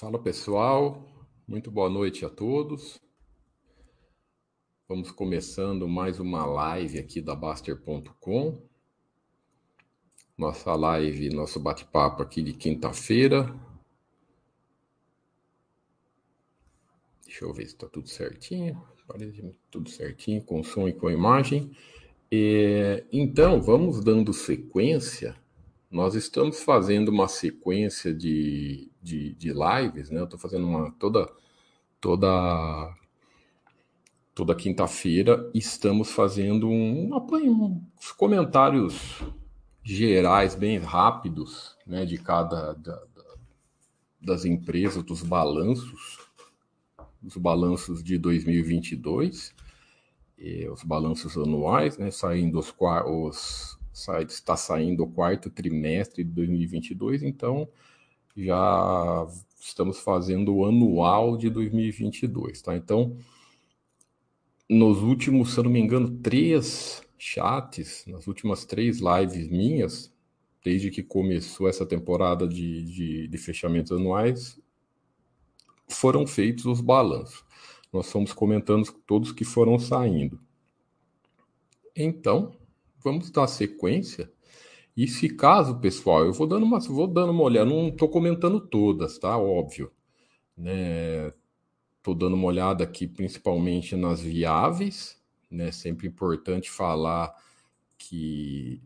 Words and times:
Fala 0.00 0.18
pessoal, 0.18 1.06
muito 1.46 1.70
boa 1.70 1.90
noite 1.90 2.24
a 2.24 2.30
todos. 2.30 2.98
Vamos 4.88 5.10
começando 5.10 5.86
mais 5.86 6.18
uma 6.18 6.46
live 6.46 6.98
aqui 6.98 7.20
da 7.20 7.34
Baster.com. 7.34 8.66
Nossa 10.38 10.74
live, 10.74 11.28
nosso 11.28 11.60
bate-papo 11.60 12.22
aqui 12.22 12.42
de 12.42 12.54
quinta-feira. 12.54 13.54
Deixa 17.22 17.44
eu 17.44 17.52
ver 17.52 17.66
se 17.66 17.74
está 17.74 17.86
tudo 17.86 18.08
certinho. 18.08 18.82
Parece 19.06 19.54
tudo 19.70 19.90
certinho, 19.90 20.42
com 20.42 20.64
som 20.64 20.88
e 20.88 20.94
com 20.94 21.10
imagem. 21.10 21.76
E, 22.32 23.04
então, 23.12 23.60
vamos 23.60 24.02
dando 24.02 24.32
sequência. 24.32 25.38
Nós 25.90 26.14
estamos 26.14 26.62
fazendo 26.62 27.08
uma 27.08 27.26
sequência 27.26 28.14
de, 28.14 28.90
de, 29.02 29.34
de 29.34 29.52
lives, 29.52 30.10
né? 30.10 30.20
Eu 30.20 30.24
estou 30.24 30.38
fazendo 30.38 30.66
uma 30.66 30.90
toda 30.92 31.28
toda 32.00 32.96
toda 34.34 34.54
quinta-feira 34.54 35.50
estamos 35.52 36.12
fazendo 36.12 36.68
um, 36.68 37.10
um, 37.12 37.84
uns 37.98 38.12
comentários 38.12 39.20
gerais 39.82 40.54
bem 40.54 40.78
rápidos, 40.78 41.76
né, 41.86 42.04
de 42.04 42.16
cada 42.16 42.72
da, 42.74 42.94
da, 42.94 43.34
das 44.20 44.44
empresas, 44.44 45.02
dos 45.02 45.22
balanços, 45.22 46.18
os 47.22 47.36
balanços 47.36 48.02
de 48.02 48.16
2022, 48.16 49.54
e 50.38 50.68
os 50.68 50.82
balanços 50.82 51.36
anuais, 51.36 51.98
né, 51.98 52.10
saindo 52.10 52.58
os, 52.58 52.74
os 52.78 53.79
está 53.92 54.56
saindo 54.56 55.02
o 55.02 55.10
quarto 55.10 55.50
trimestre 55.50 56.24
de 56.24 56.30
2022, 56.30 57.22
então 57.22 57.68
já 58.36 59.26
estamos 59.60 60.00
fazendo 60.00 60.54
o 60.54 60.64
anual 60.64 61.36
de 61.36 61.50
2022, 61.50 62.62
tá? 62.62 62.76
Então, 62.76 63.16
nos 64.68 65.02
últimos, 65.02 65.52
se 65.52 65.58
eu 65.58 65.64
não 65.64 65.70
me 65.70 65.80
engano, 65.80 66.10
três 66.18 67.02
chats, 67.18 68.04
nas 68.06 68.26
últimas 68.26 68.64
três 68.64 69.00
lives 69.00 69.48
minhas, 69.48 70.12
desde 70.64 70.90
que 70.90 71.02
começou 71.02 71.68
essa 71.68 71.84
temporada 71.84 72.46
de, 72.46 72.84
de, 72.84 73.28
de 73.28 73.38
fechamentos 73.38 73.92
anuais, 73.92 74.60
foram 75.88 76.26
feitos 76.26 76.66
os 76.66 76.80
balanços. 76.80 77.44
Nós 77.92 78.10
fomos 78.10 78.32
comentando 78.32 78.90
todos 79.06 79.32
que 79.32 79.44
foram 79.44 79.78
saindo. 79.78 80.40
Então, 81.94 82.54
vamos 83.02 83.30
dar 83.30 83.46
sequência 83.46 84.30
e 84.96 85.06
se 85.08 85.28
caso, 85.28 85.78
pessoal, 85.80 86.26
eu 86.26 86.32
vou 86.32 86.46
dando 86.46 86.64
uma, 86.64 86.78
vou 86.80 87.06
dando 87.06 87.32
uma 87.32 87.42
olhada, 87.42 87.68
não 87.70 87.88
estou 87.88 88.08
comentando 88.08 88.60
todas, 88.60 89.18
tá? 89.18 89.36
Óbvio, 89.38 89.90
né? 90.56 91.32
Dando 92.04 92.34
uma 92.34 92.48
olhada 92.48 92.82
aqui, 92.82 93.06
principalmente 93.06 93.94
nas 93.94 94.20
viáveis, 94.20 95.18
né? 95.50 95.70
Sempre 95.70 96.08
importante 96.08 96.70
falar 96.70 97.32
que 97.96 98.82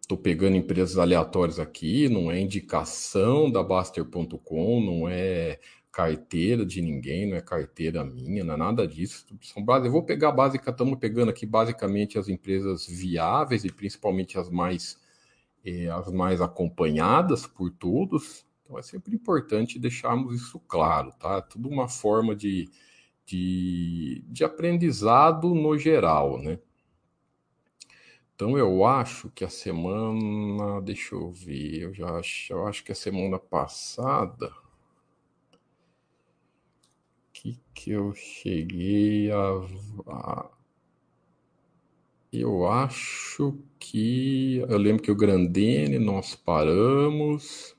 estou 0.00 0.18
pegando 0.18 0.56
empresas 0.56 0.98
aleatórias 0.98 1.58
aqui, 1.58 2.08
não 2.08 2.30
é 2.30 2.40
indicação 2.40 3.50
da 3.50 3.62
Baster.com, 3.62 4.80
não 4.80 5.08
é 5.08 5.58
carteira 5.94 6.66
de 6.66 6.82
ninguém, 6.82 7.24
não 7.30 7.36
é 7.36 7.40
carteira 7.40 8.04
minha, 8.04 8.42
não 8.42 8.54
é 8.54 8.56
nada 8.56 8.86
disso. 8.86 9.24
São 9.40 9.64
base, 9.64 9.86
eu 9.86 9.92
vou 9.92 10.02
pegar 10.02 10.32
básica, 10.32 10.70
estamos 10.70 10.98
pegando 10.98 11.30
aqui 11.30 11.46
basicamente 11.46 12.18
as 12.18 12.28
empresas 12.28 12.84
viáveis 12.84 13.64
e 13.64 13.72
principalmente 13.72 14.36
as 14.36 14.50
mais 14.50 15.00
é, 15.64 15.88
as 15.88 16.10
mais 16.10 16.40
acompanhadas 16.40 17.46
por 17.46 17.70
todos. 17.70 18.44
Então 18.64 18.76
é 18.76 18.82
sempre 18.82 19.14
importante 19.14 19.78
deixarmos 19.78 20.34
isso 20.34 20.58
claro, 20.66 21.12
tá? 21.12 21.40
Tudo 21.40 21.68
uma 21.68 21.88
forma 21.88 22.34
de, 22.34 22.68
de, 23.24 24.24
de 24.28 24.42
aprendizado 24.42 25.54
no 25.54 25.78
geral, 25.78 26.42
né? 26.42 26.58
Então 28.34 28.58
eu 28.58 28.84
acho 28.84 29.30
que 29.30 29.44
a 29.44 29.48
semana, 29.48 30.80
deixa 30.82 31.14
eu 31.14 31.30
ver, 31.30 31.82
eu 31.82 31.94
já 31.94 32.18
acho, 32.18 32.52
eu 32.52 32.66
acho 32.66 32.82
que 32.84 32.90
a 32.90 32.96
semana 32.96 33.38
passada 33.38 34.52
que 37.44 37.60
que 37.74 37.90
eu 37.90 38.14
cheguei 38.14 39.30
a, 39.30 40.48
eu 42.32 42.66
acho 42.66 43.58
que. 43.78 44.56
Eu 44.68 44.78
lembro 44.78 45.02
que 45.02 45.10
o 45.10 45.16
Grandene 45.16 45.98
nós 45.98 46.34
paramos, 46.34 47.76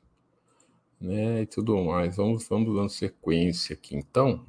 né? 1.02 1.42
E 1.42 1.46
tudo 1.46 1.84
mais. 1.84 2.18
Vamos, 2.18 2.48
vamos 2.48 2.74
dando 2.76 2.90
sequência 2.90 3.74
aqui 3.74 3.96
então. 3.96 4.46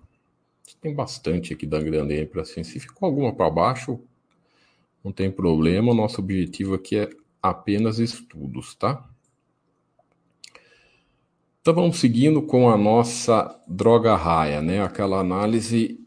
Tem 0.80 0.94
bastante 0.94 1.52
aqui 1.54 1.66
da 1.66 1.80
Grandene 1.82 2.26
para 2.26 2.42
assim. 2.42 2.62
Se 2.62 2.78
ficou 2.78 3.06
alguma 3.06 3.34
para 3.34 3.50
baixo, 3.50 4.00
não 5.02 5.12
tem 5.12 5.30
problema. 5.30 5.92
O 5.92 5.94
nosso 5.94 6.20
objetivo 6.20 6.74
aqui 6.74 6.98
é 6.98 7.10
apenas 7.42 7.98
estudos, 7.98 8.74
tá? 8.74 9.08
Então 11.66 11.74
vamos 11.74 11.98
seguindo 11.98 12.40
com 12.42 12.70
a 12.70 12.78
nossa 12.78 13.60
droga 13.66 14.14
raia, 14.14 14.62
né? 14.62 14.84
Aquela 14.84 15.18
análise 15.18 15.98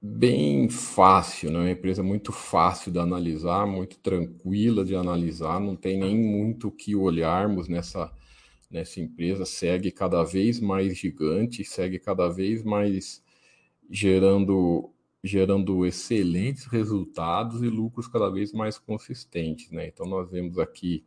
bem 0.00 0.70
fácil, 0.70 1.50
né? 1.52 1.58
Uma 1.58 1.70
empresa 1.72 2.02
muito 2.02 2.32
fácil 2.32 2.90
de 2.90 2.98
analisar, 2.98 3.66
muito 3.66 3.98
tranquila 3.98 4.82
de 4.82 4.96
analisar, 4.96 5.60
não 5.60 5.76
tem 5.76 5.98
nem 5.98 6.16
muito 6.16 6.68
o 6.68 6.72
que 6.72 6.96
olharmos 6.96 7.68
nessa, 7.68 8.10
nessa 8.70 8.98
empresa, 8.98 9.44
segue 9.44 9.90
cada 9.90 10.24
vez 10.24 10.58
mais 10.58 10.96
gigante, 10.96 11.66
segue 11.66 11.98
cada 11.98 12.30
vez 12.30 12.64
mais 12.64 13.22
gerando 13.90 14.90
gerando 15.22 15.84
excelentes 15.84 16.64
resultados 16.64 17.62
e 17.62 17.68
lucros 17.68 18.08
cada 18.08 18.30
vez 18.30 18.54
mais 18.54 18.78
consistentes, 18.78 19.70
né? 19.70 19.86
Então 19.86 20.06
nós 20.06 20.30
vemos 20.30 20.58
aqui 20.58 21.04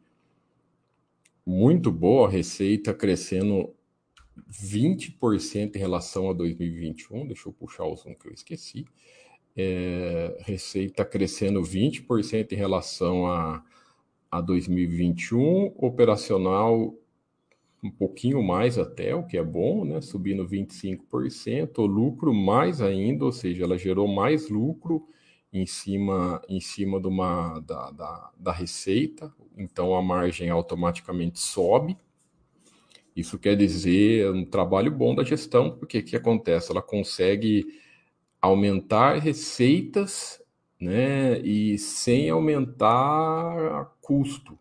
muito 1.45 1.91
boa 1.91 2.29
receita 2.29 2.93
crescendo 2.93 3.73
20% 4.49 5.75
em 5.75 5.79
relação 5.79 6.29
a 6.29 6.33
2021. 6.33 7.27
Deixa 7.27 7.47
eu 7.47 7.53
puxar 7.53 7.85
o 7.85 7.95
zoom 7.95 8.15
que 8.15 8.27
eu 8.27 8.33
esqueci. 8.33 8.85
É, 9.55 10.37
receita 10.41 11.05
crescendo 11.05 11.61
20% 11.61 12.51
em 12.51 12.55
relação 12.55 13.27
a, 13.27 13.63
a 14.29 14.41
2021, 14.41 15.73
operacional 15.77 16.93
um 17.83 17.91
pouquinho 17.91 18.41
mais 18.41 18.79
até, 18.79 19.13
o 19.13 19.23
que 19.23 19.37
é 19.37 19.43
bom, 19.43 19.85
né? 19.85 20.01
Subindo 20.01 20.45
25%, 20.45 21.77
o 21.77 21.85
lucro 21.85 22.33
mais 22.33 22.81
ainda, 22.81 23.25
ou 23.25 23.31
seja, 23.31 23.63
ela 23.63 23.77
gerou 23.77 24.07
mais 24.07 24.49
lucro 24.49 25.07
em 25.57 25.65
cima, 25.65 26.41
em 26.49 26.59
cima 26.59 26.99
de 26.99 27.07
uma, 27.07 27.59
da, 27.59 27.91
da, 27.91 28.31
da 28.37 28.51
receita, 28.51 29.33
então 29.57 29.95
a 29.95 30.01
margem 30.01 30.49
automaticamente 30.49 31.39
sobe. 31.39 31.97
Isso 33.15 33.39
quer 33.39 33.55
dizer 33.55 34.29
um 34.31 34.43
trabalho 34.43 34.91
bom 34.91 35.15
da 35.15 35.23
gestão, 35.23 35.71
porque 35.71 35.99
o 35.99 36.03
que 36.03 36.15
acontece? 36.15 36.71
Ela 36.71 36.81
consegue 36.81 37.65
aumentar 38.41 39.17
receitas 39.19 40.41
né, 40.79 41.39
e 41.39 41.77
sem 41.77 42.29
aumentar 42.29 43.95
custo. 44.01 44.59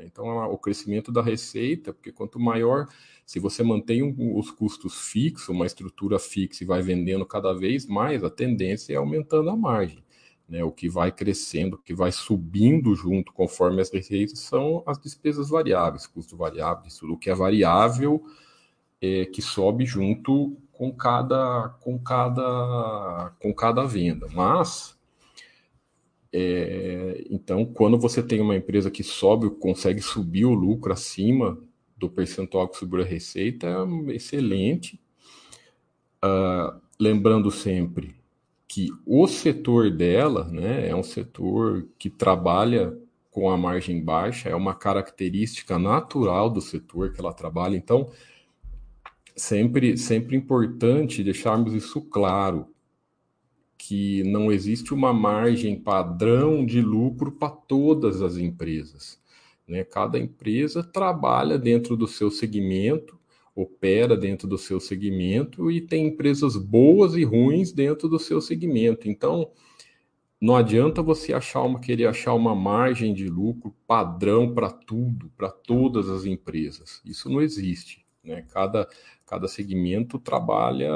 Então, 0.00 0.26
o 0.50 0.58
crescimento 0.58 1.10
da 1.10 1.22
receita, 1.22 1.92
porque 1.92 2.12
quanto 2.12 2.38
maior, 2.38 2.88
se 3.24 3.38
você 3.38 3.62
mantém 3.62 4.02
os 4.02 4.50
custos 4.50 5.08
fixos, 5.08 5.48
uma 5.48 5.66
estrutura 5.66 6.18
fixa 6.18 6.64
e 6.64 6.66
vai 6.66 6.82
vendendo 6.82 7.24
cada 7.24 7.52
vez 7.52 7.86
mais, 7.86 8.22
a 8.22 8.30
tendência 8.30 8.94
é 8.94 8.96
aumentando 8.96 9.48
a 9.50 9.56
margem. 9.56 10.04
Né? 10.48 10.62
O 10.62 10.70
que 10.70 10.88
vai 10.88 11.10
crescendo, 11.10 11.76
o 11.76 11.78
que 11.78 11.94
vai 11.94 12.12
subindo 12.12 12.94
junto 12.94 13.32
conforme 13.32 13.80
as 13.80 13.90
receitas 13.90 14.40
são 14.40 14.82
as 14.86 14.98
despesas 14.98 15.48
variáveis, 15.48 16.06
custo 16.06 16.36
variável, 16.36 16.82
tudo 16.98 17.16
que 17.16 17.30
é 17.30 17.34
variável 17.34 18.22
é, 19.00 19.24
que 19.26 19.40
sobe 19.40 19.86
junto 19.86 20.56
com 20.72 20.92
cada, 20.92 21.70
com 21.80 21.98
cada, 21.98 23.32
com 23.40 23.54
cada 23.54 23.84
venda. 23.84 24.28
Mas 24.32 24.96
é, 26.32 27.24
então, 27.30 27.64
quando 27.64 27.98
você 27.98 28.22
tem 28.22 28.40
uma 28.40 28.56
empresa 28.56 28.90
que 28.90 29.02
sobe, 29.02 29.50
consegue 29.50 30.00
subir 30.00 30.44
o 30.44 30.54
lucro 30.54 30.92
acima 30.92 31.58
do 32.02 32.10
percentual 32.10 32.68
que 32.68 32.76
subiu 32.76 33.00
a 33.00 33.04
receita, 33.04 33.68
é 33.68 34.12
excelente. 34.12 35.00
Uh, 36.24 36.80
lembrando 36.98 37.50
sempre, 37.50 38.16
que 38.66 38.88
o 39.06 39.28
setor 39.28 39.90
dela 39.90 40.44
né, 40.48 40.88
é 40.88 40.96
um 40.96 41.02
setor 41.02 41.86
que 41.98 42.10
trabalha 42.10 42.98
com 43.30 43.48
a 43.48 43.56
margem 43.56 44.02
baixa, 44.02 44.48
é 44.48 44.54
uma 44.54 44.74
característica 44.74 45.78
natural 45.78 46.50
do 46.50 46.60
setor 46.60 47.12
que 47.12 47.20
ela 47.20 47.32
trabalha. 47.32 47.76
Então, 47.76 48.10
sempre, 49.36 49.96
sempre 49.96 50.36
importante 50.36 51.22
deixarmos 51.22 51.72
isso 51.72 52.02
claro, 52.02 52.66
que 53.78 54.22
não 54.24 54.50
existe 54.50 54.92
uma 54.92 55.12
margem 55.12 55.78
padrão 55.78 56.64
de 56.64 56.80
lucro 56.80 57.32
para 57.32 57.50
todas 57.50 58.22
as 58.22 58.36
empresas. 58.36 59.21
Né? 59.72 59.84
Cada 59.84 60.18
empresa 60.18 60.84
trabalha 60.84 61.56
dentro 61.56 61.96
do 61.96 62.06
seu 62.06 62.30
segmento, 62.30 63.18
opera 63.56 64.14
dentro 64.14 64.46
do 64.46 64.58
seu 64.58 64.78
segmento 64.78 65.70
e 65.70 65.80
tem 65.80 66.08
empresas 66.08 66.58
boas 66.58 67.14
e 67.14 67.24
ruins 67.24 67.72
dentro 67.72 68.06
do 68.06 68.18
seu 68.18 68.38
segmento. 68.42 69.08
Então, 69.08 69.50
não 70.38 70.54
adianta 70.54 71.02
você 71.02 71.32
achar 71.32 71.62
uma, 71.62 71.80
querer 71.80 72.06
achar 72.06 72.34
uma 72.34 72.54
margem 72.54 73.14
de 73.14 73.30
lucro 73.30 73.74
padrão 73.86 74.52
para 74.52 74.70
tudo, 74.70 75.32
para 75.38 75.50
todas 75.50 76.06
as 76.10 76.26
empresas. 76.26 77.00
Isso 77.02 77.30
não 77.30 77.40
existe. 77.40 78.04
Né? 78.22 78.44
Cada, 78.52 78.86
cada 79.24 79.48
segmento 79.48 80.18
trabalha. 80.18 80.90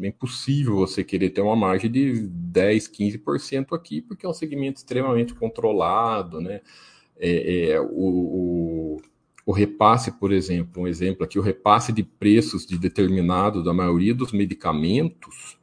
É 0.00 0.06
impossível 0.06 0.76
você 0.76 1.02
querer 1.02 1.30
ter 1.30 1.40
uma 1.40 1.56
margem 1.56 1.90
de 1.90 2.28
10, 2.28 2.86
15% 2.86 3.74
aqui, 3.74 4.00
porque 4.00 4.24
é 4.24 4.28
um 4.28 4.32
segmento 4.32 4.78
extremamente 4.78 5.34
controlado. 5.34 6.40
Né? 6.40 6.60
É, 7.18 7.70
é, 7.70 7.80
o, 7.80 7.86
o, 7.86 9.02
o 9.46 9.52
repasse, 9.52 10.12
por 10.12 10.32
exemplo, 10.32 10.82
um 10.82 10.86
exemplo 10.86 11.24
aqui, 11.24 11.38
o 11.38 11.42
repasse 11.42 11.92
de 11.92 12.02
preços 12.02 12.66
de 12.66 12.78
determinado 12.78 13.62
da 13.62 13.72
maioria 13.72 14.14
dos 14.14 14.32
medicamentos, 14.32 15.58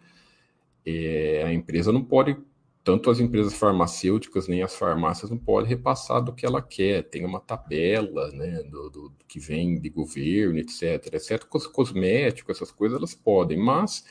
é, 0.86 1.44
a 1.46 1.54
empresa 1.54 1.92
não 1.92 2.04
pode 2.04 2.38
tanto 2.84 3.10
as 3.10 3.20
empresas 3.20 3.54
farmacêuticas 3.54 4.48
nem 4.48 4.62
as 4.62 4.76
farmácias 4.76 5.32
não 5.32 5.38
podem 5.38 5.70
repassar 5.70 6.22
do 6.22 6.34
que 6.34 6.46
ela 6.46 6.62
quer. 6.62 7.04
Tem 7.04 7.24
uma 7.26 7.40
tabela, 7.40 8.30
né, 8.32 8.62
do, 8.64 8.90
do, 8.90 9.14
que 9.28 9.40
vem 9.40 9.80
de 9.80 9.90
governo, 9.90 10.60
etc. 10.60 11.14
Exceto 11.14 11.48
com 11.48 11.60
cosmético, 11.60 12.52
essas 12.52 12.72
coisas 12.72 12.98
elas 12.98 13.16
podem, 13.16 13.58
mas 13.58 14.04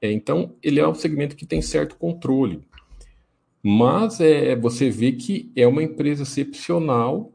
é, 0.00 0.12
então 0.12 0.54
ele 0.62 0.78
é 0.78 0.86
um 0.86 0.94
segmento 0.94 1.34
que 1.36 1.46
tem 1.46 1.62
certo 1.62 1.96
controle. 1.96 2.62
Mas 3.68 4.20
é, 4.20 4.54
você 4.54 4.88
vê 4.88 5.10
que 5.10 5.50
é 5.56 5.66
uma 5.66 5.82
empresa 5.82 6.22
excepcional 6.22 7.32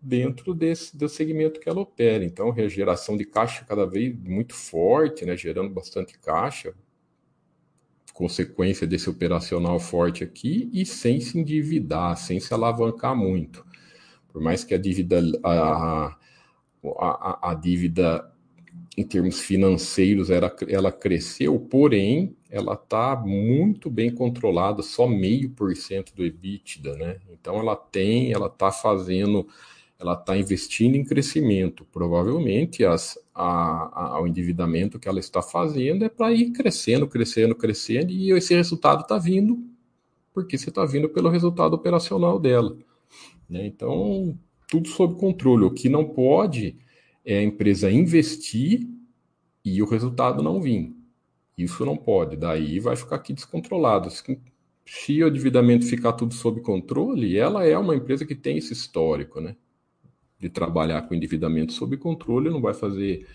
dentro 0.00 0.54
desse 0.54 0.96
do 0.96 1.10
segmento 1.10 1.60
que 1.60 1.68
ela 1.68 1.82
opera. 1.82 2.24
Então, 2.24 2.50
a 2.50 2.68
geração 2.68 3.18
de 3.18 3.26
caixa 3.26 3.62
cada 3.66 3.84
vez 3.84 4.18
muito 4.18 4.54
forte, 4.54 5.26
né, 5.26 5.36
gerando 5.36 5.68
bastante 5.68 6.18
caixa, 6.18 6.72
consequência 8.14 8.86
desse 8.86 9.10
operacional 9.10 9.78
forte 9.78 10.24
aqui 10.24 10.70
e 10.72 10.86
sem 10.86 11.20
se 11.20 11.38
endividar, 11.38 12.16
sem 12.16 12.40
se 12.40 12.54
alavancar 12.54 13.14
muito. 13.14 13.62
Por 14.28 14.40
mais 14.40 14.64
que 14.64 14.72
a 14.72 14.78
dívida, 14.78 15.20
a, 15.44 16.16
a, 16.82 17.50
a 17.50 17.54
dívida 17.54 18.32
em 18.96 19.04
termos 19.04 19.38
financeiros 19.40 20.30
ela, 20.30 20.56
ela 20.66 20.90
cresceu, 20.90 21.60
porém 21.60 22.34
ela 22.56 22.74
está 22.74 23.16
muito 23.16 23.90
bem 23.90 24.10
controlada, 24.10 24.82
só 24.82 25.06
meio 25.06 25.50
por 25.50 25.74
cento 25.76 26.14
do 26.14 26.24
EBITDA, 26.24 26.96
né? 26.96 27.18
Então 27.30 27.58
ela 27.58 27.76
tem, 27.76 28.32
ela 28.32 28.46
está 28.46 28.72
fazendo 28.72 29.46
ela 29.98 30.12
está 30.12 30.36
investindo 30.36 30.94
em 30.94 31.04
crescimento. 31.04 31.86
Provavelmente 31.90 32.84
as, 32.84 33.18
a, 33.34 34.16
a, 34.16 34.20
o 34.20 34.26
endividamento 34.26 34.98
que 34.98 35.08
ela 35.08 35.18
está 35.18 35.40
fazendo 35.40 36.04
é 36.04 36.08
para 36.08 36.32
ir 36.32 36.52
crescendo, 36.52 37.08
crescendo, 37.08 37.54
crescendo, 37.54 38.12
e 38.12 38.30
esse 38.32 38.54
resultado 38.54 39.02
está 39.02 39.18
vindo 39.18 39.58
porque 40.34 40.58
você 40.58 40.68
está 40.68 40.84
vindo 40.84 41.08
pelo 41.08 41.30
resultado 41.30 41.72
operacional 41.72 42.38
dela. 42.38 42.76
Né? 43.48 43.66
Então, 43.66 44.38
tudo 44.68 44.88
sob 44.88 45.18
controle. 45.18 45.64
O 45.64 45.70
que 45.70 45.88
não 45.88 46.04
pode 46.04 46.76
é 47.24 47.38
a 47.38 47.42
empresa 47.42 47.90
investir 47.90 48.86
e 49.64 49.82
o 49.82 49.86
resultado 49.86 50.42
não 50.42 50.60
vir. 50.60 50.94
Isso 51.56 51.84
não 51.84 51.96
pode. 51.96 52.36
Daí 52.36 52.78
vai 52.78 52.96
ficar 52.96 53.16
aqui 53.16 53.32
descontrolado. 53.32 54.10
Se 54.10 55.22
o 55.22 55.28
endividamento 55.28 55.86
ficar 55.86 56.12
tudo 56.12 56.34
sob 56.34 56.60
controle, 56.60 57.36
ela 57.36 57.64
é 57.64 57.76
uma 57.76 57.96
empresa 57.96 58.26
que 58.26 58.34
tem 58.34 58.58
esse 58.58 58.72
histórico, 58.72 59.40
né? 59.40 59.56
de 60.38 60.50
trabalhar 60.50 61.02
com 61.02 61.14
endividamento 61.14 61.72
sob 61.72 61.96
controle, 61.96 62.50
não 62.50 62.60
vai 62.60 62.74
fazer. 62.74 63.26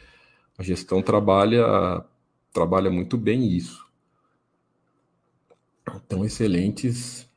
A 0.58 0.64
gestão 0.64 1.02
trabalha, 1.02 2.06
trabalha 2.54 2.92
muito 2.92 3.18
bem 3.18 3.48
isso. 3.48 3.86
Então, 5.96 6.24
excelentes 6.24 7.28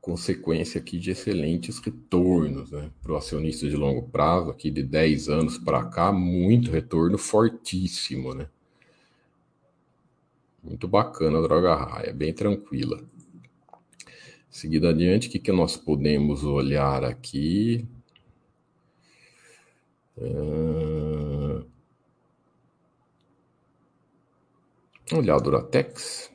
consequência 0.00 0.78
aqui 0.78 0.98
de 0.98 1.12
excelentes 1.12 1.78
retornos 1.78 2.70
né? 2.70 2.90
para 3.02 3.12
o 3.12 3.16
acionista 3.16 3.66
de 3.66 3.74
longo 3.74 4.06
prazo, 4.10 4.50
aqui 4.50 4.70
de 4.70 4.82
10 4.82 5.30
anos 5.30 5.56
para 5.56 5.82
cá, 5.86 6.12
muito 6.12 6.70
retorno 6.70 7.16
fortíssimo. 7.16 8.34
Né? 8.34 8.46
Muito 10.64 10.88
bacana 10.88 11.38
a 11.38 11.42
droga 11.42 11.74
raia, 11.74 12.12
bem 12.12 12.32
tranquila. 12.32 13.04
Seguido 14.50 14.88
adiante, 14.88 15.28
o 15.28 15.30
que, 15.30 15.38
que 15.38 15.52
nós 15.52 15.76
podemos 15.76 16.42
olhar 16.42 17.04
aqui? 17.04 17.86
Uh... 20.16 21.66
Olhar 25.12 25.36
a 25.36 25.38
Duratex. 25.38 26.30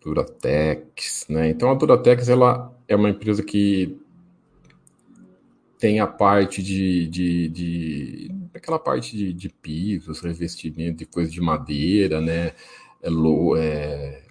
Duratex, 0.00 1.26
né? 1.28 1.48
Então 1.50 1.70
a 1.70 1.74
Duratex 1.74 2.28
ela 2.28 2.74
é 2.88 2.96
uma 2.96 3.08
empresa 3.08 3.42
que 3.42 4.01
tem 5.82 5.98
a 5.98 6.06
parte 6.06 6.62
de, 6.62 7.08
de, 7.08 7.48
de 7.48 8.30
aquela 8.54 8.78
parte 8.78 9.16
de, 9.16 9.32
de 9.32 9.48
pisos, 9.48 10.20
revestimento 10.20 10.98
de 10.98 11.06
coisa 11.06 11.28
de 11.28 11.40
madeira, 11.40 12.20
né? 12.20 12.52
É, 13.02 13.10
é, 13.58 14.22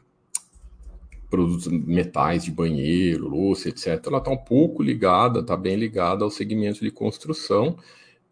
produtos 1.29 1.67
metais 1.67 2.45
de 2.45 2.51
banheiro, 2.51 3.27
louça, 3.27 3.67
etc. 3.67 4.01
Ela 4.07 4.19
está 4.19 4.31
um 4.31 4.37
pouco 4.37 4.81
ligada, 4.81 5.41
está 5.41 5.57
bem 5.57 5.75
ligada 5.75 6.23
ao 6.23 6.31
segmento 6.31 6.79
de 6.79 6.89
construção. 6.89 7.77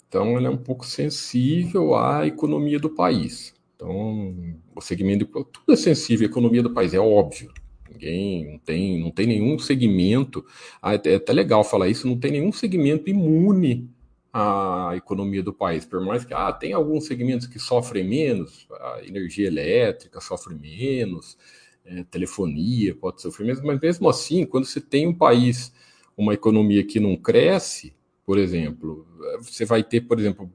Então, 0.08 0.38
ela 0.38 0.48
é 0.48 0.50
um 0.50 0.58
pouco 0.58 0.86
sensível 0.86 1.96
à 1.96 2.26
economia 2.26 2.80
do 2.80 2.90
país. 2.90 3.54
Então, 3.76 4.34
o 4.74 4.80
segmento 4.80 5.26
de, 5.26 5.32
tudo 5.32 5.74
é 5.74 5.76
sensível 5.76 6.26
à 6.26 6.32
economia 6.32 6.64
do 6.64 6.74
país, 6.74 6.94
é 6.94 7.00
óbvio. 7.00 7.52
Ninguém 7.92 8.52
não 8.52 8.60
tem, 8.60 9.00
não 9.00 9.12
tem 9.12 9.28
nenhum 9.28 9.58
segmento. 9.58 10.46
Ah, 10.82 10.94
é, 10.94 11.02
é 11.06 11.16
até 11.16 11.34
legal 11.34 11.64
falar 11.64 11.90
isso, 11.90 12.08
não 12.08 12.20
tem 12.20 12.32
nenhum 12.32 12.52
segmento 12.52 13.10
imune 13.10 13.90
à 14.32 14.92
economia 14.96 15.42
do 15.42 15.54
país. 15.54 15.86
Por 15.86 16.00
mais 16.02 16.24
que 16.24 16.34
ah, 16.34 16.52
tem 16.52 16.74
alguns 16.74 17.06
segmentos 17.06 17.48
que 17.48 17.60
sofrem 17.60 18.08
menos, 18.08 18.68
a 18.72 19.02
energia 19.06 19.48
elétrica 19.48 20.22
sofre 20.22 20.56
menos, 20.56 21.38
é, 21.86 22.04
telefonia 22.04 22.94
pode 22.94 23.22
sofrer 23.22 23.46
menos, 23.46 23.62
mas 23.64 23.80
mesmo 23.80 24.08
assim, 24.08 24.46
quando 24.46 24.66
você 24.66 24.80
tem 24.80 25.08
um 25.08 25.14
país, 25.14 25.74
uma 26.16 26.34
economia 26.34 26.84
que 26.84 27.00
não 27.00 27.16
cresce, 27.16 27.94
por 28.26 28.38
exemplo, 28.38 29.08
você 29.42 29.66
vai 29.66 29.84
ter, 29.84 30.02
por 30.02 30.20
exemplo, 30.20 30.52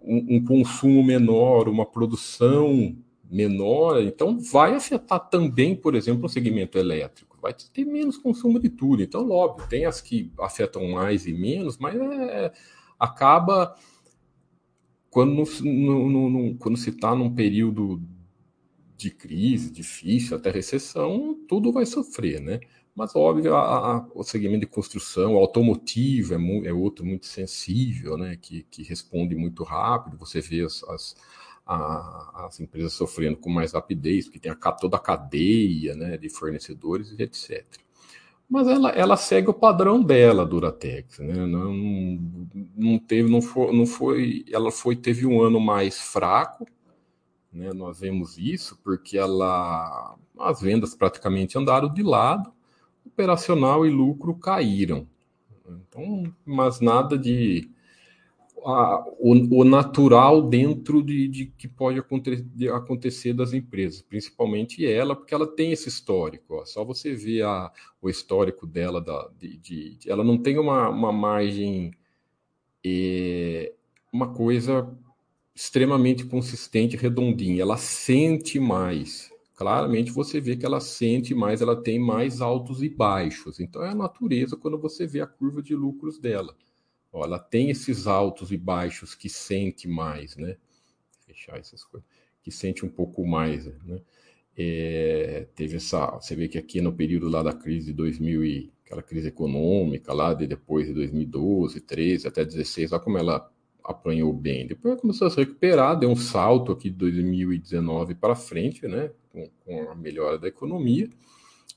um, 0.00 0.36
um 0.36 0.44
consumo 0.44 1.02
menor, 1.02 1.68
uma 1.68 1.84
produção 1.84 2.96
menor, 3.30 4.02
então 4.02 4.38
vai 4.38 4.74
afetar 4.74 5.28
também, 5.28 5.74
por 5.74 5.94
exemplo, 5.94 6.26
o 6.26 6.28
segmento 6.28 6.78
elétrico. 6.78 7.38
Vai 7.40 7.52
ter 7.52 7.84
menos 7.84 8.16
consumo 8.16 8.58
de 8.58 8.68
tudo. 8.68 9.02
Então, 9.02 9.30
óbvio, 9.30 9.68
tem 9.68 9.84
as 9.84 10.00
que 10.00 10.32
afetam 10.38 10.88
mais 10.90 11.26
e 11.26 11.32
menos, 11.32 11.76
mas 11.76 11.94
é, 11.96 12.52
acaba 12.98 13.76
quando, 15.10 15.44
no, 15.62 16.08
no, 16.08 16.30
no, 16.30 16.54
quando 16.56 16.76
se 16.76 16.90
está 16.90 17.14
num 17.14 17.34
período 17.34 18.02
de 18.96 19.10
crise, 19.10 19.70
difícil, 19.70 20.36
até 20.36 20.50
recessão, 20.50 21.38
tudo 21.46 21.72
vai 21.72 21.86
sofrer, 21.86 22.40
né? 22.40 22.60
Mas, 22.94 23.14
óbvio, 23.14 23.54
a, 23.54 23.96
a, 23.96 24.08
o 24.14 24.22
segmento 24.22 24.60
de 24.60 24.66
construção, 24.66 25.34
automotivo 25.34 26.34
é, 26.34 26.68
é 26.68 26.72
outro 26.72 27.04
muito 27.04 27.26
sensível, 27.26 28.16
né? 28.16 28.36
Que, 28.40 28.62
que 28.70 28.82
responde 28.84 29.34
muito 29.34 29.64
rápido. 29.64 30.16
Você 30.18 30.40
vê 30.40 30.62
as, 30.62 30.82
as 30.84 31.16
a, 31.66 32.46
as 32.46 32.60
empresas 32.60 32.92
sofrendo 32.92 33.36
com 33.36 33.50
mais 33.50 33.72
rapidez, 33.72 34.26
porque 34.26 34.38
tem 34.38 34.52
a, 34.52 34.72
toda 34.72 34.96
a 34.96 35.00
cadeia 35.00 35.94
né, 35.94 36.16
de 36.16 36.28
fornecedores 36.28 37.12
e 37.12 37.22
etc. 37.22 37.64
Mas 38.48 38.68
ela, 38.68 38.90
ela 38.90 39.16
segue 39.16 39.48
o 39.48 39.54
padrão 39.54 40.02
dela, 40.02 40.44
Duratex, 40.44 41.18
né? 41.18 41.46
Não, 41.46 41.72
não 42.76 42.98
teve, 42.98 43.30
não 43.30 43.40
foi, 43.40 43.72
não 43.74 43.86
foi, 43.86 44.44
ela 44.52 44.70
foi 44.70 44.94
teve 44.94 45.26
um 45.26 45.40
ano 45.40 45.58
mais 45.58 45.98
fraco, 45.98 46.66
né? 47.50 47.72
Nós 47.72 48.00
vemos 48.00 48.36
isso 48.36 48.78
porque 48.84 49.16
ela, 49.16 50.14
as 50.38 50.60
vendas 50.60 50.94
praticamente 50.94 51.56
andaram 51.56 51.92
de 51.92 52.02
lado, 52.02 52.52
operacional 53.06 53.86
e 53.86 53.90
lucro 53.90 54.34
caíram. 54.34 55.06
Então, 55.66 56.24
mas 56.44 56.80
nada 56.80 57.16
de 57.16 57.70
a, 58.64 59.04
o, 59.18 59.60
o, 59.60 59.64
natural 59.64 60.42
dentro 60.48 61.02
de, 61.02 61.28
de 61.28 61.46
que 61.46 61.68
pode 61.68 61.98
acontecer, 61.98 62.70
acontecer, 62.72 63.32
das 63.34 63.52
empresas, 63.52 64.00
principalmente 64.00 64.86
ela, 64.86 65.14
porque 65.14 65.34
ela 65.34 65.46
tem 65.46 65.72
esse 65.72 65.88
histórico. 65.88 66.54
Ó, 66.54 66.64
só 66.64 66.84
você 66.84 67.14
ver 67.14 67.42
a, 67.42 67.70
o 68.00 68.08
histórico 68.08 68.66
dela, 68.66 69.00
da, 69.00 69.30
de, 69.38 69.58
de, 69.58 69.98
ela 70.06 70.24
não 70.24 70.38
tem 70.38 70.58
uma, 70.58 70.88
uma 70.88 71.12
margem, 71.12 71.92
é, 72.84 73.72
uma 74.12 74.32
coisa 74.32 74.90
extremamente 75.54 76.24
consistente, 76.24 76.96
redondinha. 76.96 77.62
Ela 77.62 77.76
sente 77.76 78.58
mais. 78.58 79.30
Claramente 79.54 80.10
você 80.10 80.40
vê 80.40 80.56
que 80.56 80.66
ela 80.66 80.80
sente 80.80 81.34
mais, 81.34 81.60
ela 81.60 81.80
tem 81.80 81.98
mais 81.98 82.40
altos 82.40 82.82
e 82.82 82.88
baixos. 82.88 83.60
Então 83.60 83.84
é 83.84 83.90
a 83.90 83.94
natureza 83.94 84.56
quando 84.56 84.78
você 84.78 85.06
vê 85.06 85.20
a 85.20 85.26
curva 85.26 85.62
de 85.62 85.76
lucros 85.76 86.18
dela. 86.18 86.56
Ó, 87.14 87.24
ela 87.24 87.38
tem 87.38 87.70
esses 87.70 88.08
altos 88.08 88.50
e 88.50 88.56
baixos 88.56 89.14
que 89.14 89.28
sente 89.28 89.86
mais, 89.86 90.36
né? 90.36 90.56
Fechar 91.24 91.58
essas 91.58 91.84
coisas, 91.84 92.06
que 92.42 92.50
sente 92.50 92.84
um 92.84 92.88
pouco 92.88 93.24
mais, 93.24 93.66
né? 93.84 94.00
É, 94.56 95.46
teve 95.54 95.76
essa, 95.76 96.10
você 96.10 96.34
vê 96.34 96.48
que 96.48 96.58
aqui 96.58 96.80
no 96.80 96.92
período 96.92 97.28
lá 97.28 97.42
da 97.42 97.52
crise 97.52 97.86
de 97.86 97.92
2000 97.92 98.44
e 98.44 98.72
aquela 98.84 99.02
crise 99.02 99.28
econômica 99.28 100.12
lá 100.12 100.34
de 100.34 100.46
depois 100.46 100.88
de 100.88 100.92
2012, 100.92 101.80
13 101.80 102.28
até 102.28 102.44
16, 102.44 102.92
olha 102.92 103.00
como 103.00 103.18
ela 103.18 103.50
apanhou 103.84 104.32
bem. 104.32 104.66
Depois 104.66 105.00
começou 105.00 105.28
a 105.28 105.30
se 105.30 105.36
recuperar, 105.36 105.98
deu 105.98 106.10
um 106.10 106.16
salto 106.16 106.72
aqui 106.72 106.90
de 106.90 106.96
2019 106.96 108.16
para 108.16 108.34
frente, 108.34 108.88
né, 108.88 109.12
com, 109.30 109.48
com, 109.64 109.90
a 109.90 109.94
melhora 109.94 110.38
da 110.38 110.48
economia, 110.48 111.08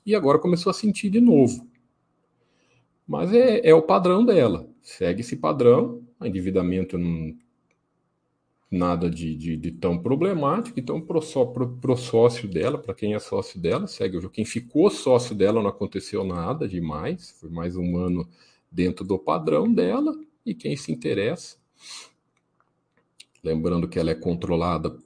e 0.04 0.14
agora 0.16 0.38
começou 0.38 0.70
a 0.70 0.74
sentir 0.74 1.10
de 1.10 1.20
novo. 1.20 1.66
Mas 3.06 3.32
é, 3.32 3.60
é 3.68 3.74
o 3.74 3.82
padrão 3.82 4.24
dela, 4.24 4.67
segue 4.82 5.20
esse 5.20 5.36
padrão, 5.36 6.02
endividamento 6.20 6.96
não 6.98 7.34
nada 8.70 9.08
de, 9.08 9.34
de, 9.34 9.56
de, 9.56 9.70
tão 9.72 9.98
problemático. 9.98 10.78
Então, 10.78 11.00
pro, 11.00 11.20
pro, 11.46 11.68
pro 11.76 11.96
sócio 11.96 12.48
dela, 12.48 12.78
para 12.78 12.94
quem 12.94 13.14
é 13.14 13.18
sócio 13.18 13.58
dela, 13.60 13.86
segue. 13.86 14.28
Quem 14.28 14.44
ficou 14.44 14.90
sócio 14.90 15.34
dela 15.34 15.62
não 15.62 15.70
aconteceu 15.70 16.24
nada 16.24 16.68
demais, 16.68 17.30
foi 17.40 17.48
mais 17.50 17.76
um 17.76 17.96
ano 17.96 18.28
dentro 18.70 19.04
do 19.04 19.18
padrão 19.18 19.72
dela. 19.72 20.14
E 20.44 20.54
quem 20.54 20.76
se 20.76 20.92
interessa, 20.92 21.56
lembrando 23.42 23.88
que 23.88 23.98
ela 23.98 24.10
é 24.10 24.14
controlada 24.14 24.96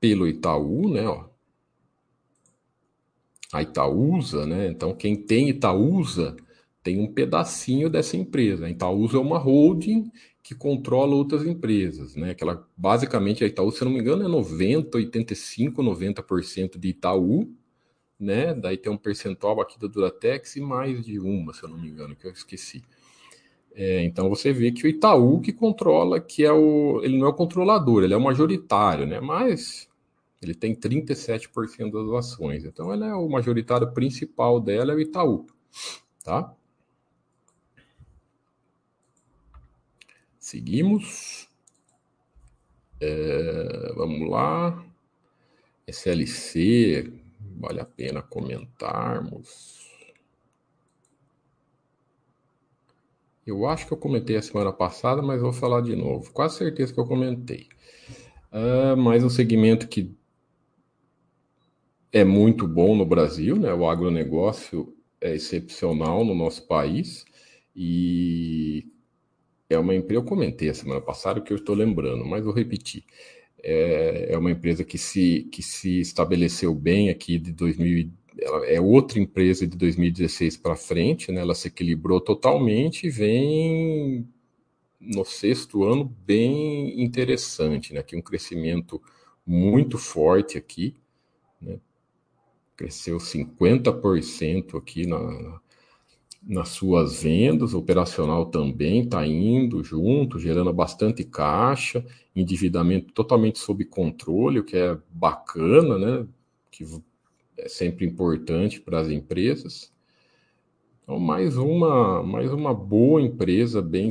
pelo 0.00 0.26
Itaú, 0.26 0.88
né? 0.88 1.08
Ó. 1.08 1.26
A 3.52 3.62
Itaúsa, 3.62 4.46
né? 4.46 4.68
Então, 4.68 4.94
quem 4.94 5.16
tem 5.16 5.48
Itaúsa 5.48 6.36
tem 6.82 7.00
um 7.00 7.12
pedacinho 7.12 7.90
dessa 7.90 8.16
empresa. 8.16 8.66
A 8.66 8.70
Itaúsa 8.70 9.16
é 9.16 9.20
uma 9.20 9.38
holding 9.38 10.10
que 10.42 10.54
controla 10.54 11.14
outras 11.14 11.44
empresas, 11.44 12.16
né? 12.16 12.34
Que 12.34 12.42
ela, 12.42 12.66
basicamente 12.76 13.44
a 13.44 13.46
Itaú, 13.46 13.70
se 13.70 13.84
não 13.84 13.92
me 13.92 13.98
engano, 13.98 14.24
é 14.24 14.28
90, 14.28 14.96
85, 14.96 15.82
90% 15.82 16.78
de 16.78 16.88
Itaú, 16.88 17.52
né? 18.18 18.54
Daí 18.54 18.76
tem 18.78 18.90
um 18.90 18.96
percentual 18.96 19.60
aqui 19.60 19.78
da 19.78 19.86
Duratex 19.86 20.56
e 20.56 20.60
mais 20.60 21.04
de 21.04 21.18
uma, 21.18 21.52
se 21.52 21.62
eu 21.62 21.68
não 21.68 21.78
me 21.78 21.88
engano, 21.88 22.16
que 22.16 22.26
eu 22.26 22.32
esqueci. 22.32 22.82
É, 23.74 24.02
então 24.02 24.28
você 24.28 24.52
vê 24.52 24.72
que 24.72 24.86
o 24.86 24.88
Itaú 24.88 25.40
que 25.40 25.52
controla, 25.52 26.18
que 26.20 26.44
é 26.44 26.52
o. 26.52 27.00
Ele 27.04 27.18
não 27.18 27.26
é 27.26 27.30
o 27.30 27.34
controlador, 27.34 28.02
ele 28.02 28.14
é 28.14 28.16
o 28.16 28.20
majoritário, 28.20 29.06
né? 29.06 29.20
Mas 29.20 29.88
ele 30.40 30.54
tem 30.54 30.74
37% 30.74 31.92
das 31.92 32.26
ações. 32.26 32.64
Então 32.64 32.92
ele 32.92 33.04
é 33.04 33.14
o 33.14 33.28
majoritário 33.28 33.92
principal 33.92 34.60
dela, 34.60 34.92
é 34.92 34.96
o 34.96 35.00
Itaú. 35.00 35.46
Tá? 36.24 36.52
Seguimos. 40.48 41.46
É, 42.98 43.92
vamos 43.94 44.30
lá. 44.30 44.82
SLC, 45.86 47.12
vale 47.60 47.80
a 47.80 47.84
pena 47.84 48.22
comentarmos. 48.22 49.92
Eu 53.46 53.66
acho 53.66 53.86
que 53.86 53.92
eu 53.92 53.98
comentei 53.98 54.38
a 54.38 54.42
semana 54.42 54.72
passada, 54.72 55.20
mas 55.20 55.42
vou 55.42 55.52
falar 55.52 55.82
de 55.82 55.94
novo. 55.94 56.32
Quase 56.32 56.56
certeza 56.56 56.94
que 56.94 57.00
eu 57.00 57.06
comentei. 57.06 57.68
Uh, 58.50 58.96
mais 58.96 59.22
um 59.22 59.28
segmento 59.28 59.86
que 59.86 60.16
é 62.10 62.24
muito 62.24 62.66
bom 62.66 62.96
no 62.96 63.04
Brasil, 63.04 63.54
né? 63.54 63.74
O 63.74 63.86
agronegócio 63.86 64.96
é 65.20 65.34
excepcional 65.34 66.24
no 66.24 66.34
nosso 66.34 66.66
país 66.66 67.26
e 67.76 68.90
é 69.70 69.78
uma 69.78 69.94
empresa, 69.94 70.20
eu 70.20 70.24
comentei 70.24 70.68
a 70.70 70.74
semana 70.74 71.00
passada 71.00 71.40
que 71.40 71.52
eu 71.52 71.56
estou 71.56 71.74
lembrando, 71.74 72.24
mas 72.24 72.42
vou 72.44 72.52
repetir. 72.52 73.04
É, 73.62 74.32
é 74.32 74.38
uma 74.38 74.50
empresa 74.50 74.84
que 74.84 74.96
se, 74.96 75.48
que 75.52 75.62
se 75.62 76.00
estabeleceu 76.00 76.74
bem 76.74 77.10
aqui 77.10 77.38
de 77.38 77.52
2000, 77.52 78.10
ela 78.40 78.66
é 78.66 78.80
outra 78.80 79.18
empresa 79.18 79.66
de 79.66 79.76
2016 79.76 80.56
para 80.56 80.76
frente, 80.76 81.32
né? 81.32 81.40
Ela 81.40 81.54
se 81.54 81.68
equilibrou 81.68 82.20
totalmente 82.20 83.06
e 83.06 83.10
vem 83.10 84.26
no 85.00 85.24
sexto 85.24 85.84
ano 85.84 86.04
bem 86.04 87.02
interessante, 87.02 87.92
né? 87.92 88.00
Aqui 88.00 88.16
um 88.16 88.22
crescimento 88.22 89.02
muito 89.46 89.98
forte 89.98 90.56
aqui, 90.56 90.94
né? 91.60 91.80
Cresceu 92.76 93.18
50% 93.18 94.78
aqui 94.78 95.06
na, 95.06 95.60
nas 96.42 96.70
suas 96.70 97.22
vendas, 97.22 97.74
operacional 97.74 98.46
também 98.46 99.02
está 99.02 99.26
indo 99.26 99.82
junto, 99.82 100.38
gerando 100.38 100.72
bastante 100.72 101.24
caixa, 101.24 102.04
endividamento 102.34 103.12
totalmente 103.12 103.58
sob 103.58 103.84
controle, 103.84 104.60
o 104.60 104.64
que 104.64 104.76
é 104.76 104.98
bacana, 105.10 105.98
né? 105.98 106.26
Que 106.70 106.84
é 107.58 107.68
sempre 107.68 108.06
importante 108.06 108.80
para 108.80 109.00
as 109.00 109.08
empresas. 109.08 109.92
Então, 111.02 111.18
mais 111.18 111.56
uma, 111.56 112.22
mais 112.22 112.52
uma 112.52 112.72
boa 112.72 113.20
empresa 113.20 113.82
bem 113.82 114.10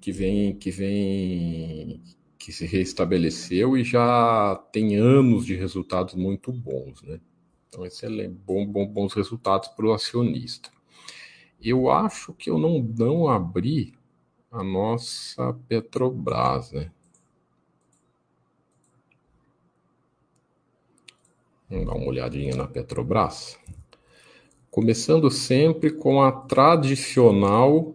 que 0.00 0.12
vem 0.12 0.54
que 0.54 0.70
vem 0.70 2.02
que 2.38 2.52
se 2.52 2.64
restabeleceu 2.66 3.76
e 3.76 3.82
já 3.84 4.54
tem 4.72 4.96
anos 4.96 5.44
de 5.44 5.54
resultados 5.54 6.14
muito 6.14 6.52
bons, 6.52 7.02
né? 7.02 7.20
Então, 7.68 7.84
excelente, 7.84 8.34
bom, 8.46 8.66
bom, 8.66 8.86
bons 8.86 9.12
resultados 9.12 9.68
para 9.68 9.86
o 9.86 9.92
acionista. 9.92 10.70
Eu 11.60 11.90
acho 11.90 12.32
que 12.34 12.48
eu 12.48 12.56
não, 12.56 12.80
não 12.80 13.28
abri 13.28 13.92
a 14.50 14.62
nossa 14.62 15.52
Petrobras, 15.68 16.72
né? 16.72 16.90
Vamos 21.68 21.86
dar 21.86 21.94
uma 21.94 22.06
olhadinha 22.06 22.56
na 22.56 22.66
Petrobras. 22.66 23.58
Começando 24.70 25.30
sempre 25.30 25.90
com 25.90 26.22
a 26.22 26.32
tradicional. 26.32 27.94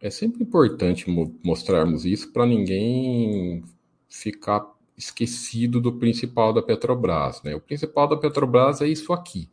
É 0.00 0.10
sempre 0.10 0.42
importante 0.42 1.08
mostrarmos 1.42 2.04
isso 2.04 2.32
para 2.32 2.44
ninguém 2.44 3.62
ficar 4.08 4.66
esquecido 4.96 5.80
do 5.80 5.92
principal 5.92 6.52
da 6.52 6.60
Petrobras. 6.60 7.42
Né? 7.42 7.54
O 7.54 7.60
principal 7.60 8.08
da 8.08 8.16
Petrobras 8.16 8.82
é 8.82 8.88
isso 8.88 9.12
aqui 9.12 9.48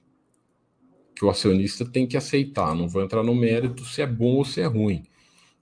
que 1.20 1.26
o 1.26 1.30
acionista 1.30 1.84
tem 1.84 2.08
que 2.08 2.16
aceitar. 2.16 2.74
Não 2.74 2.88
vou 2.88 3.04
entrar 3.04 3.22
no 3.24 3.36
mérito 3.36 3.84
se 3.84 4.02
é 4.02 4.08
bom 4.08 4.38
ou 4.38 4.46
se 4.46 4.62
é 4.62 4.66
ruim. 4.66 5.04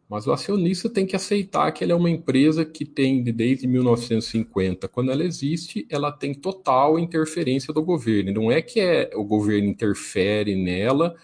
Mas 0.08 0.28
o 0.28 0.32
acionista 0.32 0.88
tem 0.88 1.04
que 1.04 1.16
aceitar 1.16 1.72
que 1.72 1.84
ele 1.84 1.92
é 1.92 1.96
uma 1.96 2.12
empresa 2.12 2.64
que 2.64 2.86
tem, 2.86 3.24
desde 3.24 3.66
1950, 3.66 4.88
quando 4.88 5.12
ela 5.12 5.24
existe, 5.24 5.88
ela 5.90 6.12
tem 6.12 6.32
total 6.32 7.00
interferência 7.00 7.74
do 7.74 7.82
governo. 7.82 8.32
Não 8.32 8.52
é 8.52 8.62
que 8.62 8.80
é, 8.80 9.10
o 9.16 9.24
governo 9.24 9.68
interfere 9.68 10.56
nela 10.56 11.16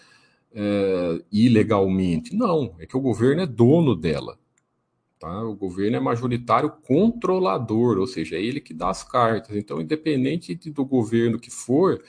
é, 0.52 1.22
ilegalmente. 1.32 2.36
Não, 2.36 2.75
é 2.80 2.88
que 2.88 2.98
o 2.98 3.02
governo 3.02 3.44
é 3.44 3.46
dono 3.46 3.96
dela. 3.96 4.40
Tá? 5.20 5.44
O 5.44 5.56
governo 5.56 5.98
é 5.98 6.00
majoritário 6.00 6.72
controlador, 6.72 8.00
ou 8.00 8.08
seja, 8.08 8.36
é 8.36 8.42
ele 8.42 8.60
que 8.60 8.74
dá 8.74 8.90
as 8.90 9.04
cartas. 9.04 9.56
Então, 9.56 9.80
independente 9.80 10.56
do 10.72 10.84
governo 10.84 11.40
que 11.40 11.52
for, 11.52 12.02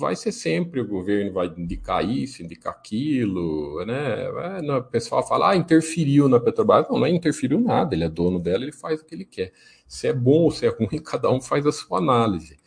vai 0.00 0.16
ser 0.16 0.32
sempre 0.32 0.80
o 0.80 0.86
governo 0.86 1.32
vai 1.32 1.46
indicar 1.46 2.02
isso, 2.04 2.42
indicar 2.42 2.72
aquilo, 2.72 3.84
né? 3.84 4.24
É, 4.24 4.72
o 4.72 4.82
pessoal 4.82 5.26
fala, 5.26 5.50
ah, 5.50 5.56
interferiu 5.56 6.28
na 6.28 6.40
Petrobras. 6.40 6.86
Não, 6.88 6.98
não 6.98 7.06
é 7.06 7.10
interferiu 7.10 7.60
nada, 7.60 7.94
ele 7.94 8.04
é 8.04 8.08
dono 8.08 8.40
dela, 8.40 8.64
ele 8.64 8.72
faz 8.72 9.00
o 9.00 9.04
que 9.04 9.14
ele 9.14 9.26
quer. 9.26 9.52
Se 9.86 10.08
é 10.08 10.12
bom 10.12 10.44
ou 10.44 10.50
se 10.50 10.66
é 10.66 10.70
ruim, 10.74 10.98
cada 11.02 11.30
um 11.30 11.40
faz 11.40 11.66
a 11.66 11.72
sua 11.72 11.98
análise. 11.98 12.58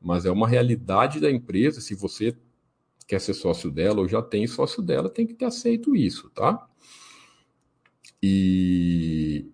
Mas 0.00 0.26
é 0.26 0.30
uma 0.30 0.46
realidade 0.46 1.18
da 1.18 1.30
empresa, 1.30 1.80
se 1.80 1.94
você 1.94 2.36
quer 3.06 3.20
ser 3.20 3.34
sócio 3.34 3.70
dela 3.70 4.00
ou 4.00 4.08
já 4.08 4.20
tem 4.22 4.46
sócio 4.46 4.82
dela, 4.82 5.08
tem 5.08 5.26
que 5.26 5.34
ter 5.34 5.46
aceito 5.46 5.96
isso, 5.96 6.30
tá? 6.30 6.68
E 8.22 9.51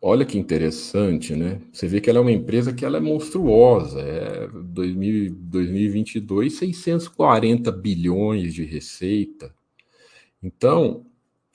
Olha 0.00 0.24
que 0.24 0.38
interessante, 0.38 1.34
né? 1.34 1.60
Você 1.72 1.88
vê 1.88 2.00
que 2.00 2.08
ela 2.08 2.20
é 2.20 2.22
uma 2.22 2.30
empresa 2.30 2.72
que 2.72 2.84
ela 2.84 2.98
é 2.98 3.00
monstruosa. 3.00 4.00
É 4.00 4.46
2000, 4.48 5.34
2022, 5.34 6.54
640 6.54 7.72
bilhões 7.72 8.54
de 8.54 8.64
receita. 8.64 9.52
Então, 10.42 11.04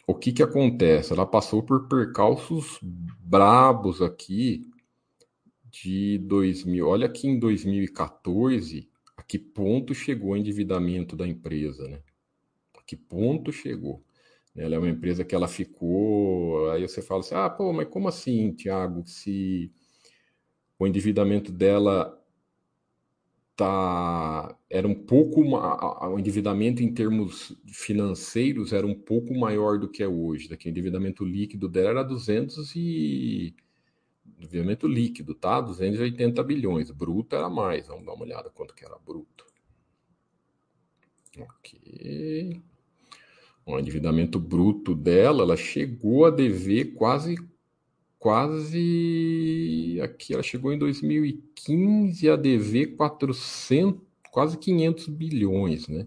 o 0.07 0.15
que 0.15 0.33
que 0.33 0.43
acontece? 0.43 1.13
Ela 1.13 1.25
passou 1.25 1.63
por 1.63 1.88
percalços 1.88 2.79
brabos 2.81 4.01
aqui 4.01 4.69
de 5.71 6.17
2000. 6.19 6.88
Olha 6.88 7.07
aqui 7.07 7.27
em 7.27 7.39
2014, 7.39 8.89
a 9.17 9.23
que 9.23 9.39
ponto 9.39 9.93
chegou 9.95 10.31
o 10.31 10.38
endividamento 10.38 11.15
da 11.15 11.27
empresa, 11.27 11.88
né? 11.88 12.00
A 12.77 12.81
que 12.83 12.95
ponto 12.97 13.51
chegou? 13.53 14.03
Ela 14.55 14.75
é 14.75 14.79
uma 14.79 14.89
empresa 14.89 15.24
que 15.25 15.33
ela 15.33 15.48
ficou. 15.48 16.69
Aí 16.72 16.88
você 16.88 17.01
fala 17.01 17.22
assim: 17.22 17.36
ah, 17.36 17.50
pô, 17.50 17.74
mas 17.74 17.88
como 17.88 18.07
assim, 18.07 18.53
Tiago, 18.53 19.03
se 19.05 19.72
o 20.77 20.88
endividamento 20.88 21.51
dela 21.51 22.19
tá 23.55 24.57
era 24.69 24.88
um 24.88 24.95
pouco 24.95 25.41
o 25.41 26.19
endividamento 26.19 26.81
em 26.81 26.91
termos 26.91 27.55
financeiros 27.67 28.74
era 28.74 28.86
um 28.86 28.95
pouco 28.95 29.33
maior 29.36 29.77
do 29.77 29.88
que 29.88 30.01
é 30.01 30.07
hoje, 30.07 30.50
daqui 30.50 30.67
o 30.67 30.72
endividamento 30.72 31.24
líquido 31.24 31.69
dela 31.69 31.89
era 31.89 32.03
200 32.03 32.75
e 32.75 33.55
endividamento 34.38 34.88
líquido, 34.88 35.36
tá? 35.36 35.62
280 35.62 36.43
bilhões, 36.43 36.91
bruto 36.91 37.36
era 37.36 37.50
mais. 37.50 37.88
Vamos 37.88 38.05
dar 38.05 38.13
uma 38.13 38.24
olhada 38.24 38.50
quanto 38.50 38.74
que 38.75 38.86
era 38.86 38.98
bruto. 39.00 39.45
OK. 41.38 42.62
O 43.65 43.79
endividamento 43.79 44.39
bruto 44.39 44.93
dela, 44.93 45.43
ela 45.43 45.58
chegou 45.58 46.25
a 46.25 46.29
dever 46.29 46.93
quase 46.93 47.38
quase 48.20 50.00
aqui 50.01 50.34
ela 50.34 50.41
chegou 50.41 50.72
em 50.72 50.77
2015 50.77 52.29
a 52.29 52.38
dever 52.38 52.96
400, 52.96 54.01
quase 54.32 54.58
500 54.58 55.08
bilhões, 55.08 55.88
né? 55.89 56.05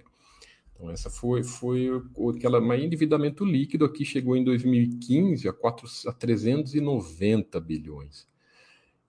Então 0.73 0.91
essa 0.91 1.11
foi 1.11 1.43
foi 1.43 1.91
aquela 2.35 2.61
mais 2.61 2.83
endividamento 2.83 3.45
líquido 3.45 3.85
aqui 3.85 4.05
chegou 4.05 4.37
em 4.37 4.45
2015 4.45 5.49
a, 5.49 5.53
4, 5.53 5.89
a 6.07 6.13
390 6.13 7.61
bilhões. 7.61 8.27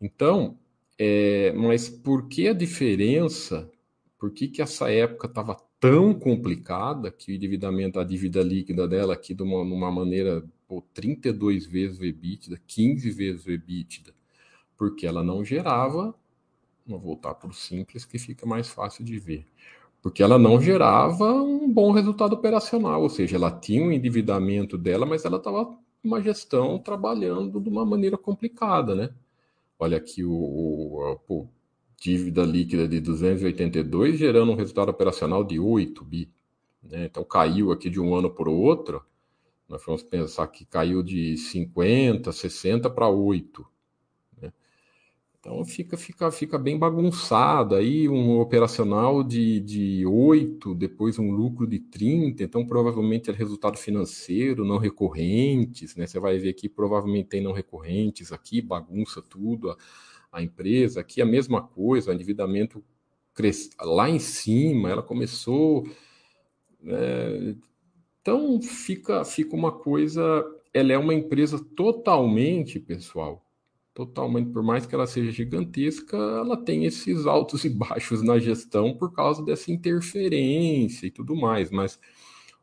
Então, 0.01 0.57
é, 0.97 1.51
mas 1.53 1.89
por 1.89 2.27
que 2.27 2.47
a 2.47 2.53
diferença? 2.53 3.69
Por 4.19 4.31
que, 4.31 4.47
que 4.47 4.61
essa 4.61 4.89
época 4.91 5.27
estava 5.27 5.55
tão 5.79 6.13
complicada 6.13 7.11
que 7.11 7.31
o 7.31 7.35
endividamento, 7.35 7.99
a 7.99 8.03
dívida 8.03 8.41
líquida 8.41 8.87
dela 8.87 9.13
aqui 9.13 9.33
de 9.33 9.43
uma, 9.43 9.61
uma 9.61 9.91
maneira 9.91 10.43
pô, 10.67 10.81
32 10.93 11.65
vezes 11.65 11.99
o 11.99 12.05
EBITDA, 12.05 12.59
15 12.67 13.11
vezes 13.11 13.45
o 13.45 13.51
EBITDA, 13.51 14.13
porque 14.77 15.05
ela 15.05 15.23
não 15.23 15.43
gerava, 15.43 16.13
vou 16.85 16.99
voltar 16.99 17.35
para 17.35 17.49
o 17.49 17.53
simples 17.53 18.05
que 18.05 18.17
fica 18.19 18.45
mais 18.45 18.69
fácil 18.69 19.03
de 19.05 19.19
ver, 19.19 19.45
porque 20.01 20.23
ela 20.23 20.37
não 20.37 20.61
gerava 20.61 21.31
um 21.33 21.71
bom 21.71 21.91
resultado 21.91 22.33
operacional, 22.33 23.01
ou 23.01 23.09
seja, 23.09 23.35
ela 23.35 23.51
tinha 23.51 23.83
um 23.83 23.91
endividamento 23.91 24.77
dela, 24.77 25.05
mas 25.05 25.25
ela 25.25 25.37
estava 25.37 25.77
uma 26.03 26.21
gestão 26.21 26.79
trabalhando 26.79 27.59
de 27.59 27.69
uma 27.69 27.85
maneira 27.85 28.17
complicada, 28.17 28.95
né? 28.95 29.09
Olha 29.79 29.97
aqui 29.97 30.23
o, 30.23 30.31
o, 30.31 31.19
o 31.27 31.49
dívida 31.99 32.43
líquida 32.43 32.87
de 32.87 32.99
282 32.99 34.17
gerando 34.17 34.51
um 34.51 34.55
resultado 34.55 34.89
operacional 34.89 35.43
de 35.43 35.59
8 35.59 36.03
bi. 36.05 36.29
Né? 36.83 37.05
Então 37.05 37.23
caiu 37.23 37.71
aqui 37.71 37.89
de 37.89 37.99
um 37.99 38.15
ano 38.15 38.29
para 38.29 38.49
o 38.49 38.59
outro, 38.59 39.03
nós 39.67 39.83
vamos 39.85 40.03
pensar 40.03 40.47
que 40.47 40.63
caiu 40.63 41.03
de 41.03 41.35
50, 41.35 42.31
60 42.31 42.89
para 42.89 43.09
8. 43.09 43.65
Né? 44.41 44.53
Então 45.39 45.65
fica, 45.65 45.97
fica, 45.97 46.31
fica 46.31 46.57
bem 46.57 46.77
bagunçado. 46.77 47.75
Aí 47.75 48.07
um 48.07 48.39
operacional 48.39 49.23
de, 49.23 49.59
de 49.59 50.05
8, 50.05 50.73
depois 50.73 51.19
um 51.19 51.31
lucro 51.31 51.67
de 51.67 51.79
30. 51.79 52.43
Então 52.43 52.65
provavelmente 52.65 53.29
é 53.29 53.33
resultado 53.33 53.77
financeiro, 53.77 54.63
não 54.63 54.77
recorrentes. 54.77 55.95
Né? 55.97 56.07
Você 56.07 56.19
vai 56.19 56.37
ver 56.37 56.49
aqui, 56.49 56.69
provavelmente 56.69 57.27
tem 57.27 57.41
não 57.41 57.51
recorrentes 57.51 58.31
aqui, 58.31 58.61
bagunça 58.61 59.21
tudo. 59.21 59.71
A, 59.71 59.77
a 60.37 60.43
empresa, 60.43 61.01
aqui 61.01 61.21
a 61.21 61.25
mesma 61.25 61.61
coisa, 61.61 62.11
o 62.11 62.13
endividamento 62.13 62.83
cres... 63.33 63.69
lá 63.79 64.09
em 64.09 64.19
cima, 64.19 64.89
ela 64.89 65.03
começou. 65.03 65.87
É, 66.85 67.55
então 68.21 68.61
fica, 68.61 69.23
fica 69.23 69.55
uma 69.55 69.71
coisa. 69.71 70.21
Ela 70.73 70.93
é 70.93 70.97
uma 70.97 71.13
empresa 71.13 71.63
totalmente, 71.75 72.79
pessoal, 72.79 73.43
totalmente, 73.93 74.51
por 74.51 74.61
mais 74.61 74.85
que 74.85 74.93
ela 74.93 75.07
seja 75.07 75.31
gigantesca, 75.31 76.15
ela 76.15 76.55
tem 76.57 76.85
esses 76.85 77.25
altos 77.25 77.63
e 77.65 77.69
baixos 77.69 78.21
na 78.21 78.37
gestão 78.37 78.95
por 78.95 79.11
causa 79.13 79.43
dessa 79.43 79.71
interferência 79.71 81.07
e 81.07 81.11
tudo 81.11 81.35
mais. 81.35 81.71
Mas 81.71 81.99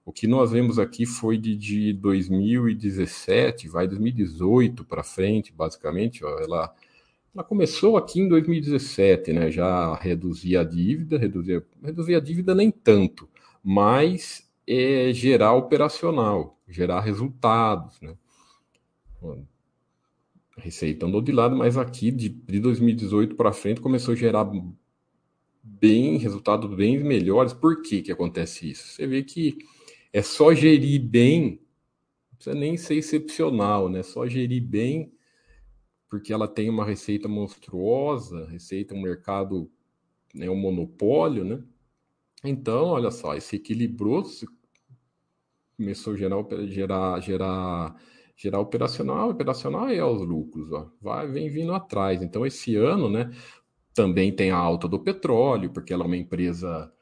o 0.05 0.13
que 0.13 0.27
nós 0.27 0.53
vemos 0.53 0.79
aqui 0.79 1.07
foi 1.07 1.39
de, 1.39 1.57
de 1.57 1.93
2017, 1.95 3.69
vai 3.69 3.89
2018 3.89 4.85
para 4.85 5.03
frente, 5.03 5.53
basicamente. 5.53 6.25
Ó, 6.25 6.39
ela, 6.41 6.75
ela 7.35 7.43
começou 7.43 7.97
aqui 7.97 8.21
em 8.21 8.29
2017, 8.29 9.33
né? 9.33 9.51
Já 9.51 9.95
reduzia 9.97 10.61
a 10.61 10.65
dívida, 10.65 11.19
reduzia, 11.19 11.67
reduzia 11.83 12.19
a 12.19 12.21
dívida 12.21 12.55
nem 12.55 12.71
tanto, 12.71 13.29
mas 13.63 14.49
é 14.67 15.13
gerar 15.13 15.53
operacional, 15.55 16.61
gerar 16.69 17.01
resultados, 17.01 18.01
né? 18.01 18.17
Receita 20.57 21.07
andou 21.07 21.21
de 21.21 21.33
lado, 21.33 21.57
mas 21.57 21.77
aqui 21.77 22.13
de, 22.13 22.29
de 22.29 22.61
2018 22.61 23.35
para 23.35 23.53
frente 23.53 23.81
começou 23.81 24.13
a 24.13 24.17
gerar 24.17 24.49
bem 25.61 26.17
resultados 26.19 26.73
bem 26.77 27.03
melhores. 27.03 27.53
Por 27.53 27.83
que 27.83 28.03
que 28.03 28.13
acontece 28.13 28.71
isso? 28.71 28.87
Você 28.89 29.07
vê 29.07 29.25
que 29.25 29.59
é 30.13 30.23
só 30.23 30.55
gerir 30.55 31.03
bem, 31.03 31.61
não 32.31 32.37
precisa 32.37 32.55
nem 32.55 32.77
ser 32.77 32.95
excepcional, 32.95 33.89
né? 33.89 34.05
Só 34.05 34.27
gerir 34.29 34.63
bem, 34.63 35.13
porque 36.15 36.33
ela 36.33 36.47
tem 36.47 36.71
uma 36.71 36.85
receita 36.85 37.27
monstruosa, 37.27 38.47
receita 38.47 38.95
um 38.95 39.03
mercado, 39.03 39.69
né, 40.33 40.49
um 40.49 40.55
monopólio, 40.55 41.45
né? 41.45 41.61
Então, 42.45 42.85
olha 42.85 43.11
só, 43.11 43.35
esse 43.35 43.57
equilibrou, 43.57 44.23
começou 45.77 46.13
a 46.13 46.17
gerar, 46.17 46.45
gerar, 46.69 47.21
gerar, 47.21 48.01
gerar 48.37 48.61
operacional, 48.61 49.31
operacional 49.31 49.89
é 49.89 50.05
os 50.05 50.25
lucros, 50.25 50.71
ó, 50.71 50.89
vai, 51.03 51.27
vem 51.27 51.51
vindo 51.51 51.75
atrás. 51.75 52.23
Então, 52.23 52.47
esse 52.47 52.77
ano, 52.77 53.11
né, 53.11 53.33
também 53.93 54.31
tem 54.31 54.53
a 54.53 54.57
alta 54.57 54.87
do 54.87 55.01
petróleo, 55.01 55.73
porque 55.73 55.93
ela 55.93 56.05
é 56.05 56.07
uma 56.07 56.17
empresa, 56.17 56.93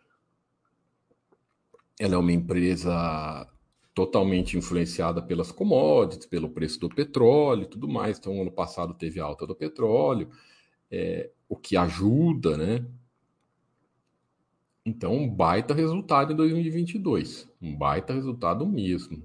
ela 2.00 2.14
é 2.14 2.18
uma 2.18 2.32
empresa 2.32 3.46
totalmente 3.94 4.56
influenciada 4.56 5.20
pelas 5.20 5.52
commodities, 5.52 6.26
pelo 6.26 6.48
preço 6.48 6.80
do 6.80 6.88
petróleo 6.88 7.64
e 7.64 7.66
tudo 7.66 7.88
mais. 7.88 8.18
Então, 8.18 8.40
ano 8.40 8.50
passado 8.50 8.94
teve 8.94 9.20
alta 9.20 9.46
do 9.46 9.54
petróleo, 9.54 10.30
é, 10.90 11.30
o 11.48 11.56
que 11.56 11.76
ajuda, 11.76 12.56
né? 12.56 12.86
Então, 14.84 15.14
um 15.14 15.28
baita 15.28 15.74
resultado 15.74 16.32
em 16.32 16.36
2022. 16.36 17.48
Um 17.60 17.76
baita 17.76 18.12
resultado 18.12 18.66
mesmo. 18.66 19.22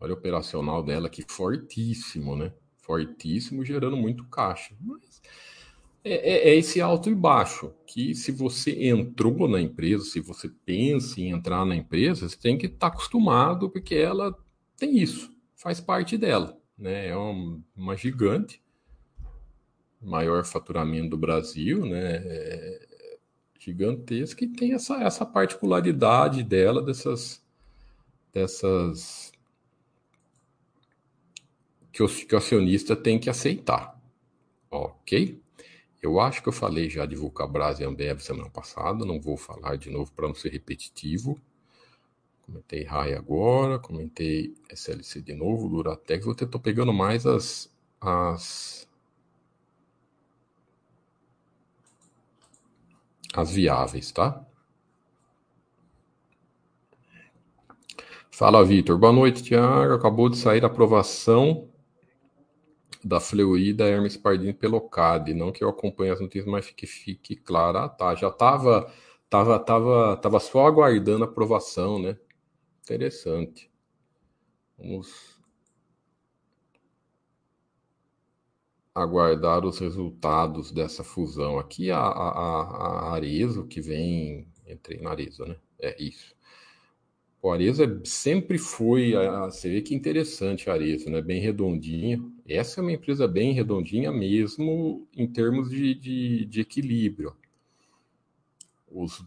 Olha 0.00 0.14
o 0.14 0.16
operacional 0.16 0.82
dela 0.82 1.06
aqui, 1.06 1.24
fortíssimo, 1.28 2.34
né? 2.34 2.52
Fortíssimo, 2.78 3.64
gerando 3.64 3.96
muito 3.96 4.24
caixa. 4.28 4.74
Mas 4.80 5.07
é, 6.04 6.12
é, 6.12 6.48
é, 6.50 6.56
esse 6.56 6.80
alto 6.80 7.10
e 7.10 7.14
baixo, 7.14 7.74
que 7.86 8.14
se 8.14 8.30
você 8.30 8.86
entrou 8.86 9.48
na 9.48 9.60
empresa, 9.60 10.04
se 10.04 10.20
você 10.20 10.48
pensa 10.48 11.20
em 11.20 11.30
entrar 11.30 11.64
na 11.64 11.74
empresa, 11.74 12.28
você 12.28 12.38
tem 12.38 12.56
que 12.56 12.66
estar 12.66 12.78
tá 12.78 12.86
acostumado, 12.86 13.68
porque 13.68 13.94
ela 13.94 14.36
tem 14.76 14.98
isso, 14.98 15.34
faz 15.56 15.80
parte 15.80 16.16
dela. 16.16 16.56
Né? 16.78 17.08
É 17.08 17.16
uma, 17.16 17.60
uma 17.76 17.96
gigante, 17.96 18.62
maior 20.00 20.44
faturamento 20.44 21.10
do 21.10 21.18
Brasil, 21.18 21.84
né? 21.84 22.22
É, 22.24 22.88
gigantesca 23.58 24.44
e 24.44 24.48
tem 24.48 24.72
essa, 24.72 25.02
essa 25.02 25.26
particularidade 25.26 26.42
dela, 26.42 26.82
dessas. 26.82 27.44
dessas 28.32 29.32
que 31.92 32.02
o, 32.02 32.08
que 32.08 32.34
o 32.34 32.38
acionista 32.38 32.94
tem 32.94 33.18
que 33.18 33.28
aceitar. 33.28 34.00
Ok? 34.70 35.40
Eu 36.02 36.20
acho 36.20 36.42
que 36.42 36.48
eu 36.48 36.52
falei 36.52 36.88
já 36.88 37.04
de 37.06 37.16
Vulcabras 37.16 37.80
e 37.80 37.84
Ambev 37.84 38.20
semana 38.20 38.48
passada, 38.50 39.04
não 39.04 39.20
vou 39.20 39.36
falar 39.36 39.76
de 39.76 39.90
novo 39.90 40.12
para 40.12 40.28
não 40.28 40.34
ser 40.34 40.50
repetitivo. 40.50 41.40
Comentei 42.46 42.84
RAI 42.84 43.14
agora, 43.14 43.78
comentei 43.78 44.54
SLC 44.70 45.20
de 45.20 45.34
novo, 45.34 45.68
Duratex. 45.68 46.24
Vou 46.24 46.34
estou 46.34 46.60
pegando 46.60 46.92
mais 46.92 47.26
as, 47.26 47.70
as 48.00 48.88
as 53.34 53.50
viáveis, 53.52 54.10
tá? 54.12 54.44
Fala, 58.30 58.64
Vitor. 58.64 58.96
Boa 58.98 59.12
noite, 59.12 59.42
Tiago. 59.42 59.94
Acabou 59.94 60.28
de 60.28 60.38
sair 60.38 60.62
a 60.64 60.68
aprovação 60.68 61.68
da 63.04 63.20
Fleury 63.20 63.72
da 63.72 63.86
Hermes 63.86 64.16
Pardini 64.16 64.52
pelo 64.52 64.80
CAD. 64.80 65.34
Não 65.34 65.52
que 65.52 65.62
eu 65.64 65.68
acompanhe 65.68 66.10
as 66.12 66.20
notícias, 66.20 66.46
mas 66.46 66.66
fique, 66.66 66.86
fique 66.86 67.36
claro. 67.36 67.78
Ah, 67.78 67.88
tá. 67.88 68.14
Já 68.14 68.28
estava 68.28 68.92
tava, 69.30 69.58
tava, 69.58 70.16
tava 70.16 70.40
só 70.40 70.66
aguardando 70.66 71.24
a 71.24 71.28
aprovação, 71.28 71.98
né? 72.00 72.16
Interessante. 72.82 73.70
Vamos 74.78 75.38
aguardar 78.94 79.64
os 79.64 79.78
resultados 79.78 80.70
dessa 80.72 81.04
fusão. 81.04 81.58
Aqui 81.58 81.90
a, 81.90 81.98
a, 81.98 83.10
a 83.10 83.14
Arezo, 83.14 83.66
que 83.66 83.80
vem. 83.80 84.46
Entrei 84.66 85.00
na 85.00 85.10
Arezo, 85.10 85.44
né? 85.46 85.56
É 85.80 85.96
isso. 86.02 86.36
O 87.42 87.50
Arezzo 87.50 87.84
é, 87.84 88.00
sempre 88.04 88.58
foi, 88.58 89.14
a, 89.14 89.46
você 89.46 89.70
vê 89.70 89.80
que 89.80 89.94
interessante 89.94 90.68
a 90.68 90.72
Arezzo, 90.74 91.08
né? 91.10 91.20
Bem 91.22 91.40
redondinha. 91.40 92.20
Essa 92.48 92.80
é 92.80 92.82
uma 92.82 92.92
empresa 92.92 93.28
bem 93.28 93.52
redondinha 93.52 94.10
mesmo 94.10 95.06
em 95.14 95.26
termos 95.26 95.68
de, 95.68 95.94
de, 95.94 96.44
de 96.46 96.60
equilíbrio. 96.60 97.36
Os 98.90 99.22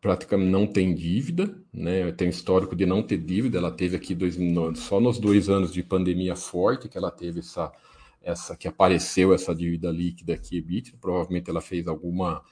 praticamente 0.00 0.50
não 0.50 0.66
tem 0.66 0.94
dívida, 0.94 1.58
né? 1.72 2.12
Tem 2.12 2.28
histórico 2.28 2.76
de 2.76 2.84
não 2.84 3.02
ter 3.02 3.18
dívida. 3.18 3.58
Ela 3.58 3.72
teve 3.72 3.96
aqui 3.96 4.14
dois, 4.14 4.36
só 4.76 5.00
nos 5.00 5.18
dois 5.18 5.48
anos 5.48 5.72
de 5.72 5.82
pandemia 5.82 6.36
forte 6.36 6.88
que 6.88 6.98
ela 6.98 7.10
teve 7.10 7.40
essa, 7.40 7.72
essa 8.20 8.54
que 8.54 8.68
apareceu 8.68 9.32
essa 9.32 9.54
dívida 9.54 9.90
líquida 9.90 10.34
aqui, 10.34 10.58
EBITDA. 10.58 10.98
Provavelmente 11.00 11.48
ela 11.50 11.62
fez 11.62 11.88
alguma 11.88 12.44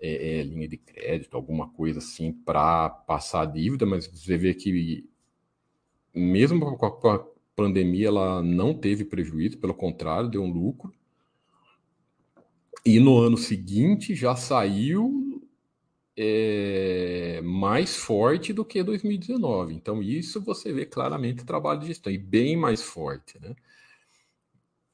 é, 0.00 0.40
é, 0.40 0.42
linha 0.42 0.68
de 0.68 0.76
crédito, 0.76 1.36
alguma 1.36 1.70
coisa 1.70 2.00
assim, 2.00 2.32
para 2.32 2.90
passar 2.90 3.42
a 3.42 3.46
dívida, 3.46 3.86
mas 3.86 4.06
você 4.06 4.36
vê 4.36 4.52
que 4.54 5.08
mesmo 6.12 6.76
com 6.76 7.08
a 7.08 7.29
pandemia 7.60 8.08
ela 8.08 8.42
não 8.42 8.72
teve 8.72 9.04
prejuízo, 9.04 9.58
pelo 9.58 9.74
contrário, 9.74 10.30
deu 10.30 10.42
um 10.42 10.50
lucro. 10.50 10.90
E 12.86 12.98
no 12.98 13.18
ano 13.18 13.36
seguinte 13.36 14.14
já 14.14 14.34
saiu 14.34 15.46
é, 16.16 17.42
mais 17.44 17.96
forte 17.96 18.54
do 18.54 18.64
que 18.64 18.82
2019. 18.82 19.74
Então, 19.74 20.02
isso 20.02 20.40
você 20.40 20.72
vê 20.72 20.86
claramente 20.86 21.42
o 21.42 21.46
trabalho 21.46 21.80
de 21.80 21.88
gestão, 21.88 22.10
e 22.10 22.16
bem 22.16 22.56
mais 22.56 22.82
forte. 22.82 23.38
Né? 23.38 23.54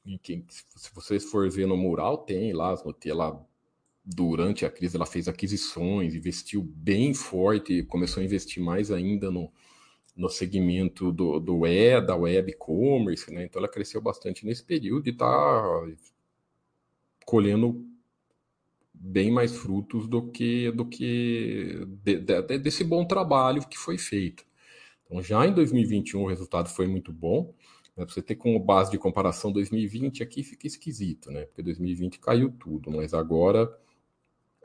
E 0.05 0.17
quem, 0.17 0.45
se 0.49 0.93
vocês 0.93 1.23
for 1.23 1.49
ver 1.49 1.67
no 1.67 1.77
mural, 1.77 2.17
tem 2.17 2.51
lá, 2.51 2.75
tem 2.99 3.13
lá 3.13 3.41
durante 4.03 4.65
a 4.65 4.69
crise 4.69 4.97
ela 4.97 5.05
fez 5.05 5.29
aquisições, 5.29 6.13
investiu 6.13 6.63
bem 6.63 7.13
forte, 7.13 7.83
começou 7.83 8.21
a 8.21 8.25
investir 8.25 8.61
mais 8.61 8.91
ainda 8.91 9.31
no, 9.31 9.49
no 10.17 10.29
segmento 10.29 11.11
do, 11.11 11.39
do 11.39 11.67
e, 11.67 12.01
da 12.01 12.15
web 12.15 12.51
commerce, 12.53 13.31
né? 13.31 13.45
Então 13.45 13.59
ela 13.59 13.69
cresceu 13.69 14.01
bastante 14.01 14.45
nesse 14.45 14.63
período 14.63 15.07
e 15.07 15.11
está 15.11 15.87
colhendo 17.25 17.85
bem 18.93 19.31
mais 19.31 19.55
frutos 19.55 20.07
do 20.07 20.31
que 20.31 20.71
do 20.71 20.85
que 20.85 21.85
de, 22.03 22.19
de, 22.19 22.57
desse 22.57 22.83
bom 22.83 23.05
trabalho 23.05 23.67
que 23.67 23.77
foi 23.77 23.97
feito. 23.97 24.43
Então 25.05 25.21
já 25.21 25.45
em 25.45 25.53
2021 25.53 26.23
o 26.23 26.27
resultado 26.27 26.69
foi 26.69 26.87
muito 26.87 27.13
bom. 27.13 27.53
Né? 27.95 28.05
Você 28.07 28.21
ter 28.21 28.35
como 28.35 28.59
base 28.59 28.91
de 28.91 28.97
comparação 28.97 29.51
2020 29.51 30.23
aqui 30.23 30.43
fica 30.43 30.67
esquisito, 30.67 31.31
né? 31.31 31.45
Porque 31.45 31.61
2020 31.61 32.19
caiu 32.19 32.51
tudo, 32.51 32.91
mas 32.91 33.13
agora 33.13 33.71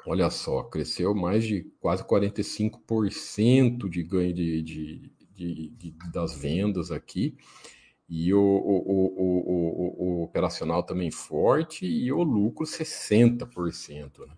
Olha 0.05 0.29
só, 0.31 0.65
cresceu 0.65 1.15
mais 1.15 1.45
de 1.45 1.63
quase 1.81 2.03
45% 2.05 3.89
de 3.89 4.03
ganho 4.03 4.35
de, 4.35 4.63
de, 4.63 5.13
de, 5.35 5.71
de, 5.71 5.95
das 6.13 6.35
vendas 6.37 6.91
aqui. 6.91 7.37
E 8.09 8.33
o, 8.35 8.41
o, 8.41 9.13
o, 9.17 10.05
o, 10.05 10.23
operacional 10.23 10.83
também 10.83 11.11
forte 11.11 11.87
e 11.87 12.13
o 12.13 12.23
lucro 12.23 12.67
60%. 12.67 14.27
Né? 14.27 14.35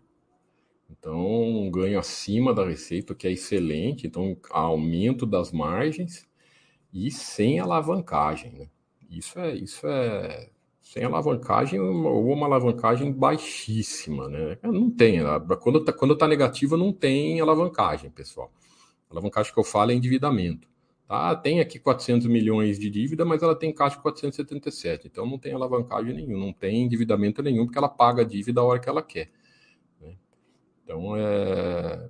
Então, 0.91 1.43
um 1.43 1.71
ganho 1.71 1.99
acima 1.99 2.55
da 2.55 2.65
receita, 2.65 3.15
que 3.15 3.27
é 3.27 3.33
excelente. 3.33 4.07
Então, 4.07 4.37
aumento 4.51 5.27
das 5.27 5.51
margens 5.51 6.29
e 6.93 7.11
sem 7.11 7.59
alavancagem. 7.59 8.53
Né? 8.53 8.69
Isso 9.11 9.39
é, 9.41 9.55
isso 9.57 9.87
é 9.87 10.51
sem 10.85 11.03
alavancagem 11.03 11.81
ou 11.81 12.31
uma 12.31 12.47
alavancagem 12.47 13.11
baixíssima, 13.11 14.29
né? 14.29 14.59
Não 14.63 14.91
tem, 14.91 15.21
quando 15.61 15.79
está 15.79 15.93
quando 15.93 16.15
tá 16.15 16.29
negativa 16.29 16.77
não 16.77 16.93
tem 16.93 17.41
alavancagem, 17.41 18.11
pessoal. 18.11 18.53
A 19.09 19.15
alavancagem 19.15 19.53
que 19.53 19.59
eu 19.59 19.65
falo 19.65 19.91
é 19.91 19.95
endividamento. 19.95 20.69
Tá? 21.07 21.37
Tem 21.37 21.61
aqui 21.61 21.79
400 21.79 22.27
milhões 22.27 22.79
de 22.79 22.89
dívida, 22.89 23.25
mas 23.25 23.43
ela 23.43 23.55
tem 23.55 23.73
caixa 23.73 23.97
de 23.97 24.03
477, 24.03 25.07
então 25.07 25.27
não 25.27 25.39
tem 25.39 25.53
alavancagem 25.53 26.15
nenhuma, 26.15 26.47
não 26.47 26.53
tem 26.53 26.83
endividamento 26.83 27.43
nenhum, 27.43 27.67
porque 27.67 27.79
ela 27.79 27.89
paga 27.89 28.23
a 28.23 28.25
dívida 28.25 28.61
a 28.61 28.65
hora 28.65 28.81
que 28.81 28.89
ela 28.89 29.03
quer. 29.03 29.31
Né? 30.01 30.17
Então 30.83 31.17
é 31.17 32.09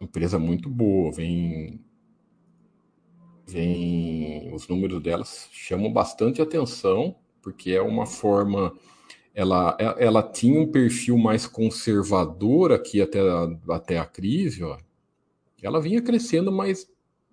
empresa 0.00 0.38
muito 0.38 0.68
boa, 0.68 1.10
vem 1.10 1.80
vem 3.46 4.52
os 4.54 4.68
números 4.68 5.02
delas 5.02 5.48
chamam 5.50 5.90
bastante 5.90 6.42
atenção 6.42 7.16
porque 7.48 7.70
é 7.72 7.80
uma 7.80 8.06
forma. 8.06 8.72
Ela, 9.34 9.76
ela 9.98 10.22
tinha 10.22 10.60
um 10.60 10.70
perfil 10.70 11.16
mais 11.16 11.46
conservador 11.46 12.72
aqui 12.72 13.00
até, 13.00 13.20
até 13.70 13.98
a 13.98 14.04
crise, 14.04 14.64
ó. 14.64 14.78
Ela 15.62 15.80
vinha 15.80 16.02
crescendo, 16.02 16.50
mas 16.50 16.90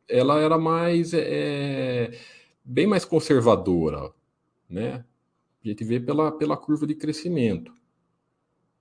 ela 0.07 0.39
era 0.39 0.57
mais. 0.57 1.13
É, 1.13 2.11
bem 2.65 2.87
mais 2.87 3.05
conservadora, 3.05 4.11
né? 4.67 5.05
A 5.63 5.67
gente 5.67 5.83
vê 5.83 5.99
pela, 5.99 6.31
pela 6.31 6.57
curva 6.57 6.87
de 6.87 6.95
crescimento 6.95 7.71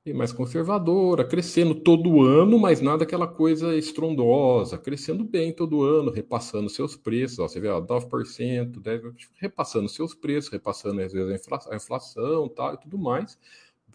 e 0.06 0.12
mais 0.12 0.32
conservadora, 0.32 1.24
crescendo 1.24 1.74
todo 1.74 2.20
ano, 2.22 2.58
mas 2.58 2.80
nada 2.82 3.04
aquela 3.04 3.26
coisa 3.26 3.74
estrondosa, 3.74 4.76
crescendo 4.76 5.24
bem 5.24 5.50
todo 5.50 5.82
ano, 5.82 6.10
repassando 6.10 6.68
seus 6.68 6.94
preços, 6.94 7.38
ó, 7.38 7.48
você 7.48 7.58
vê, 7.58 7.68
ó, 7.68 7.80
9%, 7.80 8.80
10%, 8.82 9.14
repassando 9.38 9.88
seus 9.88 10.14
preços, 10.14 10.50
repassando 10.50 11.00
às 11.00 11.12
vezes 11.12 11.48
a 11.70 11.74
inflação, 11.74 12.48
tal, 12.50 12.74
e 12.74 12.78
tudo 12.78 12.98
mais, 12.98 13.38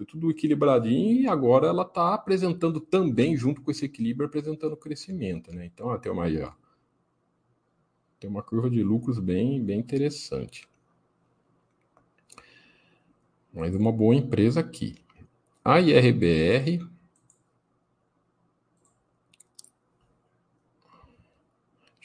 tudo 0.07 0.31
equilibradinho, 0.31 1.21
e 1.21 1.27
agora 1.27 1.67
ela 1.67 1.83
está 1.83 2.15
apresentando 2.15 2.79
também, 2.79 3.37
junto 3.37 3.61
com 3.61 3.69
esse 3.69 3.85
equilíbrio, 3.85 4.27
apresentando 4.27 4.75
crescimento, 4.75 5.51
né? 5.53 5.65
Então, 5.65 5.95
tem 5.99 6.11
uma 6.11 6.23
aí, 6.23 6.41
ó, 6.41 6.51
tem 8.19 8.29
uma 8.29 8.43
curva 8.43 8.69
de 8.69 8.83
lucros 8.83 9.19
bem, 9.19 9.63
bem 9.63 9.79
interessante. 9.79 10.67
Mas 13.53 13.73
uma 13.75 13.91
boa 13.91 14.15
empresa 14.15 14.59
aqui. 14.59 14.95
A 15.63 15.79
IRBR 15.79 16.87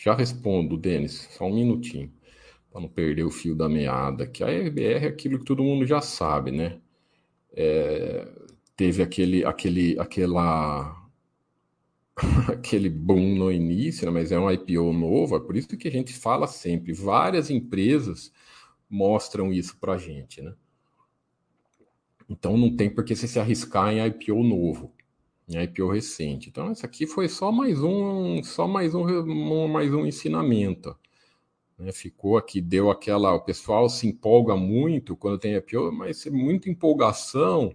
Já 0.04 0.14
respondo, 0.14 0.76
Denis, 0.76 1.28
só 1.30 1.46
um 1.46 1.54
minutinho, 1.54 2.12
para 2.70 2.78
não 2.78 2.88
perder 2.90 3.24
o 3.24 3.30
fio 3.30 3.56
da 3.56 3.70
meada. 3.70 4.26
Que 4.26 4.44
a 4.44 4.52
IRBR 4.52 5.06
é 5.06 5.08
aquilo 5.08 5.38
que 5.38 5.46
todo 5.46 5.62
mundo 5.64 5.86
já 5.86 6.02
sabe, 6.02 6.50
né? 6.50 6.78
É, 7.54 8.28
teve 8.76 9.02
aquele, 9.02 9.46
aquele, 9.46 9.98
aquela, 9.98 11.03
aquele 12.48 12.88
boom 12.88 13.34
no 13.34 13.50
início, 13.50 14.06
né? 14.06 14.12
mas 14.12 14.30
é 14.30 14.38
um 14.38 14.50
IPO 14.50 14.92
novo, 14.92 15.36
é 15.36 15.40
por 15.40 15.56
isso 15.56 15.76
que 15.76 15.88
a 15.88 15.90
gente 15.90 16.12
fala 16.12 16.46
sempre. 16.46 16.92
Várias 16.92 17.50
empresas 17.50 18.32
mostram 18.88 19.52
isso 19.52 19.76
para 19.78 19.94
a 19.94 19.98
gente, 19.98 20.40
né? 20.40 20.54
Então 22.28 22.56
não 22.56 22.74
tem 22.74 22.88
por 22.88 23.04
que 23.04 23.14
você 23.14 23.28
se 23.28 23.38
arriscar 23.38 23.92
em 23.92 24.04
IPO 24.06 24.42
novo, 24.42 24.92
em 25.48 25.62
IPO 25.62 25.90
recente. 25.90 26.48
Então 26.48 26.72
isso 26.72 26.86
aqui 26.86 27.06
foi 27.06 27.28
só 27.28 27.52
mais 27.52 27.82
um, 27.82 28.42
só 28.42 28.66
mais 28.66 28.94
um, 28.94 29.68
mais 29.68 29.92
um 29.92 30.06
ensinamento. 30.06 30.96
Né? 31.78 31.92
Ficou 31.92 32.38
aqui, 32.38 32.62
deu 32.62 32.90
aquela, 32.90 33.34
o 33.34 33.40
pessoal 33.40 33.88
se 33.90 34.06
empolga 34.06 34.56
muito 34.56 35.16
quando 35.16 35.38
tem 35.38 35.54
IPO, 35.54 35.92
mas 35.92 36.24
muita 36.26 36.70
empolgação 36.70 37.74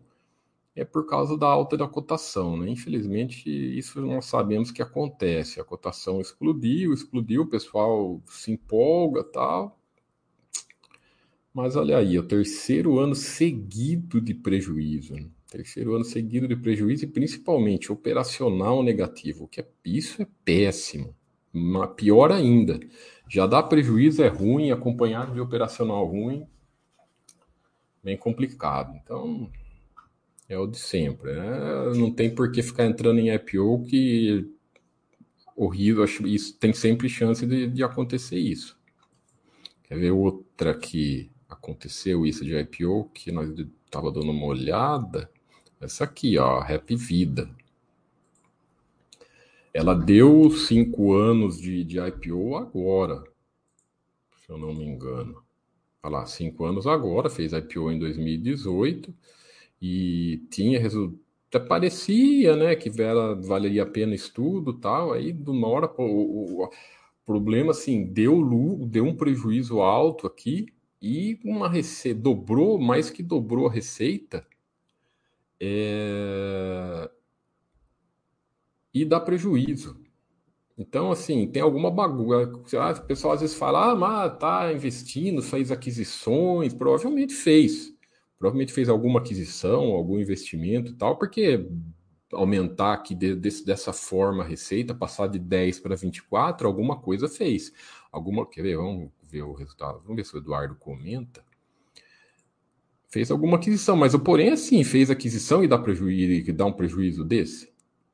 é 0.80 0.86
por 0.86 1.06
causa 1.06 1.38
da 1.38 1.48
alta 1.48 1.76
da 1.78 1.88
cotação, 1.88 2.58
né? 2.58 2.70
Infelizmente 2.70 3.50
isso 3.50 4.02
nós 4.02 4.26
sabemos 4.26 4.72
que 4.72 4.82
acontece. 4.82 5.60
A 5.60 5.64
cotação 5.64 6.22
explodiu, 6.22 6.94
explodiu, 6.94 7.44
o 7.44 7.48
pessoal 7.48 8.22
se 8.28 8.52
empolga, 8.52 9.24
tal 9.24 9.80
mas 11.54 11.76
olha 11.76 11.98
aí, 11.98 12.16
é 12.16 12.20
o 12.20 12.24
terceiro 12.24 13.00
ano 13.00 13.16
seguido 13.16 14.22
de 14.22 14.34
prejuízo. 14.34 15.14
Né? 15.16 15.26
Terceiro 15.50 15.96
ano 15.96 16.06
seguido 16.06 16.48
de 16.48 16.56
prejuízo 16.56 17.06
e 17.06 17.08
principalmente 17.08 17.92
operacional 17.92 18.84
negativo, 18.84 19.48
que 19.48 19.60
é, 19.60 19.68
isso 19.84 20.22
é 20.22 20.28
péssimo. 20.46 21.16
Mas 21.52 21.92
pior 21.96 22.32
ainda, 22.32 22.80
já 23.28 23.48
dá 23.48 23.64
prejuízo, 23.64 24.24
é 24.24 24.28
ruim, 24.28 24.72
acompanhado 24.72 25.34
de 25.34 25.42
operacional 25.42 26.06
ruim, 26.06 26.48
bem 28.04 28.16
complicado. 28.16 28.96
Então, 29.04 29.52
é 30.50 30.58
o 30.58 30.68
de 30.68 30.78
sempre. 30.78 31.34
Né? 31.34 31.94
Não 31.96 32.12
tem 32.12 32.34
por 32.34 32.52
que 32.52 32.62
ficar 32.62 32.86
entrando 32.86 33.20
em 33.20 33.34
IPO 33.34 33.86
que 33.88 34.52
horrível, 35.56 36.04
acho 36.04 36.26
isso 36.26 36.58
tem 36.58 36.74
sempre 36.74 37.08
chance 37.08 37.46
de, 37.46 37.68
de 37.68 37.84
acontecer 37.84 38.40
isso. 38.40 38.78
Quer 39.84 39.98
ver 39.98 40.12
outra 40.12 40.72
aqui? 40.72 41.32
aconteceu 41.50 42.26
isso 42.26 42.46
de 42.46 42.56
IPO, 42.56 43.10
que 43.14 43.32
nós 43.32 43.50
estava 43.86 44.12
dando 44.12 44.32
uma 44.32 44.46
olhada. 44.46 45.30
Essa 45.82 46.04
aqui, 46.04 46.38
ó, 46.38 46.60
Rap 46.60 46.96
Vida. 46.96 47.50
Ela 49.74 49.96
deu 49.96 50.50
cinco 50.52 51.14
anos 51.14 51.60
de, 51.60 51.84
de 51.84 52.00
IPO 52.00 52.56
agora, 52.56 53.24
se 54.46 54.52
eu 54.52 54.58
não 54.58 54.74
me 54.74 54.86
engano. 54.86 55.44
Olha 56.04 56.18
lá, 56.18 56.26
cinco 56.26 56.66
anos 56.66 56.86
agora, 56.86 57.30
fez 57.30 57.52
IPO 57.52 57.92
em 57.92 58.00
2018 58.00 59.14
e 59.82 60.46
tinha 60.50 60.80
resultado. 60.80 61.20
Até 61.50 61.60
parecia, 61.60 62.56
né, 62.56 62.76
que 62.76 62.90
era, 63.02 63.34
valeria 63.34 63.82
a 63.82 63.86
pena 63.86 64.14
estudo 64.14 64.72
tal. 64.74 65.14
Aí, 65.14 65.34
do 65.34 65.52
Nora, 65.52 65.92
o, 65.98 66.64
o, 66.64 66.70
problema 67.26 67.72
assim, 67.72 68.06
deu, 68.06 68.44
deu 68.86 69.06
um 69.06 69.16
prejuízo 69.16 69.82
alto 69.82 70.28
aqui 70.28 70.68
e 71.02 71.40
uma 71.44 71.68
receita 71.70 72.20
dobrou, 72.20 72.80
mais 72.80 73.10
que 73.10 73.24
dobrou 73.24 73.68
a 73.68 73.72
receita. 73.72 74.46
É... 75.60 77.10
E 78.94 79.04
dá 79.06 79.20
prejuízo. 79.20 80.00
Então, 80.78 81.12
assim, 81.12 81.48
tem 81.48 81.62
alguma 81.62 81.92
bagunça. 81.92 82.82
Ah, 82.82 82.92
o 82.92 83.06
pessoal 83.06 83.34
às 83.34 83.42
vezes 83.42 83.56
fala, 83.56 83.92
ah, 83.92 83.96
mas 83.96 84.38
tá 84.38 84.72
investindo, 84.72 85.42
fez 85.42 85.72
aquisições, 85.72 86.74
provavelmente 86.74 87.34
fez. 87.34 87.94
Provavelmente 88.40 88.72
fez 88.72 88.88
alguma 88.88 89.20
aquisição, 89.20 89.92
algum 89.92 90.18
investimento 90.18 90.94
e 90.94 90.96
tal, 90.96 91.18
porque 91.18 91.68
aumentar 92.32 92.94
aqui 92.94 93.14
de, 93.14 93.36
de, 93.36 93.66
dessa 93.66 93.92
forma 93.92 94.44
a 94.44 94.48
receita, 94.48 94.96
passar 94.96 95.28
de 95.28 95.38
10 95.38 95.82
para 95.82 95.96
24, 95.96 96.66
alguma 96.66 96.98
coisa 97.00 97.28
fez. 97.28 97.74
Alguma, 98.12 98.46
quer 98.48 98.62
ver? 98.62 98.78
Vamos 98.78 99.12
ver 99.24 99.44
o 99.44 99.54
resultado. 99.54 100.00
Vamos 100.04 100.16
ver 100.16 100.26
se 100.26 100.36
o 100.36 100.40
Eduardo 100.40 100.76
comenta. 100.76 101.44
Fez 103.10 103.30
alguma 103.30 103.58
aquisição, 103.58 103.98
mas 103.98 104.14
o 104.14 104.20
porém 104.20 104.50
é 104.50 104.54
assim, 104.54 104.84
fez 104.84 105.10
aquisição 105.10 105.64
e 105.64 105.68
dá 105.68 105.78
prejuízo, 105.78 106.50
e 106.50 106.54
dá 106.54 106.66
um 106.66 106.72
prejuízo 106.72 107.26
desse. 107.26 107.70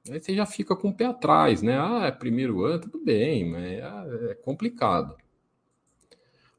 Aí 0.09 0.19
você 0.19 0.33
já 0.33 0.45
fica 0.45 0.75
com 0.75 0.89
o 0.89 0.93
pé 0.93 1.05
atrás, 1.05 1.61
né? 1.61 1.77
Ah, 1.77 2.05
é 2.07 2.11
primeiro 2.11 2.63
ano, 2.63 2.79
tudo 2.79 3.03
bem, 3.03 3.49
mas 3.49 3.63
é, 3.63 4.31
é 4.31 4.35
complicado. 4.35 5.17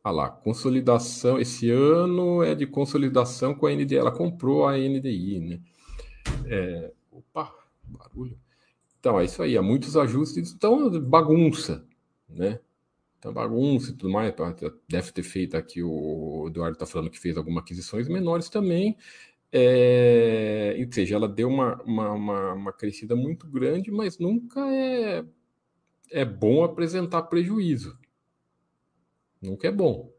Ah 0.06 0.12
lá, 0.12 0.30
consolidação, 0.30 1.36
esse 1.36 1.68
ano 1.68 2.40
é 2.40 2.54
de 2.54 2.64
consolidação 2.64 3.52
com 3.52 3.66
a 3.66 3.72
NDI, 3.74 3.96
ela 3.96 4.12
comprou 4.12 4.64
a 4.64 4.78
NDI, 4.78 5.40
né? 5.40 5.60
É, 6.46 6.92
opa, 7.10 7.52
barulho. 7.82 8.38
Então, 9.00 9.18
é 9.18 9.24
isso 9.24 9.42
aí, 9.42 9.56
há 9.56 9.62
muitos 9.62 9.96
ajustes, 9.96 10.52
então 10.52 10.88
bagunça, 11.00 11.84
né? 12.28 12.60
Então, 13.18 13.32
bagunça 13.32 13.90
e 13.90 13.94
tudo 13.94 14.12
mais, 14.12 14.32
deve 14.88 15.10
ter 15.10 15.24
feito 15.24 15.56
aqui, 15.56 15.82
o 15.82 16.44
Eduardo 16.46 16.74
está 16.74 16.86
falando 16.86 17.10
que 17.10 17.18
fez 17.18 17.36
algumas 17.36 17.64
aquisições 17.64 18.06
menores 18.06 18.48
também, 18.48 18.96
é, 19.50 20.76
ou 20.86 20.92
seja, 20.92 21.16
ela 21.16 21.28
deu 21.28 21.48
uma, 21.48 21.82
uma, 21.82 22.12
uma, 22.12 22.52
uma, 22.52 22.72
crescida 22.72 23.16
muito 23.16 23.48
grande, 23.48 23.90
mas 23.90 24.20
nunca 24.20 24.60
é, 24.72 25.24
é 26.12 26.24
bom 26.24 26.62
apresentar 26.62 27.22
prejuízo. 27.22 27.98
Nunca 29.40 29.68
é 29.68 29.70
bom. 29.70 30.12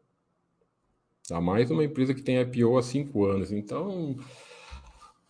Dá 1.28 1.40
mais 1.40 1.70
uma 1.70 1.84
empresa 1.84 2.14
que 2.14 2.22
tem 2.22 2.40
IPO 2.40 2.78
há 2.78 2.82
cinco 2.82 3.26
anos. 3.26 3.52
Então, 3.52 4.16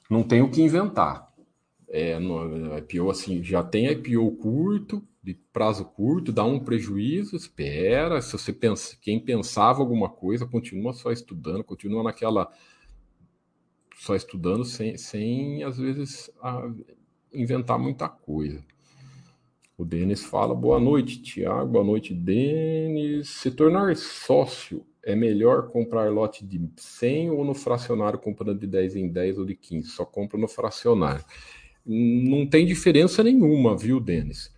não 0.08 0.22
tem 0.22 0.40
o 0.40 0.50
que 0.50 0.62
inventar. 0.62 1.28
É, 1.88 2.18
no, 2.18 2.76
IPO 2.78 3.10
assim, 3.10 3.42
já 3.42 3.62
tem 3.62 3.90
IPO 3.90 4.36
curto, 4.36 5.02
de 5.22 5.34
prazo 5.52 5.84
curto, 5.84 6.32
dá 6.32 6.44
um 6.44 6.60
prejuízo, 6.60 7.34
espera. 7.34 8.20
Se 8.20 8.32
você 8.32 8.52
pensa, 8.52 8.96
quem 9.00 9.18
pensava 9.18 9.80
alguma 9.80 10.08
coisa, 10.08 10.46
continua 10.46 10.92
só 10.92 11.10
estudando, 11.10 11.64
continua 11.64 12.02
naquela 12.02 12.50
só 13.96 14.14
estudando 14.14 14.64
sem, 14.64 14.96
sem 14.96 15.64
às 15.64 15.76
vezes, 15.76 16.30
a, 16.40 16.70
inventar 17.32 17.78
muita 17.78 18.08
coisa. 18.08 18.64
O 19.78 19.84
Denis 19.84 20.24
fala: 20.24 20.56
boa 20.56 20.80
noite, 20.80 21.22
Tiago, 21.22 21.70
boa 21.70 21.84
noite, 21.84 22.12
Denis. 22.12 23.28
Se 23.28 23.48
tornar 23.48 23.96
sócio 23.96 24.84
é 25.04 25.14
melhor 25.14 25.70
comprar 25.70 26.10
lote 26.10 26.44
de 26.44 26.60
100 26.76 27.30
ou 27.30 27.44
no 27.44 27.54
fracionário 27.54 28.18
comprando 28.18 28.58
de 28.58 28.66
10 28.66 28.96
em 28.96 29.08
10 29.08 29.38
ou 29.38 29.44
de 29.44 29.54
15? 29.54 29.88
Só 29.90 30.04
compra 30.04 30.36
no 30.36 30.48
fracionário. 30.48 31.24
Não 31.86 32.44
tem 32.44 32.66
diferença 32.66 33.22
nenhuma, 33.22 33.76
viu, 33.76 34.00
Denis? 34.00 34.52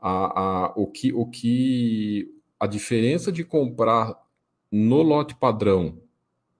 A, 0.00 0.40
a, 0.40 0.72
o, 0.76 0.88
que, 0.88 1.12
o 1.12 1.26
que 1.26 2.34
a 2.58 2.66
diferença 2.66 3.30
de 3.30 3.44
comprar 3.44 4.20
no 4.70 5.00
lote 5.00 5.36
padrão 5.36 5.96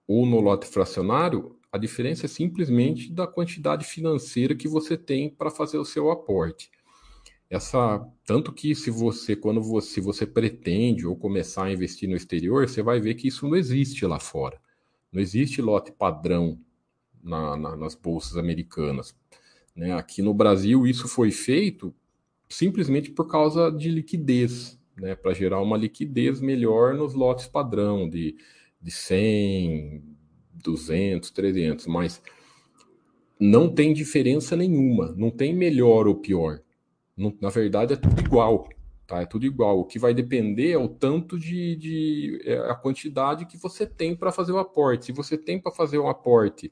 ou 0.07 0.25
no 0.25 0.41
lote 0.41 0.65
fracionário 0.65 1.57
a 1.73 1.77
diferença 1.77 2.27
é 2.27 2.29
simplesmente 2.29 3.13
da 3.13 3.27
quantidade 3.27 3.85
financeira 3.85 4.55
que 4.55 4.69
você 4.69 4.97
tem 4.97 5.29
para 5.29 5.51
fazer 5.51 5.79
o 5.79 5.85
seu 5.85 6.11
aporte. 6.11 6.71
Essa, 7.49 8.05
tanto 8.25 8.53
que 8.53 8.75
se 8.75 8.91
você, 8.91 9.37
quando 9.37 9.63
você, 9.63 9.95
se 9.95 10.01
você 10.01 10.27
pretende 10.27 11.07
ou 11.07 11.17
começar 11.17 11.65
a 11.65 11.73
investir 11.73 12.09
no 12.09 12.17
exterior, 12.17 12.69
você 12.69 12.83
vai 12.83 13.01
ver 13.01 13.15
que 13.15 13.29
isso 13.29 13.47
não 13.47 13.57
existe 13.57 14.05
lá 14.05 14.19
fora. 14.19 14.61
Não 15.13 15.21
existe 15.21 15.63
lote 15.63 15.93
padrão 15.93 16.59
na, 17.23 17.57
na, 17.57 17.77
nas 17.77 17.95
bolsas 17.95 18.37
americanas. 18.37 19.17
Né? 19.75 19.93
Aqui 19.93 20.23
no 20.23 20.35
Brasil, 20.35 20.87
isso 20.87 21.07
foi 21.07 21.31
feito 21.31 21.95
simplesmente 22.49 23.11
por 23.11 23.27
causa 23.29 23.71
de 23.71 23.91
liquidez, 23.91 24.79
né? 24.97 25.15
para 25.15 25.33
gerar 25.33 25.61
uma 25.61 25.77
liquidez 25.77 26.41
melhor 26.41 26.95
nos 26.95 27.15
lotes 27.15 27.47
padrão 27.47 28.09
de, 28.09 28.37
de 28.81 28.91
100, 28.91 30.03
200, 30.55 31.31
300, 31.31 31.87
mas 31.87 32.21
não 33.39 33.73
tem 33.73 33.93
diferença 33.93 34.57
nenhuma, 34.57 35.15
não 35.17 35.31
tem 35.31 35.55
melhor 35.55 36.09
ou 36.09 36.17
pior. 36.17 36.61
Não, 37.17 37.37
na 37.41 37.49
verdade, 37.49 37.95
é 37.95 37.97
tudo 37.97 38.21
igual. 38.21 38.69
Tá? 39.07 39.23
É 39.23 39.27
tudo 39.27 39.47
igual. 39.47 39.79
O 39.81 39.85
que 39.85 39.99
vai 39.99 40.13
depender 40.13 40.73
é 40.73 40.79
o 40.79 40.89
tanto 40.89 41.39
de, 41.39 41.77
de 41.77 42.41
é 42.45 42.59
a 42.71 42.75
quantidade 42.75 43.47
que 43.47 43.57
você 43.57 43.87
tem 43.87 44.17
para 44.17 44.33
fazer 44.33 44.53
o 44.53 44.59
aporte. 44.59 45.07
Se 45.07 45.13
você 45.13 45.39
tem 45.39 45.61
para 45.61 45.73
fazer 45.73 45.99
um 45.99 46.09
aporte 46.09 46.71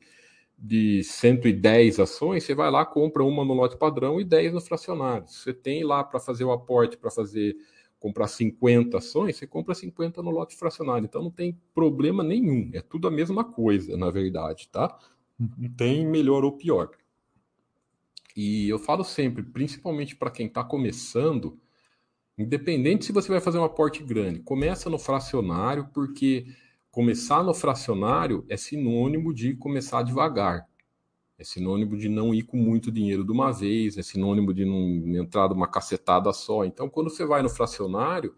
de 0.58 1.02
110 1.04 2.00
ações, 2.00 2.44
você 2.44 2.54
vai 2.54 2.70
lá, 2.70 2.84
compra 2.84 3.24
uma 3.24 3.44
no 3.44 3.54
lote 3.54 3.76
padrão 3.76 4.20
e 4.20 4.24
10 4.24 4.52
no 4.52 4.60
fracionário. 4.60 5.28
Se 5.28 5.40
você 5.40 5.54
tem 5.54 5.84
lá 5.84 6.02
para 6.02 6.20
fazer 6.20 6.44
o 6.44 6.52
aporte, 6.52 6.96
para 6.96 7.10
fazer 7.10 7.56
comprar 7.98 8.28
50 8.28 8.98
ações, 8.98 9.36
você 9.36 9.46
compra 9.46 9.74
50 9.74 10.22
no 10.22 10.30
lote 10.30 10.56
fracionário. 10.56 11.06
Então 11.06 11.22
não 11.22 11.30
tem 11.30 11.58
problema 11.74 12.22
nenhum. 12.22 12.70
É 12.74 12.82
tudo 12.82 13.08
a 13.08 13.10
mesma 13.10 13.44
coisa, 13.44 13.96
na 13.96 14.10
verdade, 14.10 14.68
tá? 14.70 14.98
Não 15.38 15.70
tem 15.70 16.06
melhor 16.06 16.44
ou 16.44 16.52
pior. 16.52 16.90
E 18.36 18.68
eu 18.68 18.78
falo 18.78 19.04
sempre, 19.04 19.42
principalmente 19.42 20.16
para 20.16 20.30
quem 20.30 20.46
está 20.46 20.64
começando, 20.64 21.58
independente 22.36 23.04
se 23.04 23.12
você 23.12 23.28
vai 23.28 23.40
fazer 23.40 23.58
um 23.58 23.64
aporte 23.64 24.02
grande, 24.02 24.40
começa 24.40 24.90
no 24.90 24.98
fracionário, 24.98 25.88
porque 25.94 26.46
começar 26.90 27.42
no 27.44 27.54
fracionário 27.54 28.44
é 28.48 28.56
sinônimo 28.56 29.32
de 29.32 29.54
começar 29.54 30.02
devagar. 30.02 30.68
É 31.36 31.44
sinônimo 31.44 31.96
de 31.96 32.08
não 32.08 32.32
ir 32.32 32.42
com 32.42 32.56
muito 32.56 32.92
dinheiro 32.92 33.24
de 33.24 33.32
uma 33.32 33.52
vez, 33.52 33.98
é 33.98 34.02
sinônimo 34.02 34.54
de 34.54 34.64
não 34.64 35.16
entrar 35.16 35.48
de 35.48 35.54
uma 35.54 35.66
cacetada 35.66 36.32
só. 36.32 36.64
Então, 36.64 36.88
quando 36.88 37.10
você 37.10 37.24
vai 37.24 37.42
no 37.42 37.48
fracionário, 37.48 38.34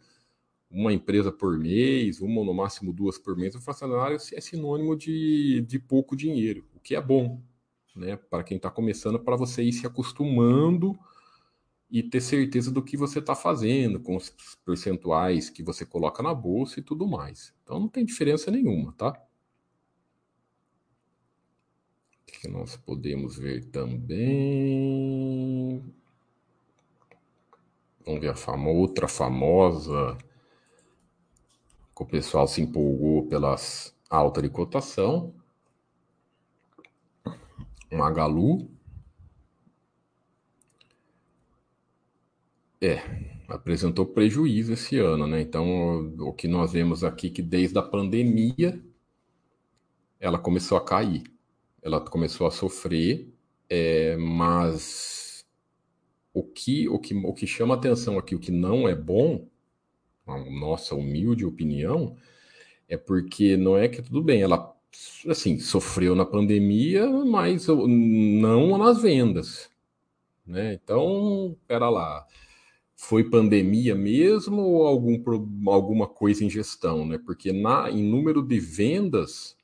uma 0.71 0.93
empresa 0.93 1.31
por 1.31 1.59
mês, 1.59 2.21
uma 2.21 2.45
no 2.45 2.55
máximo 2.55 2.93
duas 2.93 3.19
por 3.19 3.37
mês, 3.37 3.55
o 3.55 3.61
fracionário 3.61 4.17
é 4.17 4.41
sinônimo 4.41 4.97
de, 4.97 5.61
de 5.63 5.79
pouco 5.79 6.17
dinheiro, 6.17 6.67
o 6.75 6.81
que 6.81 6.95
é 6.95 7.01
bom, 7.01 7.41
né? 7.97 8.17
Para 8.17 8.45
quem 8.45 8.57
está 8.57 8.71
começando, 8.71 9.19
para 9.19 9.37
você 9.37 9.63
ir 9.63 9.73
se 9.73 9.87
acostumando 9.87 10.99
e 11.91 12.03
ter 12.03 12.21
certeza 12.21 12.71
do 12.71 12.83
que 12.83 12.97
você 12.97 13.21
está 13.21 13.35
fazendo, 13.35 14.01
com 14.01 14.17
os 14.17 14.35
percentuais 14.65 15.49
que 15.49 15.63
você 15.63 15.87
coloca 15.87 16.23
na 16.23 16.35
bolsa 16.35 16.81
e 16.81 16.83
tudo 16.83 17.07
mais. 17.07 17.55
Então 17.63 17.81
não 17.81 17.89
tem 17.89 18.05
diferença 18.05 18.51
nenhuma, 18.51 18.93
tá? 18.93 19.15
que 22.47 22.49
nós 22.49 22.77
podemos 22.77 23.37
ver 23.37 23.65
também. 23.67 24.23
Vamos 28.05 28.21
ver 28.21 28.29
a 28.31 28.37
fama, 28.37 28.69
outra 28.71 29.09
famosa 29.09 30.17
que 31.95 32.03
o 32.03 32.07
pessoal 32.07 32.47
se 32.47 32.61
empolgou 32.61 33.27
pelas 33.27 33.93
alta 34.09 34.41
de 34.43 34.49
cotação. 34.49 35.35
Magalu. 37.91 38.69
É, 42.81 42.97
apresentou 43.49 44.07
prejuízo 44.07 44.75
esse 44.75 44.99
ano, 44.99 45.27
né? 45.27 45.41
Então, 45.41 46.15
o 46.19 46.33
que 46.33 46.47
nós 46.47 46.73
vemos 46.73 47.03
aqui 47.03 47.31
que 47.31 47.43
desde 47.43 47.79
a 47.79 47.83
pandemia 47.83 48.83
ela 50.21 50.39
começou 50.39 50.77
a 50.77 50.85
cair 50.85 51.25
ela 51.87 52.01
começou 52.01 52.49
a 52.49 52.51
sofrer, 52.51 53.33
é, 53.71 54.17
mas 54.17 55.47
o 56.35 56.43
que, 56.43 56.89
o, 56.89 56.99
que, 56.99 57.15
o 57.15 57.33
que 57.33 57.47
chama 57.47 57.77
atenção 57.77 58.19
aqui, 58.19 58.35
o 58.35 58.41
que 58.41 58.51
não 58.51 58.89
é 58.89 58.95
bom, 58.95 59.47
a 60.27 60.37
nossa 60.51 60.97
humilde 60.97 61.47
opinião, 61.47 62.17
é 62.89 62.97
porque 62.97 63.57
não 63.57 63.79
é 63.79 63.87
que 63.87 64.03
tudo 64.03 64.21
bem, 64.21 64.43
ela 64.43 64.76
assim 65.29 65.59
sofreu 65.59 66.15
na 66.15 66.25
pandemia, 66.25 67.09
mas 67.25 67.67
não 67.69 68.79
nas 68.79 69.03
vendas, 69.03 69.71
né? 70.47 70.75
Então, 70.75 71.57
era 71.69 71.89
lá, 71.91 72.27
foi 72.95 73.25
pandemia 73.25 73.95
mesmo 73.95 74.63
ou 74.63 74.87
algum, 74.87 75.23
alguma 75.71 76.07
coisa 76.07 76.45
em 76.45 76.51
gestão, 76.51 77.07
né? 77.07 77.19
Porque 77.19 77.53
na, 77.53 77.91
em 77.91 78.03
número 78.03 78.43
de 78.43 78.59
vendas 78.61 79.57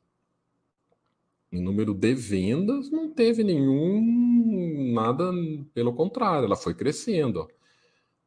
em 1.53 1.61
número 1.61 1.93
de 1.93 2.15
vendas, 2.15 2.91
não 2.91 3.11
teve 3.11 3.45
nenhum 3.45 4.93
nada, 4.95 5.31
pelo 5.75 5.93
contrário, 5.93 6.47
ela 6.47 6.57
foi 6.57 6.75
crescendo. 6.75 7.41
Ó. 7.41 7.49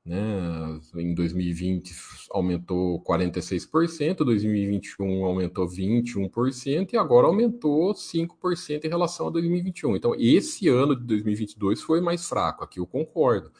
Né? 0.06 0.80
Em 0.98 1.15
2020 1.15 1.91
aumentou 2.30 3.02
46%, 3.04 4.18
2021 4.18 5.26
aumentou 5.26 5.68
21% 5.68 6.94
e 6.94 6.98
agora 6.98 7.26
aumentou 7.26 7.91
5% 7.94 8.86
em 8.86 8.88
relação 8.88 9.28
a 9.28 9.32
2021. 9.32 9.96
Então, 9.96 10.13
esse 10.15 10.70
ano 10.70 10.96
de 10.96 11.04
2022 11.06 11.82
foi 11.82 12.02
mais 12.02 12.30
fraco, 12.30 12.63
aqui 12.63 12.80
eu 12.80 12.86
concordo. 12.86 13.52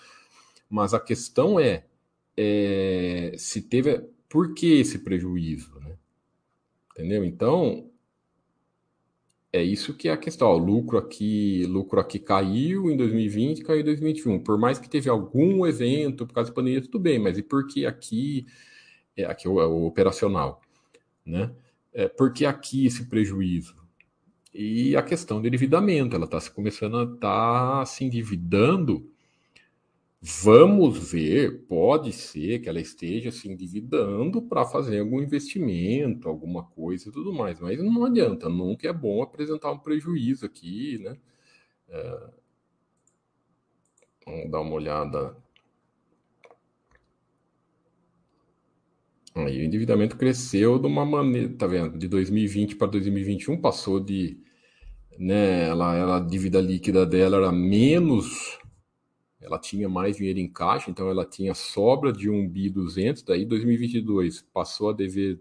Mas 0.70 0.94
a 0.94 1.00
questão 1.00 1.60
é, 1.60 1.86
é 2.38 3.34
se 3.38 3.62
teve. 3.62 4.08
Por 4.30 4.54
que 4.54 4.80
esse 4.80 5.00
prejuízo? 5.00 5.80
Né? 5.80 5.98
Entendeu? 6.92 7.24
Então, 7.24 7.90
é 9.56 9.64
isso 9.64 9.94
que 9.94 10.10
é 10.10 10.12
a 10.12 10.18
questão. 10.18 10.50
O 10.50 10.58
lucro 10.58 10.98
aqui, 10.98 11.66
lucro 11.66 12.00
aqui 12.00 12.20
caiu 12.20 12.92
em 12.92 12.98
2020, 12.98 13.64
caiu 13.64 13.80
em 13.80 13.86
2021. 13.86 14.40
Por 14.44 14.58
mais 14.58 14.78
que 14.78 14.90
teve 14.90 15.10
algum 15.10 15.66
evento 15.66 16.28
por 16.28 16.34
causa 16.34 16.50
da 16.50 16.56
pandemia, 16.56 16.82
tudo 16.82 17.00
bem, 17.00 17.18
mas 17.20 17.38
e 17.38 17.44
por 17.44 17.66
que 17.66 17.86
aqui, 17.86 18.46
é, 19.16 19.24
aqui 19.26 19.48
é 19.48 19.50
o, 19.50 19.62
é 19.62 19.66
operacional, 19.66 20.62
né? 21.26 21.52
É, 21.94 22.10
por 22.10 22.34
que 22.34 22.46
aqui 22.46 22.86
esse 22.86 23.06
prejuízo? 23.06 23.76
E 24.54 24.96
a 24.96 25.02
questão 25.02 25.42
do 25.42 25.48
endividamento, 25.48 26.16
ela 26.16 26.26
está 26.26 26.40
começando 26.52 26.98
a 26.98 27.04
estar 27.04 27.80
tá 27.80 27.86
se 27.86 28.04
endividando 28.04 29.10
Vamos 30.28 31.12
ver, 31.12 31.68
pode 31.68 32.12
ser 32.12 32.58
que 32.60 32.68
ela 32.68 32.82
esteja 32.82 33.32
se 33.32 33.48
endividando 33.48 34.42
para 34.42 34.66
fazer 34.66 35.00
algum 35.00 35.22
investimento, 35.22 36.28
alguma 36.28 36.64
coisa 36.64 37.10
e 37.10 37.12
tudo 37.12 37.32
mais, 37.32 37.60
mas 37.60 37.78
não 37.78 38.06
adianta, 38.06 38.50
nunca 38.50 38.88
é 38.88 38.94
bom 38.94 39.22
apresentar 39.22 39.72
um 39.72 39.78
prejuízo 39.78 40.44
aqui, 40.44 40.98
né? 40.98 41.16
É... 41.90 42.30
Vamos 44.26 44.50
dar 44.50 44.62
uma 44.62 44.74
olhada. 44.74 45.38
Aí 49.36 49.62
o 49.62 49.64
endividamento 49.64 50.18
cresceu 50.18 50.80
de 50.80 50.88
uma 50.88 51.06
maneira, 51.06 51.54
tá 51.56 51.68
vendo? 51.68 52.00
De 52.00 52.08
2020 52.08 52.76
para 52.78 52.88
2021 52.88 53.62
passou 53.62 54.00
de, 54.00 54.40
né? 55.20 55.68
Ela, 55.68 55.96
ela, 55.96 56.18
a 56.18 56.20
dívida 56.20 56.60
líquida 56.60 57.06
dela 57.06 57.38
era 57.38 57.52
menos 57.52 58.58
ela 59.46 59.60
tinha 59.60 59.88
mais 59.88 60.18
dinheiro 60.18 60.40
em 60.40 60.50
caixa, 60.50 60.90
então 60.90 61.10
ela 61.10 61.26
tinha 61.26 61.54
sobra 61.54 62.12
de 62.12 62.30
1 62.30 62.50
bi 62.50 62.70
200, 62.70 63.24
daí 63.24 63.46
2022 63.46 64.42
passou 64.54 64.90
a 64.90 64.94
dever 64.94 65.40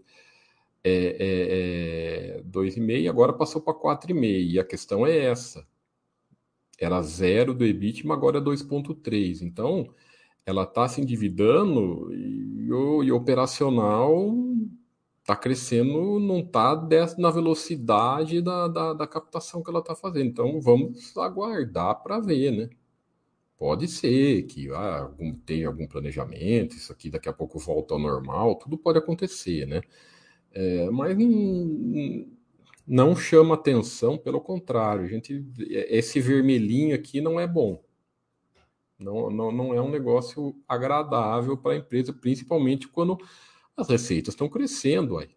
é, 0.83 2.37
é, 2.37 2.39
é, 2.39 2.43
2,5, 2.43 3.09
agora 3.09 3.33
passou 3.33 3.61
para 3.61 3.73
4,5, 3.73 4.51
e 4.51 4.59
a 4.59 4.63
questão 4.63 5.05
é 5.05 5.17
essa, 5.17 5.67
era 6.79 7.01
zero 7.01 7.53
do 7.53 7.65
EBIT, 7.65 8.05
mas 8.05 8.17
agora 8.17 8.37
é 8.37 8.41
2,3, 8.41 9.41
então 9.41 9.89
ela 10.45 10.63
está 10.63 10.87
se 10.87 11.01
endividando 11.01 12.13
e 12.13 12.71
o, 12.71 13.03
e 13.03 13.11
operacional 13.11 14.31
está 15.21 15.35
crescendo, 15.35 16.19
não 16.19 16.39
está 16.39 16.75
na 17.17 17.31
velocidade 17.31 18.41
da, 18.41 18.67
da, 18.67 18.93
da 18.93 19.07
captação 19.07 19.63
que 19.63 19.69
ela 19.71 19.79
está 19.79 19.95
fazendo, 19.95 20.27
então 20.27 20.61
vamos 20.61 21.17
aguardar 21.17 22.03
para 22.03 22.19
ver, 22.19 22.51
né? 22.51 22.69
Pode 23.57 23.87
ser 23.87 24.43
que 24.43 24.69
ah, 24.71 25.01
algum, 25.03 25.33
tenha 25.33 25.67
algum 25.67 25.87
planejamento, 25.87 26.75
isso 26.75 26.91
aqui 26.91 27.09
daqui 27.09 27.29
a 27.29 27.33
pouco 27.33 27.57
volta 27.57 27.93
ao 27.93 27.99
normal, 27.99 28.55
tudo 28.55 28.77
pode 28.77 28.97
acontecer, 28.97 29.65
né? 29.65 29.81
É, 30.51 30.89
mas 30.89 31.17
não, 31.17 32.27
não 32.87 33.15
chama 33.15 33.55
atenção, 33.55 34.17
pelo 34.17 34.41
contrário, 34.41 35.07
gente, 35.07 35.45
esse 35.59 36.19
vermelhinho 36.19 36.95
aqui 36.95 37.21
não 37.21 37.39
é 37.39 37.47
bom. 37.47 37.83
Não, 38.97 39.29
não, 39.29 39.51
não 39.51 39.73
é 39.73 39.81
um 39.81 39.89
negócio 39.89 40.55
agradável 40.67 41.57
para 41.57 41.73
a 41.73 41.77
empresa, 41.77 42.13
principalmente 42.13 42.87
quando 42.87 43.17
as 43.75 43.89
receitas 43.89 44.33
estão 44.33 44.49
crescendo 44.49 45.17
aí. 45.17 45.29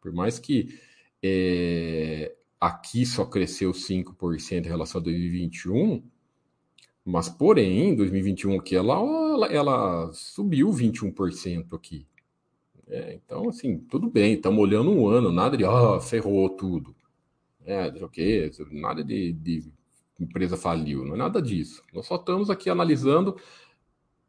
Por 0.00 0.12
mais 0.12 0.38
que 0.38 0.78
é, 1.22 2.34
aqui 2.60 3.04
só 3.04 3.26
cresceu 3.26 3.72
5% 3.72 4.64
em 4.64 4.68
relação 4.68 5.00
a 5.00 5.04
2021, 5.04 6.02
mas, 7.08 7.26
porém, 7.26 7.88
em 7.88 7.94
2021 7.96 8.60
que 8.60 8.76
ela, 8.76 8.96
ela, 8.96 9.46
ela 9.46 10.12
subiu 10.12 10.68
21% 10.68 11.74
aqui. 11.74 12.06
É, 12.86 13.14
então, 13.14 13.48
assim, 13.48 13.78
tudo 13.78 14.10
bem, 14.10 14.34
estamos 14.34 14.60
olhando 14.60 14.90
um 14.90 15.08
ano, 15.08 15.32
nada 15.32 15.56
de, 15.56 15.64
ah, 15.64 15.98
ferrou 16.00 16.50
tudo. 16.50 16.94
É, 17.64 17.86
o 18.04 18.08
quê? 18.10 18.50
Nada 18.70 19.02
de, 19.02 19.32
de, 19.32 19.72
empresa 20.20 20.54
faliu, 20.54 21.02
não 21.02 21.14
é 21.14 21.16
nada 21.16 21.40
disso. 21.40 21.82
Nós 21.94 22.04
só 22.04 22.16
estamos 22.16 22.50
aqui 22.50 22.68
analisando 22.68 23.36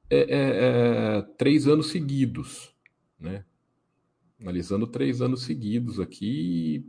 é, 0.10 0.20
é, 0.20 1.18
é, 1.18 1.22
três 1.38 1.68
anos 1.68 1.88
seguidos, 1.88 2.74
né? 3.20 3.44
Analisando 4.40 4.88
três 4.88 5.22
anos 5.22 5.44
seguidos 5.44 6.00
aqui, 6.00 6.86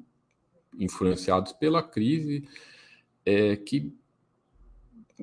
influenciados 0.79 1.53
pela 1.53 1.83
crise, 1.83 2.49
é, 3.25 3.57
que 3.57 3.93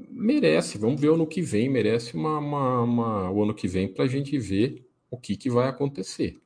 merece, 0.10 0.78
vamos 0.78 1.00
ver 1.00 1.10
o 1.10 1.16
ano 1.16 1.28
que 1.28 1.42
vem, 1.42 1.70
merece 1.70 2.16
uma, 2.16 2.38
uma, 2.40 2.82
uma 2.82 3.32
o 3.32 3.44
ano 3.44 3.54
que 3.54 3.68
vem 3.68 3.88
para 3.88 4.06
a 4.06 4.08
gente 4.08 4.38
ver 4.38 4.86
o 5.10 5.18
que, 5.18 5.36
que 5.36 5.50
vai 5.50 5.68
acontecer. 5.68 6.40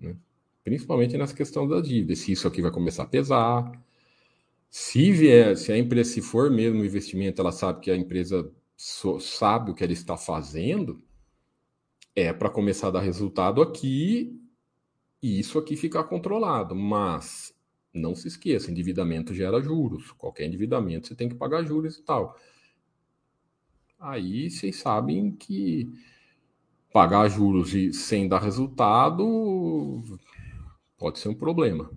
Né? 0.00 0.16
Principalmente 0.62 1.16
nessa 1.16 1.34
questão 1.34 1.66
da 1.66 1.80
dívida, 1.80 2.14
se 2.14 2.32
isso 2.32 2.48
aqui 2.48 2.60
vai 2.60 2.70
começar 2.70 3.04
a 3.04 3.06
pesar, 3.06 3.72
se 4.70 5.12
vier, 5.12 5.56
se 5.56 5.72
a 5.72 5.78
empresa, 5.78 6.10
se 6.10 6.22
for 6.22 6.50
mesmo 6.50 6.84
investimento, 6.84 7.40
ela 7.40 7.52
sabe 7.52 7.80
que 7.80 7.90
a 7.90 7.96
empresa 7.96 8.50
so, 8.76 9.20
sabe 9.20 9.70
o 9.70 9.74
que 9.74 9.84
ela 9.84 9.92
está 9.92 10.16
fazendo, 10.16 11.02
é 12.14 12.32
para 12.32 12.50
começar 12.50 12.88
a 12.88 12.92
dar 12.92 13.00
resultado 13.00 13.62
aqui 13.62 14.40
e 15.22 15.38
isso 15.38 15.58
aqui 15.58 15.76
ficar 15.76 16.04
controlado. 16.04 16.74
Mas 16.74 17.54
não 17.92 18.14
se 18.14 18.28
esqueça, 18.28 18.70
endividamento 18.70 19.32
gera 19.32 19.60
juros. 19.60 20.12
Qualquer 20.12 20.46
endividamento 20.46 21.08
você 21.08 21.14
tem 21.14 21.28
que 21.28 21.34
pagar 21.34 21.64
juros 21.64 21.96
e 21.96 22.02
tal 22.02 22.36
aí 24.04 24.50
vocês 24.50 24.76
sabem 24.76 25.32
que 25.32 25.90
pagar 26.92 27.28
juros 27.28 27.74
e 27.74 27.92
sem 27.92 28.28
dar 28.28 28.40
resultado 28.42 30.04
pode 30.98 31.18
ser 31.18 31.28
um 31.28 31.34
problema. 31.34 31.90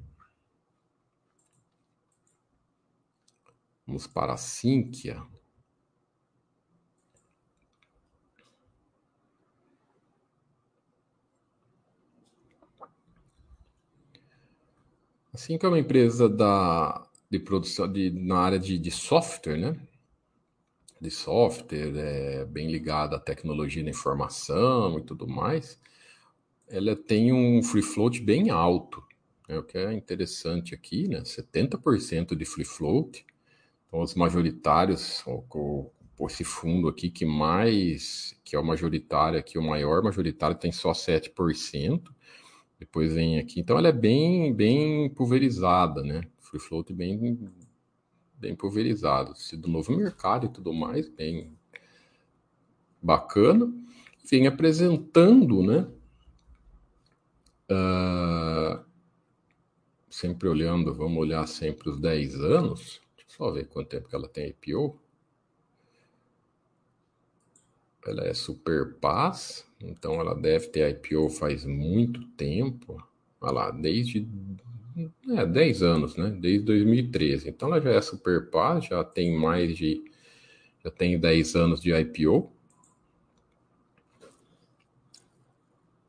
Vamos 3.86 4.08
para 4.08 4.34
a 4.34 4.38
Sinqia. 4.38 5.22
Assim 15.34 15.58
que 15.58 15.66
é 15.66 15.70
uma 15.70 15.80
empresa 15.80 16.28
da, 16.28 17.08
de 17.30 17.40
produção 17.40 17.92
de, 17.92 18.10
na 18.10 18.40
área 18.40 18.60
de, 18.60 18.78
de 18.80 18.92
software, 18.92 19.58
né? 19.58 19.88
De 21.00 21.12
software, 21.12 21.94
é, 21.96 22.46
bem 22.46 22.70
ligada 22.72 23.16
à 23.16 23.20
tecnologia 23.20 23.84
da 23.84 23.90
informação 23.90 24.98
e 25.00 25.04
tudo 25.04 25.28
mais, 25.28 25.80
ela 26.68 26.96
tem 26.96 27.32
um 27.32 27.62
free 27.64 27.82
float 27.82 28.22
bem 28.22 28.50
alto. 28.50 29.04
Né? 29.48 29.58
O 29.58 29.64
que 29.64 29.78
é 29.78 29.94
interessante 29.94 30.74
aqui, 30.76 31.08
né? 31.08 31.22
70% 31.22 32.36
de 32.36 32.46
free 32.46 32.66
float. 32.66 33.26
Então, 33.88 34.02
os 34.02 34.16
majoritários, 34.16 35.24
o, 35.26 35.90
esse 36.22 36.44
fundo 36.44 36.88
aqui 36.88 37.10
que 37.10 37.26
mais, 37.26 38.36
que 38.44 38.56
é 38.56 38.60
o 38.60 38.66
majoritário 38.66 39.40
aqui, 39.40 39.58
o 39.58 39.64
maior 39.64 40.04
majoritário 40.04 40.58
tem 40.58 40.72
só 40.72 40.92
7%. 40.92 42.02
Depois 42.80 43.14
vem 43.14 43.40
aqui. 43.40 43.60
Então, 43.60 43.78
ela 43.78 43.88
é 43.88 43.94
bem, 43.94 44.54
bem 44.54 45.10
pulverizada, 45.10 46.04
né? 46.04 46.22
Free 46.40 46.60
float 46.60 46.94
bem 46.94 47.18
bem 48.38 48.56
pulverizado, 48.56 49.34
do 49.54 49.68
novo 49.68 49.96
mercado 49.96 50.46
e 50.46 50.50
tudo 50.50 50.74
mais, 50.74 51.10
bem 51.10 51.52
bacana. 53.02 53.72
Vem 54.30 54.48
apresentando, 54.48 55.64
né? 55.64 55.88
Uh, 57.70 58.84
sempre 60.10 60.48
olhando, 60.48 60.94
vamos 60.94 61.18
olhar 61.18 61.48
sempre 61.48 61.90
os 61.90 62.00
10 62.00 62.36
anos. 62.36 63.02
Deixa 63.16 63.32
eu 63.32 63.38
só 63.38 63.52
ver 63.52 63.68
quanto 63.68 63.90
tempo 63.90 64.10
que 64.10 64.16
ela 64.16 64.28
tem 64.28 64.50
IPO. 64.50 65.00
Ela 68.06 68.26
é 68.26 68.34
Super 68.34 68.96
Paz, 68.96 69.66
então 69.82 70.14
ela 70.22 70.34
deve 70.34 70.68
ter 70.68 70.90
IPO 70.90 71.30
faz 71.30 71.66
muito 71.66 72.26
tempo. 72.30 73.04
Olha 73.42 73.52
lá, 73.52 73.72
desde 73.72 74.22
é, 75.30 75.46
10 75.46 75.84
anos, 75.84 76.16
né? 76.16 76.30
Desde 76.30 76.66
2013. 76.66 77.50
Então 77.50 77.70
ela 77.70 77.80
já 77.80 77.92
é 77.92 78.02
super 78.02 78.50
paz, 78.50 78.86
já 78.86 79.04
tem 79.04 79.38
mais 79.38 79.78
de. 79.78 80.04
Já 80.84 80.90
tem 80.90 81.20
10 81.20 81.56
anos 81.56 81.82
de 81.82 81.94
IPO. 81.94 82.52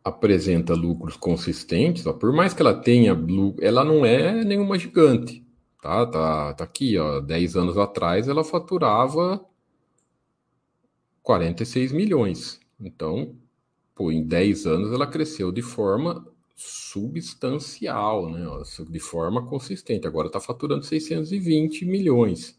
Apresenta 0.02 0.74
lucros 0.74 1.16
consistentes. 1.16 2.06
Ó. 2.06 2.12
Por 2.14 2.32
mais 2.32 2.54
que 2.54 2.62
ela 2.62 2.74
tenha 2.74 3.16
ela 3.60 3.84
não 3.84 4.06
é 4.06 4.42
nenhuma 4.44 4.78
gigante. 4.78 5.44
Tá, 5.82 6.06
tá, 6.06 6.54
tá 6.54 6.64
aqui, 6.64 6.96
ó. 6.98 7.20
10 7.20 7.56
anos 7.56 7.76
atrás 7.76 8.26
ela 8.26 8.42
faturava 8.42 9.44
46 11.22 11.92
milhões. 11.92 12.58
Então, 12.80 13.36
pô, 13.94 14.10
em 14.10 14.26
10 14.26 14.66
anos 14.66 14.92
ela 14.92 15.06
cresceu 15.06 15.52
de 15.52 15.60
forma 15.60 16.26
substancial, 16.58 18.28
né? 18.28 18.44
de 18.90 18.98
forma 18.98 19.46
consistente. 19.46 20.08
Agora 20.08 20.26
está 20.26 20.40
faturando 20.40 20.84
620 20.84 21.84
milhões. 21.84 22.58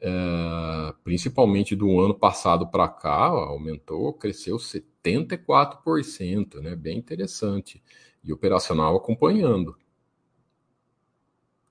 É, 0.00 0.94
principalmente 1.02 1.74
do 1.74 1.98
ano 1.98 2.14
passado 2.14 2.68
para 2.68 2.86
cá, 2.88 3.26
aumentou, 3.26 4.12
cresceu 4.12 4.56
74%, 4.56 6.60
né? 6.60 6.76
Bem 6.76 6.96
interessante. 6.96 7.82
E 8.22 8.32
operacional 8.32 8.96
acompanhando. 8.96 9.76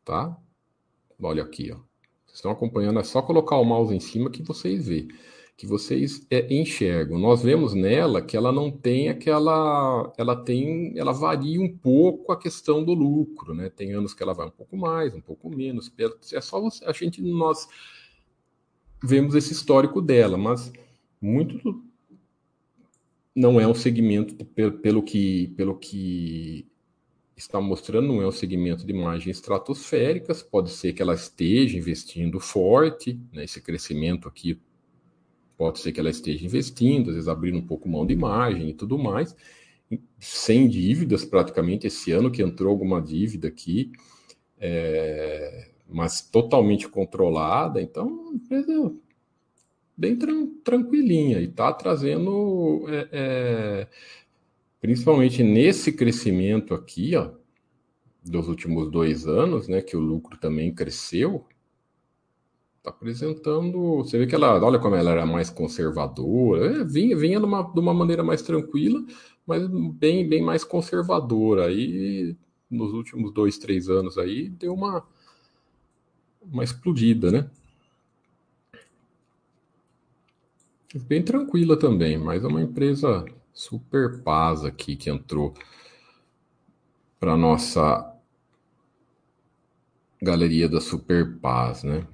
Tá? 0.04 0.38
Olha 1.22 1.44
aqui, 1.44 1.72
ó. 1.72 1.78
Vocês 2.26 2.40
estão 2.40 2.52
acompanhando, 2.52 3.00
é 3.00 3.04
só 3.04 3.22
colocar 3.22 3.56
o 3.58 3.64
mouse 3.64 3.96
em 3.96 4.02
cima 4.02 4.30
que 4.30 4.44
vocês 4.44 4.88
vê, 4.88 5.08
que 5.56 5.68
vocês 5.68 6.26
é, 6.30 6.54
enxergam. 6.54 7.20
Nós 7.20 7.44
vemos 7.44 7.74
nela 7.74 8.22
que 8.22 8.36
ela 8.36 8.52
não 8.52 8.72
tem 8.72 9.10
aquela, 9.10 10.12
ela 10.18 10.36
tem, 10.36 10.98
ela 10.98 11.12
varia 11.12 11.62
um 11.62 11.78
pouco 11.78 12.32
a 12.32 12.38
questão 12.38 12.84
do 12.84 12.94
lucro, 12.94 13.54
né? 13.54 13.70
Tem 13.70 13.94
anos 13.94 14.14
que 14.14 14.24
ela 14.24 14.34
vai 14.34 14.48
um 14.48 14.52
pouco 14.52 14.76
mais, 14.76 15.14
um 15.14 15.22
pouco 15.22 15.50
menos. 15.50 15.92
É 16.34 16.42
só 16.42 16.60
você, 16.60 16.84
a 16.86 16.92
gente 16.92 17.22
nós 17.22 17.68
vemos 19.02 19.36
esse 19.36 19.54
histórico 19.54 20.02
dela, 20.02 20.38
mas 20.38 20.72
muito 21.22 21.84
não 23.36 23.60
é 23.60 23.68
um 23.68 23.74
segmento 23.74 24.46
pelo 24.46 25.04
que 25.04 25.48
pelo 25.56 25.78
que 25.78 26.68
está 27.36 27.60
mostrando 27.60 28.08
não 28.08 28.22
é 28.22 28.28
um 28.28 28.32
segmento 28.32 28.86
de 28.86 28.94
margens 28.94 29.38
estratosféricas, 29.38 30.44
pode 30.44 30.70
ser 30.70 30.94
que 30.94 31.02
ela 31.02 31.16
esteja 31.16 31.78
investindo 31.78 32.40
forte, 32.40 33.20
né, 33.32 33.44
esse 33.44 33.60
crescimento 33.60 34.28
aqui 34.28 34.60
pode 35.64 35.80
ser 35.80 35.94
que 35.94 36.00
ela 36.02 36.10
esteja 36.10 36.46
investindo, 36.46 37.08
às 37.10 37.16
vezes 37.16 37.30
abrindo 37.30 37.58
um 37.58 37.66
pouco 37.66 37.88
mão 37.88 38.06
de 38.06 38.18
margem 38.18 38.72
e 38.72 38.74
tudo 38.74 39.00
mais, 39.00 39.34
sem 40.20 40.68
dívidas 40.68 41.24
praticamente, 41.24 41.88
esse 41.88 42.12
ano 42.12 42.30
que 42.30 42.44
entrou 42.44 42.70
alguma 42.70 43.02
dívida 43.02 43.48
aqui, 43.48 43.90
é, 44.60 45.70
mas 45.88 46.20
totalmente 46.20 46.90
controlada, 46.90 47.82
então 47.82 48.34
empresa 48.34 48.94
bem 49.96 50.18
tran 50.18 50.48
tranquilinha 50.66 51.40
e 51.40 51.46
está 51.46 51.72
trazendo 51.72 52.84
é, 52.90 53.08
é, 53.14 53.88
principalmente 54.82 55.42
nesse 55.44 55.94
crescimento 55.94 56.74
aqui, 56.74 57.16
ó, 57.16 57.32
dos 58.22 58.50
últimos 58.50 58.92
dois 58.92 59.26
anos, 59.26 59.70
né, 59.70 59.82
que 59.82 59.96
o 59.96 60.02
lucro 60.02 60.38
também 60.38 60.74
cresceu, 60.74 61.46
apresentando. 62.84 63.98
Você 63.98 64.18
vê 64.18 64.28
que 64.28 64.36
ela, 64.36 64.62
olha 64.64 64.80
como 64.80 64.96
ela 64.96 65.12
era 65.12 65.26
mais 65.26 65.50
conservadora, 65.50 66.82
é, 66.82 66.84
vinha, 66.84 67.16
vinha 67.16 67.40
de 67.40 67.46
uma, 67.46 67.64
de 67.64 67.80
uma 67.80 67.94
maneira 67.94 68.24
mais 68.24 68.42
tranquila, 68.42 69.04
mas 69.46 69.68
bem, 69.68 70.28
bem 70.28 70.42
mais 70.42 70.64
conservadora. 70.64 71.68
Aí, 71.68 72.36
nos 72.70 72.94
últimos 72.94 73.34
dois, 73.34 73.58
três 73.58 73.90
anos 73.90 74.18
aí, 74.18 74.50
deu 74.50 74.74
uma, 74.74 75.06
uma 76.42 76.64
explodida, 76.64 77.32
né? 77.32 77.50
Bem 81.08 81.24
tranquila 81.24 81.78
também, 81.78 82.18
mas 82.18 82.44
é 82.44 82.48
uma 82.48 82.62
empresa 82.62 83.26
Super 83.52 84.22
Paz 84.22 84.64
aqui 84.64 84.96
que 84.96 85.10
entrou 85.10 85.54
para 87.20 87.36
nossa 87.36 88.14
galeria 90.22 90.70
da 90.70 90.80
Super 90.80 91.38
Paz, 91.40 91.84
né? 91.84 92.06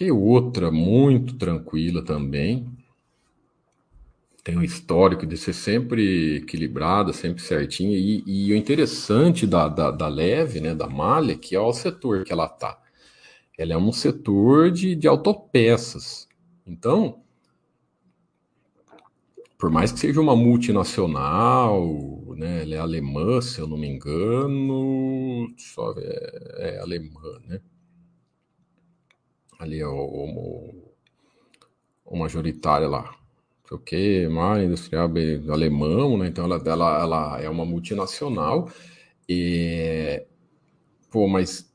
Que 0.00 0.10
outra 0.10 0.70
muito 0.70 1.36
tranquila 1.36 2.02
também. 2.02 2.66
Tem 4.42 4.56
um 4.56 4.62
histórico 4.62 5.26
de 5.26 5.36
ser 5.36 5.52
sempre 5.52 6.36
equilibrada, 6.36 7.12
sempre 7.12 7.42
certinha. 7.42 7.98
E, 7.98 8.24
e 8.26 8.50
o 8.50 8.56
interessante 8.56 9.46
da, 9.46 9.68
da, 9.68 9.90
da, 9.90 10.08
leve, 10.08 10.58
né, 10.58 10.74
da 10.74 10.88
malha, 10.88 11.36
que 11.36 11.54
é 11.54 11.60
o 11.60 11.70
setor 11.74 12.24
que 12.24 12.32
ela 12.32 12.48
tá. 12.48 12.80
Ela 13.58 13.74
é 13.74 13.76
um 13.76 13.92
setor 13.92 14.70
de, 14.70 14.94
de 14.94 15.06
autopeças. 15.06 16.26
Então, 16.66 17.20
por 19.58 19.68
mais 19.68 19.92
que 19.92 20.00
seja 20.00 20.18
uma 20.18 20.34
multinacional, 20.34 21.84
né, 22.38 22.62
ela 22.62 22.74
é 22.74 22.78
alemã, 22.78 23.42
se 23.42 23.60
eu 23.60 23.66
não 23.68 23.76
me 23.76 23.88
engano, 23.88 25.52
só 25.58 25.92
é, 25.98 26.76
é 26.76 26.80
alemã, 26.80 27.38
né? 27.46 27.60
Ali 29.60 29.80
é 29.80 29.86
o, 29.86 29.92
o, 29.92 30.90
lá, 32.88 33.02
não 33.02 33.68
sei 33.68 33.76
o 33.76 33.78
que, 33.78 34.28
mais 34.28 34.64
industrial 34.64 35.08
alemão, 35.52 36.16
né? 36.16 36.28
Então 36.28 36.46
ela, 36.46 36.62
ela, 36.64 37.00
ela 37.00 37.40
é 37.42 37.48
uma 37.48 37.66
multinacional 37.66 38.70
e 39.28 40.24
pô, 41.10 41.28
mas 41.28 41.70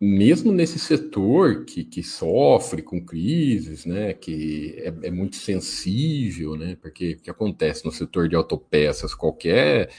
mesmo 0.00 0.52
nesse 0.52 0.78
setor 0.78 1.64
que, 1.64 1.84
que 1.84 2.02
sofre 2.02 2.82
com 2.82 3.04
crises, 3.04 3.86
né, 3.86 4.12
que 4.14 4.74
é, 4.78 5.08
é, 5.08 5.10
muito 5.10 5.36
sensível, 5.36 6.54
né, 6.56 6.76
porque 6.80 7.12
o 7.12 7.20
que 7.20 7.30
acontece 7.30 7.84
no 7.84 7.92
setor 7.92 8.28
de 8.28 8.36
autopeças, 8.36 9.14
qualquer, 9.14 9.90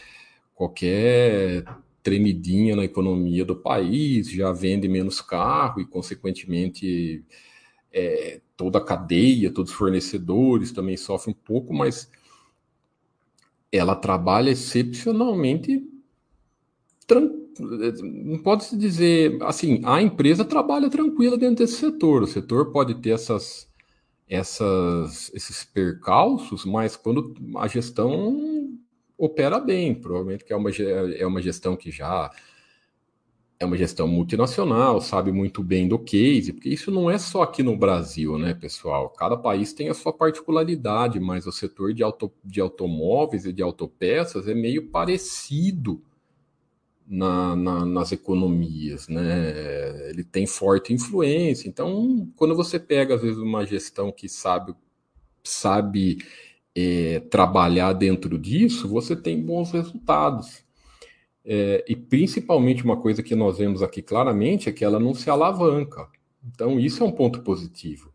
qualquer 0.55 1.65
tremidinha 2.03 2.75
na 2.75 2.83
economia 2.83 3.45
do 3.45 3.55
país 3.55 4.29
já 4.29 4.51
vende 4.51 4.87
menos 4.87 5.21
carro 5.21 5.81
e, 5.81 5.85
consequentemente, 5.85 7.23
é, 7.91 8.41
toda 8.57 8.79
a 8.79 8.83
cadeia, 8.83 9.51
todos 9.51 9.71
os 9.71 9.77
fornecedores 9.77 10.71
também 10.71 10.97
sofrem 10.97 11.35
um 11.35 11.45
pouco, 11.45 11.73
mas 11.73 12.09
ela 13.71 13.95
trabalha 13.95 14.51
excepcionalmente 14.51 15.87
não 17.59 18.37
pode 18.41 18.65
se 18.65 18.77
dizer 18.77 19.37
assim, 19.43 19.81
a 19.83 20.01
empresa 20.01 20.45
trabalha 20.45 20.89
tranquila 20.89 21.37
dentro 21.37 21.57
desse 21.57 21.77
setor. 21.77 22.23
O 22.23 22.27
setor 22.27 22.71
pode 22.71 22.95
ter 22.95 23.11
essas, 23.11 23.67
essas, 24.27 25.31
esses 25.33 25.63
percalços, 25.63 26.65
mas 26.65 26.95
quando 26.95 27.35
a 27.57 27.67
gestão 27.67 28.50
opera 29.23 29.59
bem, 29.59 29.93
provavelmente 29.93 30.43
que 30.43 30.51
é 30.51 30.55
uma, 30.55 30.71
é 30.71 31.25
uma 31.27 31.41
gestão 31.41 31.75
que 31.75 31.91
já 31.91 32.31
é 33.59 33.65
uma 33.65 33.77
gestão 33.77 34.07
multinacional, 34.07 34.99
sabe 34.99 35.31
muito 35.31 35.61
bem 35.61 35.87
do 35.87 35.99
case, 35.99 36.51
porque 36.51 36.69
isso 36.69 36.89
não 36.89 37.11
é 37.11 37.19
só 37.19 37.43
aqui 37.43 37.61
no 37.61 37.77
Brasil, 37.77 38.35
né, 38.35 38.55
pessoal? 38.55 39.11
Cada 39.11 39.37
país 39.37 39.71
tem 39.71 39.87
a 39.87 39.93
sua 39.93 40.11
particularidade, 40.11 41.19
mas 41.19 41.45
o 41.45 41.51
setor 41.51 41.93
de, 41.93 42.01
auto, 42.01 42.33
de 42.43 42.59
automóveis 42.59 43.45
e 43.45 43.53
de 43.53 43.61
autopeças 43.61 44.47
é 44.47 44.55
meio 44.55 44.87
parecido 44.89 46.01
na, 47.07 47.55
na, 47.55 47.85
nas 47.85 48.11
economias, 48.11 49.07
né? 49.07 50.09
Ele 50.09 50.23
tem 50.23 50.47
forte 50.47 50.91
influência. 50.91 51.69
Então, 51.69 52.27
quando 52.35 52.55
você 52.55 52.79
pega 52.79 53.13
às 53.13 53.21
vezes 53.21 53.37
uma 53.37 53.63
gestão 53.63 54.11
que 54.11 54.27
sabe 54.27 54.73
sabe 55.43 56.17
é, 56.75 57.19
trabalhar 57.19 57.93
dentro 57.93 58.37
disso, 58.37 58.87
você 58.87 59.15
tem 59.15 59.41
bons 59.41 59.71
resultados. 59.71 60.63
É, 61.43 61.83
e 61.87 61.95
principalmente 61.95 62.83
uma 62.83 62.97
coisa 62.97 63.23
que 63.23 63.35
nós 63.35 63.57
vemos 63.57 63.81
aqui 63.81 64.01
claramente 64.01 64.69
é 64.69 64.71
que 64.71 64.85
ela 64.85 64.99
não 64.99 65.13
se 65.13 65.29
alavanca. 65.29 66.07
Então, 66.43 66.79
isso 66.79 67.03
é 67.03 67.05
um 67.05 67.11
ponto 67.11 67.41
positivo. 67.41 68.13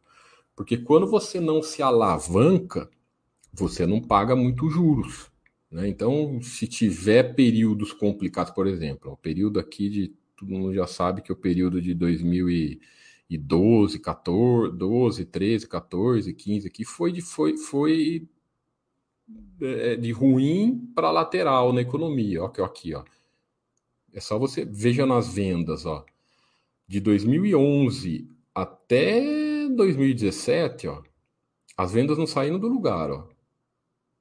Porque 0.54 0.76
quando 0.76 1.06
você 1.06 1.38
não 1.38 1.62
se 1.62 1.82
alavanca, 1.82 2.88
você 3.52 3.86
não 3.86 4.00
paga 4.00 4.34
muito 4.34 4.70
juros. 4.70 5.30
Né? 5.70 5.88
Então, 5.88 6.40
se 6.42 6.66
tiver 6.66 7.34
períodos 7.34 7.92
complicados, 7.92 8.52
por 8.52 8.66
exemplo, 8.66 9.12
o 9.12 9.16
período 9.16 9.60
aqui 9.60 9.88
de 9.88 10.14
todo 10.36 10.50
mundo 10.50 10.74
já 10.74 10.86
sabe 10.86 11.22
que 11.22 11.32
o 11.32 11.36
período 11.36 11.80
de 11.80 11.94
2012, 11.94 13.98
14, 13.98 14.76
12, 14.76 15.24
13, 15.24 15.68
14, 15.68 16.34
15 16.34 16.68
aqui 16.68 16.84
foi 16.84 17.12
de 17.12 17.22
foi 17.22 17.56
foi 17.56 18.28
de 19.98 20.12
ruim 20.12 20.90
para 20.94 21.10
lateral 21.10 21.72
na 21.72 21.80
economia, 21.80 22.42
ó, 22.42 22.46
aqui, 22.46 22.94
ó. 22.94 23.04
É 24.12 24.20
só 24.20 24.38
você 24.38 24.64
veja 24.64 25.04
nas 25.04 25.34
vendas, 25.34 25.84
ó, 25.86 26.04
de 26.86 27.00
2011 27.00 28.30
até 28.54 29.68
2017, 29.68 30.88
ó, 30.88 31.02
as 31.76 31.92
vendas 31.92 32.16
não 32.16 32.26
saíram 32.26 32.58
do 32.58 32.68
lugar, 32.68 33.10
ó 33.10 33.28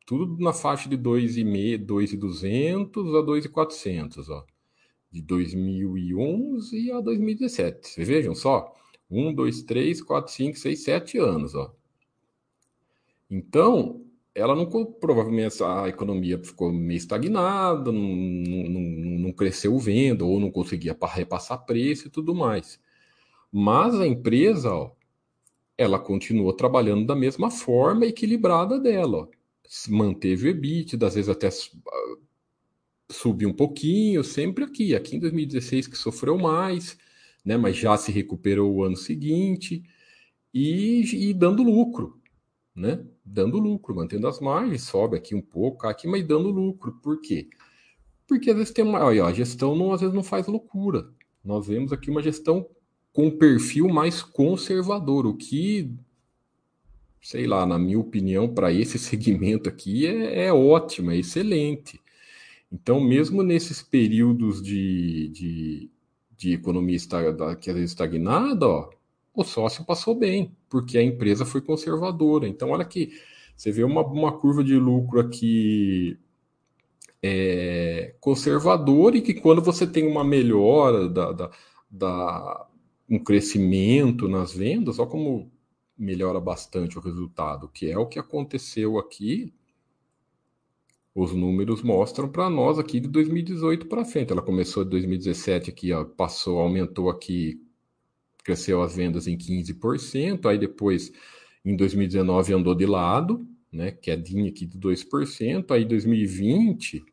tudo 0.05 0.41
na 0.41 0.53
faixa 0.53 0.87
de 0.87 0.97
2,5, 0.97 1.77
2,200 1.83 3.15
a 3.15 3.21
2,400, 3.21 4.29
ó. 4.29 4.45
De 5.11 5.21
2011 5.21 6.91
a 6.91 7.01
2017. 7.01 7.87
Vocês 7.87 8.07
vejam 8.07 8.35
só. 8.35 8.73
1, 9.09 9.33
2, 9.33 9.63
3, 9.63 10.01
4, 10.01 10.31
5, 10.31 10.57
6, 10.57 10.83
7 10.83 11.17
anos, 11.17 11.55
ó. 11.55 11.73
Então, 13.29 14.04
ela 14.35 14.53
não 14.53 14.65
provavelmente 14.65 15.63
a 15.63 15.87
economia 15.87 16.37
ficou 16.37 16.71
meio 16.71 16.97
estagnada, 16.97 17.91
não, 17.91 18.01
não, 18.01 18.81
não 19.19 19.31
cresceu 19.31 19.77
venda 19.79 20.25
ou 20.25 20.39
não 20.39 20.51
conseguia 20.51 20.97
repassar 21.13 21.65
preço 21.65 22.07
e 22.07 22.11
tudo 22.11 22.35
mais. 22.35 22.79
Mas 23.51 23.95
a 23.95 24.05
empresa, 24.05 24.73
ó, 24.73 24.91
ela 25.77 25.97
continuou 25.97 26.51
trabalhando 26.53 27.05
da 27.05 27.15
mesma 27.15 27.49
forma 27.49 28.05
equilibrada 28.05 28.79
dela. 28.79 29.19
Ó. 29.19 29.27
Manteve 29.89 30.47
o 30.47 30.51
EBITDA, 30.51 31.07
às 31.07 31.15
vezes 31.15 31.29
até 31.29 31.47
ah, 31.47 32.17
subiu 33.09 33.49
um 33.49 33.53
pouquinho, 33.53 34.23
sempre 34.23 34.65
aqui. 34.65 34.95
Aqui 34.95 35.15
em 35.15 35.19
2016 35.19 35.87
que 35.87 35.97
sofreu 35.97 36.37
mais, 36.37 36.97
né? 37.43 37.57
mas 37.57 37.77
já 37.77 37.95
se 37.97 38.11
recuperou 38.11 38.73
o 38.73 38.83
ano 38.83 38.97
seguinte 38.97 39.83
e, 40.53 41.29
e 41.29 41.33
dando 41.33 41.63
lucro, 41.63 42.19
né? 42.75 43.03
Dando 43.23 43.57
lucro, 43.57 43.95
mantendo 43.95 44.27
as 44.27 44.39
margens, 44.39 44.83
sobe 44.83 45.15
aqui 45.15 45.33
um 45.33 45.41
pouco, 45.41 45.87
aqui, 45.87 46.07
mas 46.07 46.27
dando 46.27 46.49
lucro. 46.49 46.91
Por 47.01 47.21
quê? 47.21 47.47
Porque 48.27 48.49
às 48.49 48.57
vezes 48.57 48.73
tem 48.73 48.83
uma. 48.83 49.03
Olha, 49.03 49.25
a 49.25 49.33
gestão 49.33 49.75
não, 49.75 49.93
às 49.93 50.01
vezes 50.01 50.15
não 50.15 50.23
faz 50.23 50.47
loucura. 50.47 51.07
Nós 51.43 51.67
vemos 51.67 51.93
aqui 51.93 52.09
uma 52.09 52.21
gestão 52.21 52.67
com 53.13 53.31
perfil 53.31 53.87
mais 53.87 54.21
conservador, 54.21 55.25
o 55.25 55.37
que, 55.37 55.89
sei 57.21 57.47
lá, 57.47 57.65
na 57.65 57.79
minha 57.79 57.99
opinião, 57.99 58.53
para 58.53 58.73
esse 58.73 58.99
segmento 58.99 59.69
aqui 59.69 60.05
é, 60.05 60.47
é 60.47 60.53
ótimo, 60.53 61.11
é 61.11 61.17
excelente. 61.17 62.01
Então, 62.71 62.99
mesmo 62.99 63.41
nesses 63.41 63.81
períodos 63.81 64.61
de, 64.61 65.29
de, 65.29 65.89
de 66.35 66.53
economia 66.53 66.97
que 67.61 67.69
às 67.69 67.75
vezes 67.75 67.91
estagnada, 67.91 68.67
ó, 68.67 68.89
o 69.41 69.43
sócio 69.43 69.85
passou 69.85 70.15
bem, 70.15 70.55
porque 70.69 70.97
a 70.97 71.03
empresa 71.03 71.45
foi 71.45 71.61
conservadora. 71.61 72.47
Então, 72.47 72.69
olha 72.71 72.83
aqui, 72.83 73.13
você 73.55 73.71
vê 73.71 73.83
uma, 73.83 74.01
uma 74.01 74.37
curva 74.37 74.63
de 74.63 74.75
lucro 74.75 75.19
aqui 75.19 76.17
é, 77.23 78.15
conservadora 78.19 79.17
e 79.17 79.21
que 79.21 79.33
quando 79.33 79.61
você 79.61 79.87
tem 79.87 80.05
uma 80.07 80.23
melhora 80.23 81.09
da, 81.09 81.31
da, 81.31 81.51
da 81.89 82.67
um 83.09 83.19
crescimento 83.19 84.27
nas 84.27 84.53
vendas, 84.53 84.99
olha 84.99 85.09
como 85.09 85.51
melhora 85.97 86.39
bastante 86.39 86.97
o 86.97 87.01
resultado, 87.01 87.69
que 87.69 87.89
é 87.89 87.97
o 87.97 88.07
que 88.07 88.19
aconteceu 88.19 88.97
aqui. 88.97 89.53
Os 91.13 91.31
números 91.33 91.81
mostram 91.81 92.27
para 92.27 92.49
nós 92.49 92.77
aqui 92.77 92.99
de 92.99 93.07
2018 93.07 93.87
para 93.87 94.03
frente. 94.03 94.31
Ela 94.31 94.41
começou 94.41 94.83
de 94.83 94.89
2017 94.89 95.69
aqui, 95.69 95.93
ó, 95.93 96.03
passou, 96.03 96.59
aumentou 96.59 97.09
aqui, 97.09 97.61
cresceu 98.45 98.83
as 98.83 98.95
vendas 98.95 99.27
em 99.27 99.35
15%, 99.35 100.45
aí 100.45 100.57
depois 100.57 101.11
em 101.65 101.75
2019 101.75 102.53
andou 102.53 102.75
de 102.75 102.85
lado, 102.85 103.45
né, 103.73 103.91
quedinha 103.91 104.49
aqui 104.49 104.67
de 104.67 104.77
2%, 104.77 105.71
aí 105.71 105.83
2020 105.83 107.03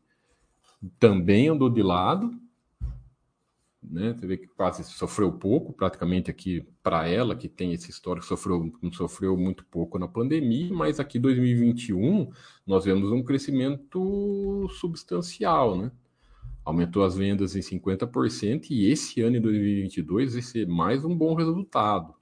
também 0.99 1.49
andou 1.49 1.69
de 1.69 1.81
lado, 1.81 2.31
né? 3.81 4.13
Você 4.13 4.25
vê 4.25 4.37
que 4.37 4.47
quase 4.47 4.83
sofreu 4.83 5.31
pouco, 5.31 5.73
praticamente 5.73 6.31
aqui 6.31 6.65
para 6.81 7.07
ela, 7.07 7.35
que 7.35 7.49
tem 7.49 7.73
esse 7.73 7.89
histórico, 7.89 8.25
sofreu, 8.25 8.71
sofreu 8.93 9.35
muito 9.35 9.65
pouco 9.65 9.99
na 9.99 10.07
pandemia, 10.07 10.73
mas 10.73 10.99
aqui 10.99 11.19
2021 11.19 12.31
nós 12.65 12.85
vemos 12.85 13.11
um 13.11 13.23
crescimento 13.23 14.69
substancial, 14.79 15.77
né? 15.77 15.91
Aumentou 16.65 17.03
as 17.03 17.15
vendas 17.15 17.55
em 17.55 17.59
50% 17.59 18.67
e 18.69 18.89
esse 18.89 19.21
ano, 19.21 19.37
em 19.37 19.41
2022, 19.41 20.33
vai 20.33 20.41
ser 20.41 20.67
mais 20.67 21.03
um 21.03 21.15
bom 21.15 21.33
resultado. 21.35 22.13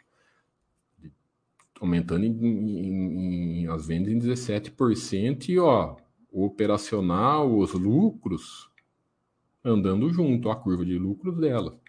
Aumentando 1.80 2.26
em, 2.26 2.32
em, 2.32 3.62
em 3.62 3.68
as 3.68 3.88
vendas 3.88 4.12
em 4.12 4.20
17% 4.20 5.50
e, 5.50 5.60
ó, 5.60 5.96
o 6.32 6.46
operacional, 6.46 7.56
os 7.56 7.74
lucros 7.74 8.70
andando 9.64 10.10
junto, 10.12 10.50
a 10.50 10.56
curva 10.56 10.86
de 10.86 10.98
lucros 10.98 11.38
dela. 11.38 11.80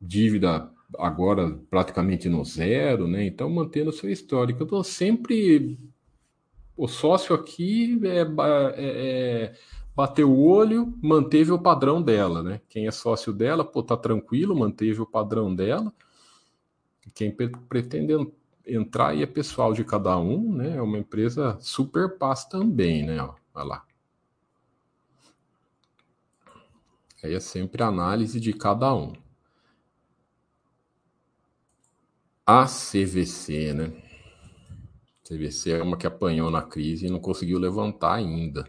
Dívida 0.00 0.70
agora 0.98 1.58
praticamente 1.70 2.28
no 2.28 2.44
zero, 2.44 3.06
né? 3.06 3.24
Então 3.26 3.50
mantendo 3.50 3.92
seu 3.92 4.10
histórico. 4.10 4.62
Então 4.62 4.82
sempre 4.82 5.78
o 6.76 6.88
sócio 6.88 7.34
aqui 7.34 8.00
é, 8.04 8.20
é, 8.20 8.24
é, 8.76 9.54
bateu 9.94 10.30
o 10.30 10.44
olho, 10.44 10.92
manteve 11.02 11.52
o 11.52 11.58
padrão 11.58 12.02
dela, 12.02 12.42
né? 12.42 12.60
Quem 12.68 12.86
é 12.86 12.90
sócio 12.90 13.32
dela, 13.32 13.64
pô, 13.64 13.82
tá 13.82 13.96
tranquilo, 13.96 14.56
manteve 14.56 15.00
o 15.00 15.06
padrão 15.06 15.54
dela. 15.54 15.92
Quem 17.14 17.34
pretende 17.68 18.12
entrar 18.66 19.10
aí 19.10 19.22
é 19.22 19.26
pessoal 19.26 19.72
de 19.72 19.84
cada 19.84 20.18
um, 20.18 20.52
né? 20.52 20.76
É 20.76 20.82
uma 20.82 20.98
empresa 20.98 21.56
super 21.60 22.18
paz 22.18 22.44
também, 22.44 23.04
né? 23.04 23.22
Ó, 23.22 23.34
olha 23.54 23.64
lá. 23.64 23.84
Aí 27.22 27.32
é 27.32 27.40
sempre 27.40 27.82
análise 27.82 28.40
de 28.40 28.52
cada 28.52 28.94
um. 28.94 29.12
A 32.46 32.66
CVC, 32.66 33.72
né? 33.72 34.02
CVC 35.26 35.70
é 35.70 35.82
uma 35.82 35.96
que 35.96 36.06
apanhou 36.06 36.50
na 36.50 36.60
crise 36.60 37.06
e 37.06 37.10
não 37.10 37.18
conseguiu 37.18 37.58
levantar 37.58 38.14
ainda. 38.14 38.68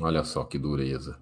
Olha 0.00 0.24
só 0.24 0.44
que 0.44 0.58
dureza. 0.58 1.18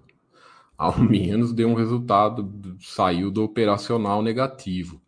Ao 0.77 0.97
menos 0.99 1.53
deu 1.53 1.69
um 1.69 1.75
resultado, 1.75 2.77
saiu 2.79 3.31
do 3.31 3.43
operacional 3.43 4.21
negativo. 4.21 5.01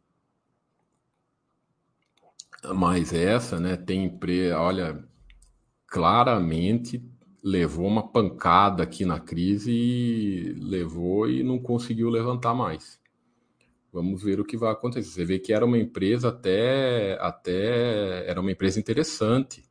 Mas 2.73 3.13
essa, 3.13 3.59
né, 3.59 3.75
tem, 3.75 4.19
olha, 4.53 5.03
claramente 5.87 7.03
levou 7.43 7.85
uma 7.85 8.07
pancada 8.07 8.81
aqui 8.81 9.05
na 9.05 9.19
crise 9.19 9.71
e 9.71 10.53
levou 10.59 11.29
e 11.29 11.43
não 11.43 11.59
conseguiu 11.59 12.09
levantar 12.09 12.55
mais. 12.55 12.99
Vamos 13.93 14.23
ver 14.23 14.39
o 14.39 14.45
que 14.45 14.57
vai 14.57 14.71
acontecer. 14.71 15.09
Você 15.09 15.23
vê 15.23 15.39
que 15.39 15.53
era 15.53 15.63
uma 15.65 15.77
empresa 15.77 16.29
até, 16.29 17.17
até 17.21 18.27
era 18.27 18.41
uma 18.41 18.51
empresa 18.51 18.79
interessante 18.79 19.63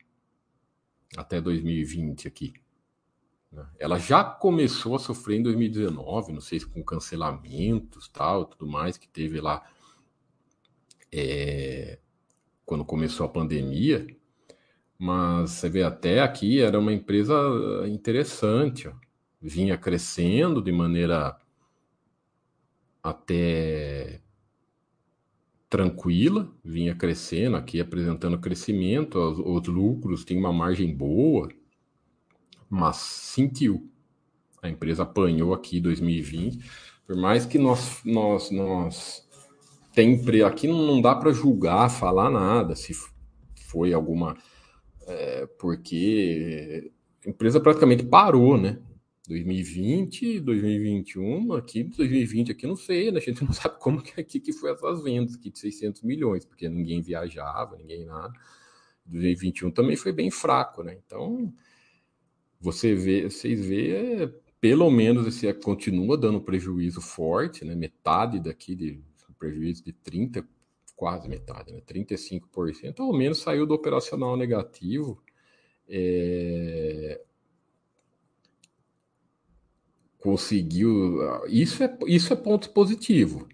até 1.17 1.41
2020 1.41 2.29
aqui. 2.29 2.55
Né? 3.55 3.65
Ela 3.79 3.99
já 3.99 4.25
começou 4.25 4.97
a 4.97 4.99
sofrer 4.99 5.39
em 5.39 5.43
2019, 5.43 6.33
não 6.33 6.41
sei 6.41 6.59
se 6.59 6.67
com 6.67 6.83
cancelamentos 6.83 8.09
tal, 8.09 8.45
tudo 8.45 8.67
mais 8.67 8.97
que 8.99 9.09
teve 9.09 9.41
lá 9.41 9.63
é, 11.13 11.99
quando 12.67 12.85
começou 12.85 13.25
a 13.25 13.29
pandemia. 13.29 14.07
Mas 14.99 15.51
você 15.53 15.69
vê 15.69 15.83
até 15.83 16.21
aqui 16.21 16.61
era 16.61 16.79
uma 16.79 16.93
empresa 16.93 17.35
interessante, 17.87 18.89
ó. 18.89 18.93
vinha 19.41 19.77
crescendo 19.79 20.63
de 20.63 20.73
maneira 20.73 21.37
até 23.03 24.21
tranquila, 25.69 26.49
vinha 26.65 26.95
crescendo 26.95 27.57
aqui, 27.57 27.81
apresentando 27.81 28.39
crescimento, 28.39 29.19
os, 29.19 29.39
os 29.39 29.69
lucros 29.69 30.25
tinham 30.25 30.41
uma 30.41 30.53
margem 30.53 30.95
boa, 30.95 31.49
mas 32.75 32.97
sentiu. 32.97 33.89
A 34.63 34.69
empresa 34.69 35.05
apanhou 35.05 35.55
aqui 35.55 35.81
2020, 35.81 36.65
por 37.07 37.17
mais 37.17 37.47
que 37.47 37.59
nós 37.59 38.01
nós 38.05 38.51
nós 38.51 39.29
tem 39.93 40.21
aqui 40.45 40.67
não 40.67 41.01
dá 41.01 41.15
para 41.15 41.33
julgar, 41.33 41.89
falar 41.89 42.31
nada 42.31 42.75
se 42.75 42.93
foi 43.69 43.93
alguma 43.93 44.37
é, 45.07 45.47
porque 45.59 46.91
a 47.25 47.31
empresa 47.31 47.61
praticamente 47.61 48.05
parou, 48.05 48.59
né? 48.59 48.81
2020, 49.29 50.41
2021, 50.41 51.53
aqui 51.55 51.85
2020 51.85 52.53
aqui 52.53 52.67
não 52.67 52.77
sei, 52.77 53.11
né? 53.11 53.19
A 53.19 53.23
gente 53.23 53.45
não 53.45 53.53
sabe 53.55 53.79
como 53.79 54.03
que 54.03 54.21
aqui 54.21 54.41
que 54.41 54.53
foi 54.53 54.73
essas 54.73 55.03
vendas 55.03 55.35
aqui 55.37 55.51
de 55.51 55.59
600 55.59 56.03
milhões, 56.03 56.45
porque 56.45 56.69
ninguém 56.69 57.01
viajava, 57.01 57.77
ninguém 57.77 58.05
nada. 58.05 58.33
2021 59.07 59.71
também 59.71 59.97
foi 59.97 60.13
bem 60.13 60.31
fraco, 60.31 60.83
né? 60.83 60.99
Então, 61.07 61.53
você 62.65 62.95
vê, 62.95 63.29
vocês 63.29 63.63
vê, 63.63 64.33
pelo 64.59 64.91
menos 64.91 65.27
esse 65.27 65.53
continua 65.53 66.17
dando 66.17 66.41
prejuízo 66.41 66.99
forte, 67.03 67.63
né? 67.63 67.75
Metade 67.75 68.41
daqui 68.41 68.75
de 68.75 69.03
prejuízo 69.39 69.85
de 69.85 69.93
30 69.93 70.49
quase 70.97 71.29
metade, 71.29 71.73
né? 71.73 71.83
35%, 71.83 73.01
ao 73.01 73.13
menos 73.13 73.39
saiu 73.39 73.67
do 73.67 73.75
operacional 73.75 74.35
negativo. 74.35 75.23
É... 75.87 77.21
Conseguiu. 80.19 81.19
Isso 81.47 81.83
é, 81.85 81.99
isso 82.07 82.33
é 82.33 82.37
ponto 82.37 82.71
positivo. 82.71 83.47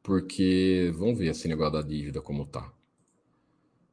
Porque, 0.00 0.92
vamos 0.94 1.18
ver 1.18 1.30
esse 1.30 1.48
negócio 1.48 1.72
da 1.72 1.82
dívida 1.82 2.22
como 2.22 2.46
tá. 2.46 2.72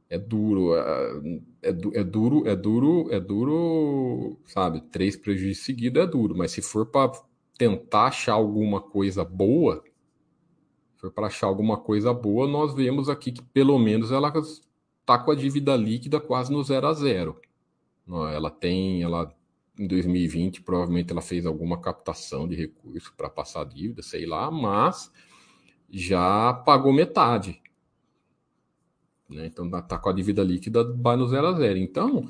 É 0.09 0.17
duro, 0.17 0.75
é, 0.75 1.21
é, 1.63 1.69
é 1.69 2.03
duro, 2.03 2.47
é 2.47 2.55
duro, 2.55 3.07
é 3.11 3.19
duro, 3.19 4.39
sabe? 4.45 4.81
Três 4.89 5.17
prejuízos 5.17 5.65
seguidos 5.65 6.01
é 6.01 6.07
duro, 6.07 6.35
mas 6.37 6.51
se 6.51 6.61
for 6.61 6.85
para 6.85 7.11
tentar 7.57 8.07
achar 8.07 8.33
alguma 8.33 8.79
coisa 8.79 9.25
boa, 9.25 9.83
foi 10.95 11.11
para 11.11 11.27
achar 11.27 11.47
alguma 11.47 11.77
coisa 11.77 12.13
boa, 12.13 12.47
nós 12.47 12.73
vemos 12.73 13.09
aqui 13.09 13.31
que 13.31 13.41
pelo 13.41 13.77
menos 13.77 14.11
ela 14.11 14.31
está 15.01 15.17
com 15.19 15.31
a 15.31 15.35
dívida 15.35 15.75
líquida 15.75 16.19
quase 16.19 16.51
no 16.51 16.63
zero 16.63 16.87
a 16.87 16.93
zero. 16.93 17.39
Ela 18.07 18.49
tem, 18.49 19.03
ela 19.03 19.33
em 19.77 19.87
2020 19.87 20.61
provavelmente 20.61 21.11
ela 21.11 21.21
fez 21.21 21.45
alguma 21.45 21.79
captação 21.79 22.47
de 22.47 22.55
recurso 22.55 23.13
para 23.15 23.29
passar 23.29 23.65
dívida, 23.65 24.01
sei 24.01 24.25
lá, 24.25 24.49
mas 24.49 25.11
já 25.89 26.53
pagou 26.53 26.91
metade. 26.91 27.61
Né? 29.29 29.47
Então 29.47 29.67
está 29.67 29.97
com 29.97 30.09
a 30.09 30.13
dívida 30.13 30.43
líquida 30.43 30.83
vai 30.95 31.15
no 31.15 31.27
zero 31.27 31.47
a 31.47 31.53
zero. 31.53 31.77
Então 31.77 32.27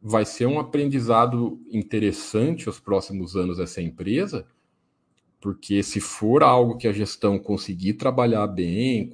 vai 0.00 0.24
ser 0.24 0.46
um 0.46 0.58
aprendizado 0.58 1.60
interessante 1.70 2.68
os 2.68 2.78
próximos 2.78 3.36
anos 3.36 3.58
essa 3.58 3.82
empresa, 3.82 4.46
porque 5.40 5.82
se 5.82 6.00
for 6.00 6.42
algo 6.42 6.76
que 6.76 6.88
a 6.88 6.92
gestão 6.92 7.38
conseguir 7.38 7.94
trabalhar 7.94 8.46
bem, 8.46 9.10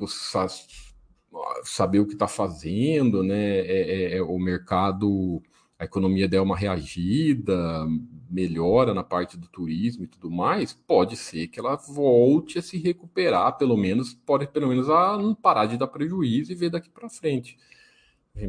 saber 1.65 2.01
o 2.01 2.07
que 2.07 2.15
está 2.15 2.29
fazendo, 2.29 3.23
né? 3.23 3.59
É, 3.61 4.15
é, 4.15 4.17
é, 4.17 4.23
o 4.23 4.39
mercado, 4.39 5.43
a 5.79 5.85
economia 5.85 6.29
der 6.29 6.41
uma 6.41 6.57
reagida, 6.57 7.87
melhora 8.31 8.95
na 8.95 9.03
parte 9.03 9.37
do 9.37 9.49
turismo 9.49 10.05
e 10.05 10.07
tudo 10.07 10.31
mais, 10.31 10.72
pode 10.72 11.16
ser 11.16 11.49
que 11.49 11.59
ela 11.59 11.77
volte 11.77 12.59
a 12.59 12.62
se 12.62 12.79
recuperar, 12.79 13.57
pelo 13.57 13.77
menos, 13.77 14.14
pode 14.14 14.47
pelo 14.47 14.68
menos 14.68 14.89
a 14.89 15.16
não 15.16 15.35
parar 15.35 15.66
de 15.66 15.77
dar 15.77 15.89
prejuízo 15.89 16.53
e 16.53 16.55
ver 16.55 16.70
daqui 16.70 16.91
para 16.91 17.09
frente. 17.09 17.57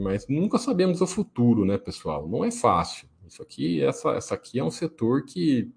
Mas 0.01 0.27
nunca 0.27 0.57
sabemos 0.57 1.01
o 1.01 1.07
futuro, 1.07 1.63
né, 1.65 1.77
pessoal? 1.77 2.27
Não 2.27 2.43
é 2.43 2.51
fácil. 2.51 3.07
Isso 3.27 3.41
aqui, 3.41 3.81
essa, 3.81 4.11
essa 4.11 4.35
aqui 4.35 4.59
é 4.59 4.63
um 4.63 4.71
setor 4.71 5.25
que 5.25 5.71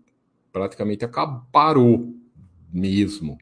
praticamente 0.52 1.04
acabou, 1.04 1.42
parou 1.52 2.14
mesmo. 2.72 3.38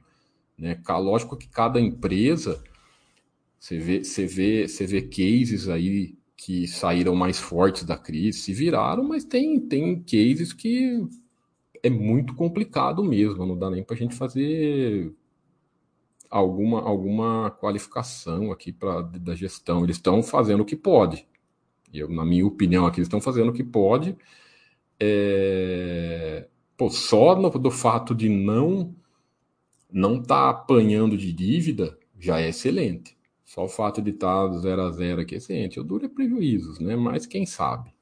Né? 0.58 0.80
Lógico 0.88 1.36
que 1.36 1.48
cada 1.48 1.80
empresa, 1.80 2.62
você 3.58 3.78
vê, 3.78 4.02
você, 4.02 4.26
vê, 4.26 4.68
você 4.68 4.86
vê 4.86 5.02
cases 5.02 5.68
aí 5.68 6.16
que 6.36 6.68
saíram 6.68 7.14
mais 7.14 7.38
fortes 7.38 7.84
da 7.84 7.96
crise, 7.96 8.40
se 8.40 8.52
viraram, 8.52 9.04
mas 9.04 9.24
tem, 9.24 9.58
tem 9.60 10.02
cases 10.02 10.52
que 10.52 11.02
é 11.82 11.90
muito 11.90 12.34
complicado 12.34 13.02
mesmo, 13.02 13.46
não 13.46 13.58
dá 13.58 13.70
nem 13.70 13.82
para 13.82 13.96
a 13.96 13.98
gente 13.98 14.14
fazer 14.14 15.12
alguma, 16.30 16.80
alguma 16.82 17.50
qualificação 17.50 18.52
aqui 18.52 18.72
pra, 18.72 19.02
da 19.02 19.34
gestão. 19.34 19.84
Eles 19.84 19.96
estão 19.96 20.22
fazendo 20.22 20.60
o 20.60 20.64
que 20.64 20.76
pode. 20.76 21.26
Eu, 21.92 22.08
na 22.08 22.24
minha 22.24 22.46
opinião, 22.46 22.86
aqui 22.86 22.98
eles 22.98 23.06
estão 23.06 23.20
fazendo 23.20 23.50
o 23.50 23.52
que 23.52 23.64
pode. 23.64 24.16
É, 25.00 26.48
pô, 26.76 26.90
só 26.90 27.36
no, 27.36 27.50
do 27.50 27.70
fato 27.70 28.14
de 28.14 28.28
não 28.28 28.94
não 29.90 30.20
estar 30.20 30.26
tá 30.42 30.50
apanhando 30.50 31.16
de 31.16 31.32
dívida 31.32 31.98
já 32.18 32.40
é 32.40 32.48
excelente. 32.48 33.15
Só 33.46 33.64
o 33.64 33.68
fato 33.68 34.02
de 34.02 34.10
estar 34.10 34.50
tá 34.50 34.58
zero 34.58 34.82
a 34.82 34.90
zero 34.90 35.22
aqui 35.22 35.36
é 35.36 35.38
excelente. 35.38 35.78
Eu 35.78 35.84
duro 35.84 36.04
é 36.04 36.08
prejuízos, 36.08 36.78
né? 36.78 36.94
Mas 36.96 37.24
quem 37.24 37.46
sabe? 37.46 37.94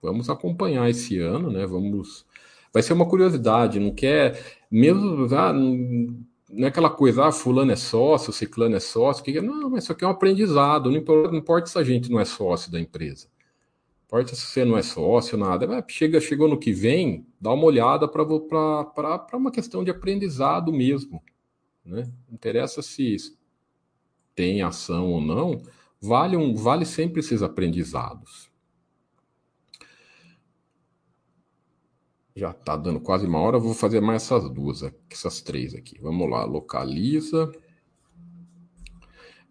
Vamos 0.00 0.30
acompanhar 0.30 0.88
esse 0.88 1.18
ano, 1.18 1.50
né? 1.50 1.66
Vamos. 1.66 2.24
Vai 2.72 2.82
ser 2.82 2.94
uma 2.94 3.06
curiosidade, 3.06 3.78
não 3.78 3.92
quer. 3.94 4.40
Mesmo. 4.70 5.28
Ah, 5.34 5.52
não 5.52 6.66
é 6.66 6.66
aquela 6.66 6.90
coisa, 6.90 7.26
ah, 7.26 7.32
fulano 7.32 7.72
é 7.72 7.76
sócio, 7.76 8.32
ciclano 8.32 8.76
é 8.76 8.80
sócio. 8.80 9.22
Que... 9.24 9.40
Não, 9.40 9.68
mas 9.68 9.84
isso 9.84 9.92
aqui 9.92 10.04
é 10.04 10.08
um 10.08 10.10
aprendizado. 10.10 10.90
Não 10.90 10.96
importa, 10.96 11.30
não 11.32 11.38
importa 11.38 11.66
se 11.66 11.78
a 11.78 11.84
gente 11.84 12.10
não 12.10 12.20
é 12.20 12.24
sócio 12.24 12.72
da 12.72 12.80
empresa 12.80 13.26
importa 14.12 14.34
se 14.34 14.42
você 14.42 14.62
não 14.62 14.76
é 14.76 14.82
sócio, 14.82 15.38
nada. 15.38 15.82
Chega, 15.88 16.20
chegou 16.20 16.46
no 16.46 16.58
que 16.58 16.70
vem, 16.70 17.26
dá 17.40 17.50
uma 17.50 17.64
olhada 17.64 18.06
para 18.06 18.22
uma 19.32 19.50
questão 19.50 19.82
de 19.82 19.90
aprendizado 19.90 20.70
mesmo. 20.70 21.22
Né? 21.82 22.02
Não 22.28 22.34
interessa 22.34 22.82
se 22.82 23.16
tem 24.34 24.62
ação 24.62 25.10
ou 25.10 25.20
não, 25.20 25.62
vale, 26.00 26.36
um, 26.36 26.54
vale 26.54 26.84
sempre 26.84 27.20
esses 27.20 27.42
aprendizados. 27.42 28.50
Já 32.34 32.50
está 32.50 32.76
dando 32.76 33.00
quase 33.00 33.26
uma 33.26 33.38
hora, 33.38 33.58
vou 33.58 33.74
fazer 33.74 34.00
mais 34.00 34.22
essas 34.22 34.48
duas, 34.48 34.82
essas 35.10 35.42
três 35.42 35.74
aqui. 35.74 35.98
Vamos 36.00 36.30
lá, 36.30 36.44
localiza. 36.44 37.52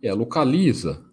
É, 0.01 0.11
localiza 0.13 1.11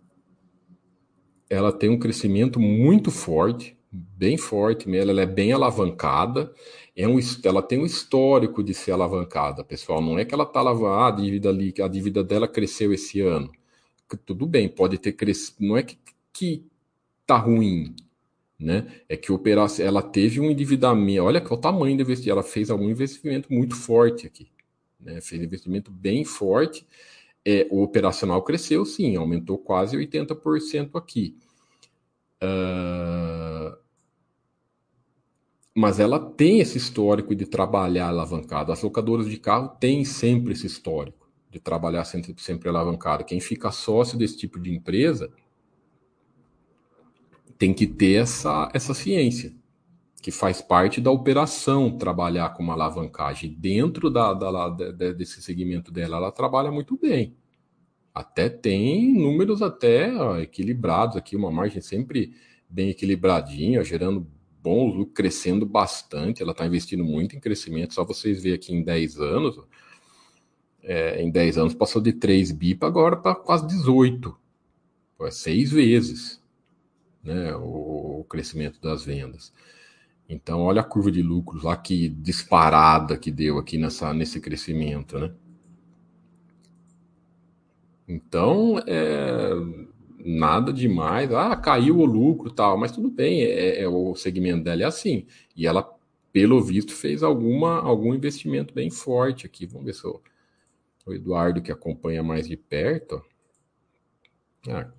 ela 1.50 1.72
tem 1.72 1.88
um 1.88 1.98
crescimento 1.98 2.60
muito 2.60 3.10
forte, 3.10 3.76
bem 3.90 4.36
forte 4.36 4.88
mesmo, 4.88 5.10
ela 5.10 5.22
é 5.22 5.26
bem 5.26 5.52
alavancada, 5.52 6.52
é 6.94 7.08
um, 7.08 7.18
ela 7.42 7.62
tem 7.62 7.78
um 7.78 7.86
histórico 7.86 8.62
de 8.62 8.74
ser 8.74 8.92
alavancada, 8.92 9.64
pessoal, 9.64 10.02
não 10.02 10.18
é 10.18 10.24
que 10.24 10.34
ela 10.34 10.44
está 10.44 10.60
alavancada, 10.60 10.94
ah, 10.94 11.08
a 11.08 11.10
dívida 11.10 11.48
ali, 11.48 11.72
a 11.80 11.88
dívida 11.88 12.22
dela 12.22 12.46
cresceu 12.46 12.92
esse 12.92 13.20
ano. 13.20 13.50
Tudo 14.16 14.46
bem, 14.46 14.68
pode 14.68 14.98
ter 14.98 15.12
crescido, 15.12 15.56
não 15.61 15.76
é 15.76 15.82
que, 15.82 15.98
que 16.32 16.64
tá 17.26 17.36
ruim, 17.36 17.94
né? 18.59 18.86
É 19.09 19.16
que 19.16 19.30
operação, 19.30 19.84
ela 19.84 20.02
teve 20.02 20.40
um 20.40 20.50
endividamento, 20.50 21.22
olha 21.22 21.40
qual 21.40 21.59
o 21.59 21.61
tamanho 21.61 21.96
do 21.96 22.02
investimento, 22.02 22.30
ela 22.30 22.42
fez 22.42 22.70
algum 22.70 22.88
investimento 22.88 23.52
muito 23.52 23.76
forte 23.76 24.26
aqui, 24.26 24.48
né? 24.98 25.20
Fez 25.20 25.42
investimento 25.42 25.90
bem 25.90 26.24
forte, 26.24 26.86
é, 27.44 27.66
o 27.70 27.82
operacional 27.82 28.42
cresceu, 28.42 28.84
sim, 28.84 29.16
aumentou 29.16 29.59
quase 29.59 29.96
80% 29.96 30.96
aqui. 30.96 31.36
Uh, 32.42 33.76
mas 35.74 36.00
ela 36.00 36.18
tem 36.18 36.61
esse 36.61 36.78
histórico 36.78 37.34
de 37.34 37.46
trabalhar 37.46 38.09
alavancado. 38.09 38.72
As 38.72 38.82
locadoras 38.82 39.28
de 39.28 39.38
carro 39.38 39.68
têm 39.80 40.04
sempre 40.04 40.52
esse 40.52 40.66
histórico 40.66 41.27
de 41.51 41.59
trabalhar 41.59 42.05
sempre, 42.05 42.34
sempre 42.38 42.68
alavancado. 42.68 43.24
Quem 43.24 43.40
fica 43.40 43.70
sócio 43.70 44.18
desse 44.18 44.36
tipo 44.36 44.59
de 44.61 44.74
empresa 44.74 45.30
tem 47.59 47.74
que 47.74 47.86
ter 47.86 48.22
essa, 48.22 48.70
essa 48.72 48.94
ciência 48.94 49.53
que 50.22 50.30
faz 50.30 50.61
parte 50.61 51.01
da 51.01 51.11
operação 51.11 51.96
trabalhar 51.96 52.51
com 52.51 52.62
uma 52.62 52.74
alavancagem 52.74 53.57
dentro 53.59 54.11
da, 54.11 54.34
da, 54.34 54.68
da, 54.68 55.12
desse 55.12 55.40
segmento 55.40 55.92
dela, 55.92 56.16
ela 56.16 56.32
trabalha 56.32 56.70
muito 56.70 56.99
bem. 56.99 57.36
Até 58.12 58.49
tem 58.49 59.12
números 59.12 59.62
até 59.62 60.11
equilibrados 60.42 61.16
aqui, 61.16 61.36
uma 61.36 61.53
margem 61.53 61.80
sempre 61.80 62.34
bem 62.68 62.90
equilibradinha, 62.90 63.84
gerando 63.84 64.26
bons 64.61 64.94
lucros, 64.94 65.14
crescendo 65.14 65.64
bastante. 65.64 66.42
Ela 66.42 66.53
está 66.53 66.66
investindo 66.66 67.05
muito 67.05 67.36
em 67.36 67.40
crescimento. 67.40 67.94
Só 67.94 68.05
vocês 68.05 68.42
verem 68.42 68.57
aqui 68.57 68.74
em 68.74 68.82
10 68.82 69.20
anos, 69.20 69.59
é, 70.89 71.22
em 71.22 71.30
10 71.30 71.59
anos 71.59 71.74
passou 71.74 72.01
de 72.01 72.14
3 72.14 72.51
bi 72.51 72.74
para 72.74 72.89
agora 72.89 73.14
para 73.14 73.34
quase 73.34 73.66
18. 73.66 74.34
É 75.20 75.30
seis 75.30 75.70
vezes 75.70 76.41
né, 77.22 77.55
o, 77.57 78.20
o 78.20 78.24
crescimento 78.24 78.80
das 78.80 79.05
vendas. 79.05 79.53
Então, 80.26 80.61
olha 80.61 80.80
a 80.80 80.84
curva 80.84 81.11
de 81.11 81.20
lucros 81.22 81.62
lá 81.62 81.76
que 81.76 82.09
disparada 82.09 83.18
que 83.18 83.30
deu 83.30 83.59
aqui 83.59 83.76
nessa, 83.76 84.14
nesse 84.14 84.41
crescimento, 84.41 85.18
né? 85.18 85.32
Então, 88.07 88.78
é, 88.86 89.51
nada 90.18 90.72
demais. 90.72 91.30
Ah, 91.32 91.55
caiu 91.57 91.99
o 91.99 92.05
lucro 92.07 92.51
tal, 92.51 92.78
mas 92.78 92.93
tudo 92.93 93.11
bem, 93.11 93.43
é, 93.43 93.82
é, 93.82 93.89
o 93.89 94.14
segmento 94.14 94.64
dela 94.64 94.82
é 94.82 94.86
assim. 94.86 95.26
E 95.55 95.66
ela, 95.66 95.86
pelo 96.32 96.62
visto, 96.62 96.93
fez 96.95 97.22
alguma, 97.22 97.78
algum 97.80 98.14
investimento 98.14 98.72
bem 98.72 98.91
forte 98.91 99.45
aqui. 99.45 99.66
Vamos 99.66 99.86
ver 99.86 99.95
se 99.95 100.07
o, 100.07 100.20
o 101.09 101.14
Eduardo, 101.14 101.62
que 101.62 101.72
acompanha 101.72 102.22
mais 102.22 102.46
de 102.46 102.56
perto. 102.56 103.22
Ah, 104.68 104.90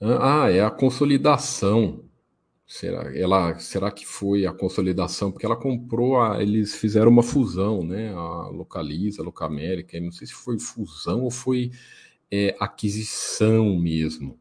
ah 0.00 0.50
é 0.50 0.60
a 0.62 0.70
consolidação. 0.70 2.04
Será, 2.66 3.16
ela, 3.16 3.58
será 3.58 3.90
que 3.90 4.06
foi 4.06 4.46
a 4.46 4.52
consolidação? 4.52 5.32
Porque 5.32 5.46
ela 5.46 5.56
comprou, 5.56 6.20
a, 6.20 6.42
eles 6.42 6.74
fizeram 6.74 7.10
uma 7.10 7.22
fusão, 7.22 7.82
né? 7.82 8.12
A 8.12 8.48
Localiza, 8.48 9.22
a 9.22 9.24
Locamérica, 9.24 9.98
não 10.00 10.12
sei 10.12 10.26
se 10.26 10.34
foi 10.34 10.58
fusão 10.58 11.22
ou 11.22 11.30
foi 11.30 11.70
é, 12.30 12.54
aquisição 12.60 13.78
mesmo, 13.78 14.38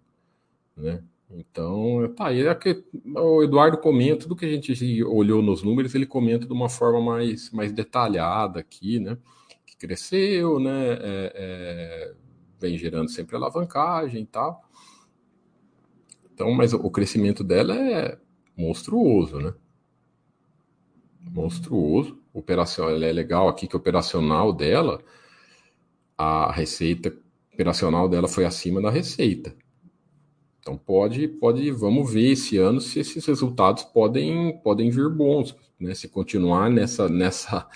né? 0.75 1.01
Então, 1.29 2.13
tá, 2.15 2.27
aí 2.27 2.45
é 2.47 2.55
que 2.55 2.83
o 3.05 3.43
Eduardo 3.43 3.77
comenta, 3.77 4.21
tudo 4.21 4.35
que 4.35 4.45
a 4.45 4.49
gente 4.49 5.03
olhou 5.03 5.41
nos 5.41 5.61
números, 5.61 5.93
ele 5.93 6.05
comenta 6.05 6.45
de 6.45 6.53
uma 6.53 6.69
forma 6.69 7.01
mais, 7.01 7.51
mais 7.51 7.71
detalhada 7.71 8.59
aqui, 8.59 8.99
né? 8.99 9.17
Cresceu, 9.77 10.59
né? 10.59 10.93
É, 10.93 11.31
é, 11.35 12.13
vem 12.59 12.77
gerando 12.77 13.09
sempre 13.09 13.35
alavancagem 13.35 14.23
e 14.23 14.25
tal. 14.25 14.63
Então, 16.33 16.51
mas 16.51 16.73
o 16.73 16.89
crescimento 16.89 17.43
dela 17.43 17.75
é 17.75 18.17
monstruoso, 18.55 19.39
né? 19.39 19.53
Monstruoso. 21.21 22.19
Operacional, 22.33 22.93
ela 22.93 23.05
é 23.05 23.11
legal 23.11 23.47
aqui 23.47 23.67
que 23.67 23.75
o 23.75 23.79
operacional 23.79 24.53
dela, 24.53 25.03
a 26.15 26.51
receita 26.51 27.11
operacional 27.51 28.07
dela 28.07 28.27
foi 28.27 28.45
acima 28.45 28.79
da 28.79 28.91
receita. 28.91 29.55
Então 30.59 30.77
pode, 30.77 31.27
pode, 31.27 31.71
vamos 31.71 32.13
ver 32.13 32.33
esse 32.33 32.57
ano 32.57 32.79
se 32.79 32.99
esses 32.99 33.25
resultados 33.25 33.83
podem, 33.83 34.59
podem 34.59 34.91
vir 34.91 35.09
bons, 35.09 35.55
né? 35.79 35.95
Se 35.95 36.07
continuar 36.07 36.69
nessa, 36.69 37.09
nessa, 37.09 37.67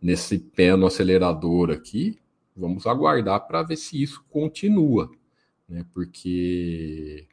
nesse 0.00 0.38
pé 0.38 0.76
no 0.76 0.86
acelerador 0.86 1.70
aqui, 1.70 2.18
vamos 2.56 2.86
aguardar 2.86 3.46
para 3.46 3.62
ver 3.62 3.76
se 3.76 4.02
isso 4.02 4.24
continua, 4.30 5.10
né? 5.68 5.84
Porque 5.92 7.26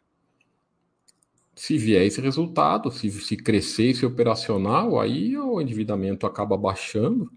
se 1.55 1.77
vier 1.77 2.05
esse 2.05 2.21
resultado, 2.21 2.91
se, 2.91 3.09
se 3.09 3.35
crescer 3.35 3.89
esse 3.89 4.05
operacional, 4.05 4.99
aí 4.99 5.35
o 5.37 5.59
endividamento 5.59 6.25
acaba 6.27 6.55
baixando, 6.57 7.31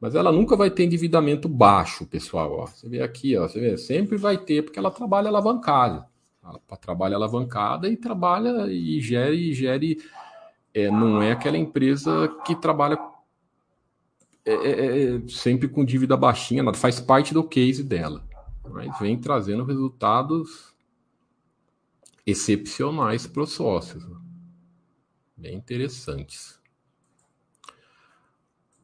Mas 0.00 0.14
ela 0.14 0.32
nunca 0.32 0.56
vai 0.56 0.70
ter 0.70 0.84
endividamento 0.84 1.48
baixo, 1.48 2.06
pessoal. 2.06 2.52
Ó. 2.60 2.66
Você 2.66 2.88
vê 2.88 3.02
aqui, 3.02 3.36
ó, 3.36 3.46
você 3.46 3.60
vê, 3.60 3.76
sempre 3.76 4.16
vai 4.16 4.38
ter, 4.38 4.62
porque 4.62 4.78
ela 4.78 4.90
trabalha 4.90 5.28
alavancada. 5.28 6.06
Ela 6.42 6.58
trabalha 6.80 7.16
alavancada 7.16 7.88
e 7.88 7.96
trabalha 7.96 8.66
e 8.72 9.00
gere, 9.00 9.50
e 9.50 9.52
gere 9.52 9.98
é, 10.72 10.90
não 10.90 11.20
é 11.20 11.32
aquela 11.32 11.58
empresa 11.58 12.28
que 12.46 12.54
trabalha 12.56 12.96
é, 14.52 14.70
é, 14.70 15.16
é 15.16 15.28
sempre 15.28 15.68
com 15.68 15.84
dívida 15.84 16.16
baixinha, 16.16 16.62
nada, 16.62 16.76
faz 16.76 17.00
parte 17.00 17.34
do 17.34 17.44
case 17.44 17.82
dela. 17.82 18.24
Mas 18.68 18.98
vem 18.98 19.18
trazendo 19.18 19.64
resultados 19.64 20.74
excepcionais 22.26 23.26
para 23.26 23.42
os 23.42 23.52
sócios. 23.52 24.06
Bem 25.36 25.56
interessantes. 25.56 26.60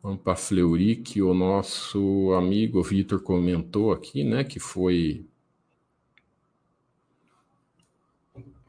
Vamos 0.03 0.23
para 0.23 0.37
Fleury, 0.37 0.97
que 0.97 1.21
o 1.21 1.35
nosso 1.35 2.33
amigo 2.33 2.83
Vitor 2.83 3.21
comentou 3.21 3.93
aqui, 3.93 4.23
né? 4.23 4.45
Que 4.45 4.61
foi. 4.61 5.27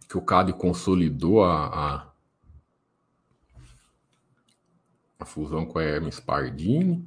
Que 0.09 0.17
o 0.17 0.21
CAD 0.21 0.53
consolidou 0.53 1.43
a, 1.43 1.67
a, 1.67 2.06
a 5.19 5.25
fusão 5.25 5.65
com 5.65 5.79
a 5.79 5.83
Hermes 5.83 6.19
Pardini. 6.19 7.05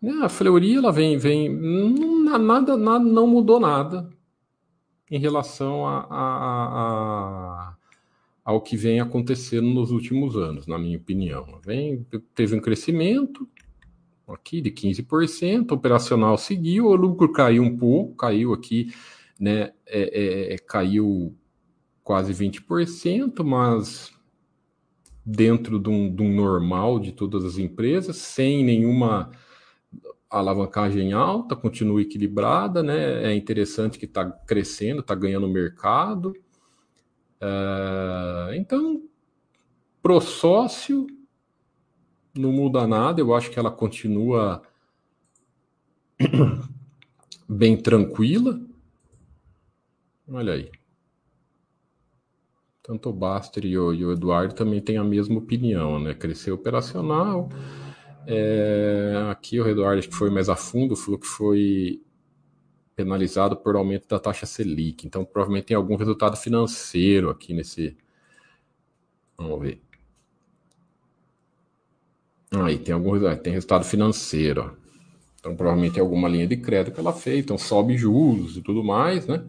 Né, 0.00 0.12
a 0.22 0.28
Fleury, 0.28 0.76
ela 0.76 0.90
vem, 0.90 1.16
vem. 1.16 1.48
Nada, 1.48 2.76
nada, 2.76 3.04
não 3.04 3.26
mudou 3.26 3.60
nada 3.60 4.10
em 5.10 5.18
relação 5.18 5.86
a, 5.86 6.06
a, 6.10 7.68
a 7.70 7.76
ao 8.44 8.60
que 8.60 8.76
vem 8.76 9.00
acontecendo 9.00 9.68
nos 9.68 9.90
últimos 9.90 10.36
anos, 10.36 10.66
na 10.66 10.78
minha 10.78 10.98
opinião. 10.98 11.60
Vem, 11.64 12.04
teve 12.34 12.56
um 12.56 12.60
crescimento 12.60 13.48
aqui 14.26 14.60
de 14.60 14.70
15%, 14.70 15.70
o 15.70 15.74
operacional 15.74 16.36
seguiu, 16.38 16.86
o 16.86 16.96
lucro 16.96 17.30
caiu 17.32 17.62
um 17.62 17.76
pouco, 17.76 18.16
caiu 18.16 18.52
aqui, 18.52 18.92
né, 19.38 19.72
é, 19.86 20.52
é, 20.52 20.54
é 20.54 20.58
caiu 20.58 21.36
quase 22.02 22.32
20%, 22.32 23.44
mas 23.44 24.12
dentro 25.24 25.78
de 25.78 25.88
um, 25.88 26.14
de 26.14 26.22
um 26.22 26.34
normal 26.34 26.98
de 26.98 27.12
todas 27.12 27.44
as 27.44 27.58
empresas, 27.58 28.16
sem 28.16 28.64
nenhuma 28.64 29.30
alavancagem 30.28 31.12
alta, 31.12 31.54
continua 31.54 32.00
equilibrada, 32.00 32.82
né? 32.82 33.30
É 33.30 33.34
interessante 33.34 33.98
que 33.98 34.06
está 34.06 34.30
crescendo, 34.30 35.00
está 35.00 35.14
ganhando 35.14 35.46
mercado. 35.46 36.32
Uh, 37.40 38.54
então, 38.54 39.02
pro 40.02 40.20
sócio, 40.20 41.06
não 42.34 42.50
muda 42.50 42.86
nada, 42.86 43.20
eu 43.20 43.34
acho 43.34 43.50
que 43.50 43.58
ela 43.58 43.70
continua 43.70 44.62
bem 47.48 47.76
tranquila. 47.76 48.60
Olha 50.28 50.54
aí. 50.54 50.81
Tanto 52.82 53.10
o 53.10 53.12
Baster 53.12 53.64
e 53.64 53.78
o, 53.78 53.94
e 53.94 54.04
o 54.04 54.12
Eduardo 54.12 54.54
também 54.54 54.80
têm 54.80 54.96
a 54.96 55.04
mesma 55.04 55.38
opinião, 55.38 56.00
né? 56.00 56.14
Crescer 56.14 56.50
operacional. 56.50 57.48
É, 58.26 59.28
aqui 59.30 59.60
o 59.60 59.68
Eduardo 59.68 60.00
acho 60.00 60.08
que 60.08 60.14
foi 60.14 60.30
mais 60.30 60.48
a 60.48 60.56
fundo, 60.56 60.96
falou 60.96 61.18
que 61.18 61.26
foi 61.26 62.00
penalizado 62.96 63.56
por 63.56 63.76
aumento 63.76 64.08
da 64.08 64.18
taxa 64.18 64.46
Selic. 64.46 65.06
Então, 65.06 65.24
provavelmente 65.24 65.66
tem 65.66 65.76
algum 65.76 65.96
resultado 65.96 66.36
financeiro 66.36 67.30
aqui 67.30 67.54
nesse. 67.54 67.96
Vamos 69.36 69.60
ver. 69.60 69.80
Aí 72.50 72.78
tem 72.78 72.94
algum 72.94 73.18
tem 73.36 73.52
resultado 73.52 73.84
financeiro. 73.84 74.76
Então, 75.40 75.56
provavelmente 75.56 75.94
tem 75.94 76.02
alguma 76.02 76.28
linha 76.28 76.46
de 76.46 76.56
crédito 76.56 76.94
que 76.94 77.00
ela 77.00 77.12
fez, 77.12 77.40
então 77.44 77.58
sobe 77.58 77.96
juros 77.96 78.56
e 78.56 78.62
tudo 78.62 78.84
mais, 78.84 79.26
né? 79.26 79.44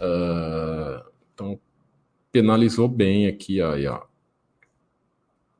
Uh, 0.00 1.10
então, 1.32 1.60
penalizou 2.34 2.88
bem 2.88 3.28
aqui 3.28 3.62
aí, 3.62 3.86
ó. 3.86 4.02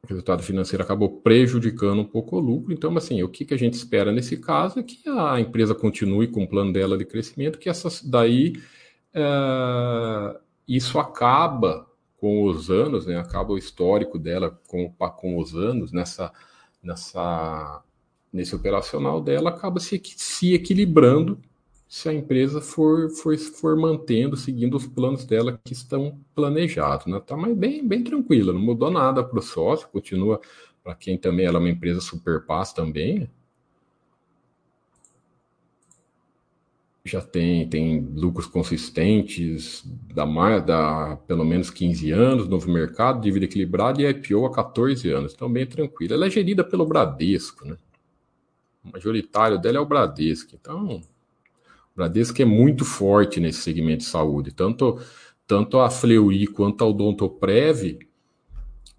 O 0.02 0.08
resultado 0.08 0.42
financeiro 0.42 0.82
acabou 0.82 1.08
prejudicando 1.20 2.00
um 2.00 2.04
pouco 2.04 2.36
o 2.36 2.40
lucro. 2.40 2.72
Então, 2.72 2.94
assim, 2.96 3.22
o 3.22 3.28
que, 3.28 3.44
que 3.44 3.54
a 3.54 3.56
gente 3.56 3.74
espera 3.74 4.10
nesse 4.10 4.36
caso 4.38 4.80
é 4.80 4.82
que 4.82 5.08
a 5.08 5.38
empresa 5.38 5.72
continue 5.72 6.26
com 6.26 6.42
o 6.42 6.48
plano 6.48 6.72
dela 6.72 6.98
de 6.98 7.04
crescimento, 7.04 7.60
que 7.60 7.68
essa 7.68 7.88
daí 8.04 8.54
é, 9.14 10.40
isso 10.66 10.98
acaba 10.98 11.88
com 12.18 12.44
os 12.44 12.70
anos, 12.70 13.06
né? 13.06 13.18
Acaba 13.18 13.52
o 13.52 13.58
histórico 13.58 14.18
dela 14.18 14.60
com, 14.66 14.90
com 14.90 15.38
os 15.38 15.54
anos 15.54 15.92
nessa, 15.92 16.32
nessa 16.82 17.82
nesse 18.32 18.54
operacional 18.56 19.20
dela 19.20 19.50
acaba 19.50 19.78
se, 19.78 20.02
se 20.16 20.54
equilibrando 20.54 21.40
se 21.88 22.08
a 22.08 22.12
empresa 22.12 22.60
for, 22.60 23.10
for, 23.10 23.36
for 23.38 23.76
mantendo, 23.76 24.36
seguindo 24.36 24.76
os 24.76 24.86
planos 24.86 25.24
dela 25.24 25.60
que 25.62 25.72
estão 25.72 26.18
planejados. 26.34 27.06
Né? 27.06 27.20
Tá 27.20 27.36
bem, 27.54 27.86
bem 27.86 28.02
tranquila, 28.02 28.52
não 28.52 28.60
mudou 28.60 28.90
nada 28.90 29.22
para 29.22 29.38
o 29.38 29.42
sócio, 29.42 29.88
continua 29.88 30.40
para 30.82 30.94
quem 30.94 31.16
também 31.16 31.46
ela 31.46 31.58
é 31.58 31.60
uma 31.60 31.70
empresa 31.70 32.00
super 32.00 32.44
paz 32.44 32.72
também. 32.72 33.30
Já 37.06 37.20
tem, 37.20 37.68
tem 37.68 38.00
lucros 38.00 38.46
consistentes 38.46 39.82
da 40.14 40.24
mais 40.24 40.64
da 40.64 41.16
pelo 41.26 41.44
menos 41.44 41.68
15 41.70 42.10
anos, 42.10 42.48
novo 42.48 42.70
mercado, 42.70 43.20
dívida 43.20 43.44
equilibrada 43.44 44.00
e 44.00 44.06
IPO 44.06 44.46
há 44.46 44.52
14 44.52 45.10
anos. 45.10 45.34
Então, 45.34 45.52
bem 45.52 45.66
tranquila. 45.66 46.14
Ela 46.14 46.26
é 46.26 46.30
gerida 46.30 46.64
pelo 46.64 46.86
Bradesco, 46.86 47.66
né? 47.66 47.76
O 48.82 48.92
majoritário 48.92 49.58
dela 49.58 49.76
é 49.76 49.80
o 49.80 49.86
Bradesco. 49.86 50.54
Então, 50.54 51.02
Bradesco 51.94 52.40
é 52.42 52.44
muito 52.44 52.84
forte 52.84 53.38
nesse 53.38 53.60
segmento 53.60 53.98
de 53.98 54.04
saúde. 54.04 54.52
Tanto, 54.52 54.98
tanto 55.46 55.78
a 55.78 55.88
Fleury 55.88 56.46
quanto 56.46 56.82
a 56.82 56.88
Odontoprev, 56.88 57.98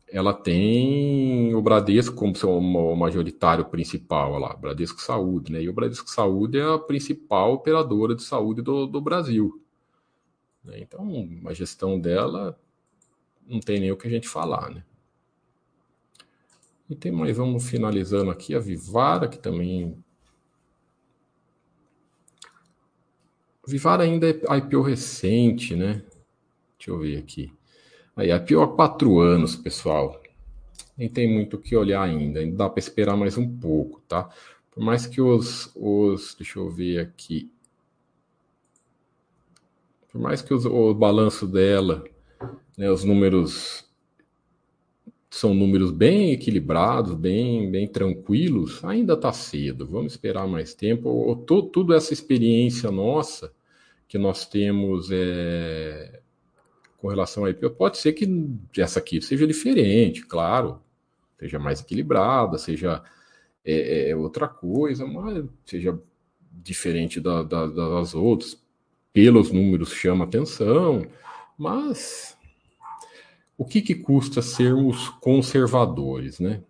ela 0.08 0.34
tem 0.34 1.54
o 1.54 1.62
Bradesco 1.62 2.16
como 2.16 2.36
seu 2.36 2.62
majoritário 2.62 3.66
principal 3.66 4.39
lá, 4.39 4.56
Bradesco 4.56 5.02
Saúde, 5.02 5.52
né? 5.52 5.62
E 5.62 5.68
o 5.68 5.74
Bradesco 5.74 6.10
Saúde 6.10 6.58
é 6.58 6.64
a 6.64 6.80
principal 6.80 7.54
operadora 7.54 8.16
de 8.16 8.24
saúde 8.24 8.62
do, 8.62 8.86
do 8.86 9.02
Brasil. 9.02 9.62
Né? 10.64 10.80
Então, 10.80 11.28
a 11.46 11.54
gestão 11.54 12.00
dela 12.00 12.58
não 13.46 13.60
tem 13.60 13.80
nem 13.80 13.91
o 13.91 13.98
que 13.98 14.08
a 14.08 14.10
gente 14.10 14.30
falar, 14.30 14.70
né? 14.70 14.84
E 16.89 16.96
tem 16.96 17.12
mais, 17.12 17.36
vamos 17.36 17.68
finalizando 17.68 18.32
aqui, 18.32 18.54
a 18.56 18.60
Vivara, 18.60 19.28
que 19.28 19.39
também 19.39 19.98
Vivara 23.68 24.03
ainda 24.03 24.30
é 24.30 24.57
IPO 24.57 24.82
recente, 24.82 25.76
né? 25.76 26.03
Deixa 26.78 26.91
eu 26.91 26.99
ver 26.99 27.18
aqui. 27.18 27.51
Aí, 28.16 28.32
IPO 28.32 28.61
há 28.61 28.68
quatro 28.76 29.20
anos, 29.20 29.55
pessoal. 29.55 30.22
Nem 30.97 31.09
tem 31.09 31.32
muito 31.32 31.55
o 31.57 31.59
que 31.59 31.76
olhar 31.76 32.03
ainda. 32.03 32.39
Ainda 32.39 32.57
dá 32.57 32.70
para 32.70 32.80
esperar 32.80 33.18
mais 33.18 33.38
um 33.38 33.57
pouco, 33.57 34.01
tá? 34.07 34.30
Por 34.72 34.84
mais 34.84 35.05
que 35.07 35.22
os, 35.22 35.72
os. 35.76 36.36
Deixa 36.36 36.59
eu 36.59 36.70
ver 36.70 36.99
aqui. 36.99 37.51
Por 40.11 40.22
mais 40.22 40.41
que 40.41 40.53
os, 40.53 40.66
o 40.66 40.93
balanço 40.93 41.47
dela, 41.47 42.03
né, 42.78 42.89
os 42.89 43.03
números 43.03 43.84
são 45.36 45.53
números 45.53 45.91
bem 45.91 46.31
equilibrados, 46.31 47.13
bem, 47.13 47.69
bem 47.69 47.86
tranquilos, 47.89 48.81
ainda 48.86 49.15
está 49.15 49.33
cedo. 49.33 49.86
Vamos 49.86 50.13
esperar 50.13 50.47
mais 50.47 50.73
tempo. 50.73 51.36
Tudo 51.45 51.93
essa 51.93 52.13
experiência 52.13 52.89
nossa 52.89 53.53
que 54.07 54.17
nós 54.17 54.45
temos 54.45 55.09
é, 55.11 56.21
com 56.97 57.09
relação 57.09 57.43
a 57.43 57.49
IPO, 57.49 57.69
pode 57.71 57.97
ser 57.97 58.13
que 58.13 58.25
essa 58.77 58.99
aqui 58.99 59.21
seja 59.21 59.45
diferente, 59.45 60.25
claro, 60.25 60.79
seja 61.38 61.59
mais 61.59 61.81
equilibrada, 61.81 62.57
seja 62.57 63.03
é, 63.65 64.11
é 64.11 64.15
outra 64.15 64.47
coisa, 64.47 65.05
mas 65.05 65.43
seja 65.65 65.99
diferente 66.49 67.19
da, 67.19 67.43
da, 67.43 67.67
das 67.67 68.15
outras. 68.15 68.57
Pelos 69.11 69.51
números 69.51 69.91
chama 69.91 70.23
atenção, 70.23 71.05
mas 71.57 72.34
o 73.58 73.66
que, 73.66 73.82
que 73.82 73.95
custa 73.95 74.41
sermos 74.41 75.10
conservadores, 75.22 76.39
né? 76.39 76.64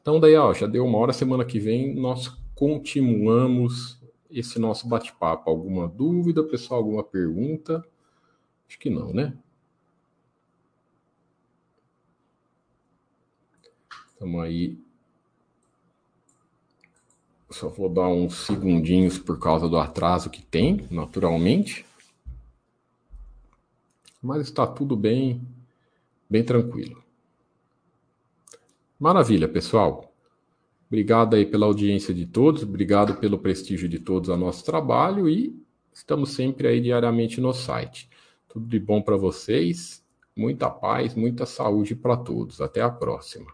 Então, 0.00 0.20
daí, 0.20 0.36
ó, 0.36 0.52
já 0.52 0.66
deu 0.66 0.84
uma 0.84 0.98
hora, 0.98 1.12
semana 1.12 1.44
que 1.44 1.58
vem 1.58 1.94
nós 1.94 2.28
continuamos 2.54 4.00
esse 4.30 4.58
nosso 4.58 4.86
bate-papo. 4.88 5.50
Alguma 5.50 5.88
dúvida, 5.88 6.44
pessoal? 6.44 6.80
Alguma 6.80 7.02
pergunta? 7.02 7.84
Acho 8.68 8.78
que 8.78 8.90
não, 8.90 9.12
né? 9.12 9.36
Estamos 14.12 14.42
aí. 14.42 14.78
Só 17.50 17.68
vou 17.68 17.88
dar 17.88 18.08
uns 18.08 18.46
segundinhos 18.46 19.18
por 19.18 19.38
causa 19.38 19.68
do 19.68 19.78
atraso 19.78 20.30
que 20.30 20.42
tem, 20.42 20.86
naturalmente. 20.90 21.86
Mas 24.20 24.42
está 24.42 24.66
tudo 24.66 24.96
bem 24.96 25.40
bem 26.28 26.44
tranquilo. 26.44 27.02
Maravilha, 28.98 29.48
pessoal. 29.48 30.12
Obrigado 30.88 31.34
aí 31.34 31.44
pela 31.44 31.66
audiência 31.66 32.14
de 32.14 32.26
todos, 32.26 32.62
obrigado 32.62 33.16
pelo 33.16 33.38
prestígio 33.38 33.88
de 33.88 33.98
todos 33.98 34.30
ao 34.30 34.36
nosso 34.36 34.64
trabalho 34.64 35.28
e 35.28 35.60
estamos 35.92 36.30
sempre 36.30 36.68
aí 36.68 36.80
diariamente 36.80 37.40
no 37.40 37.52
site. 37.52 38.08
Tudo 38.48 38.66
de 38.68 38.78
bom 38.78 39.02
para 39.02 39.16
vocês, 39.16 40.04
muita 40.34 40.70
paz, 40.70 41.14
muita 41.14 41.44
saúde 41.44 41.96
para 41.96 42.16
todos. 42.16 42.60
Até 42.60 42.80
a 42.80 42.88
próxima. 42.88 43.52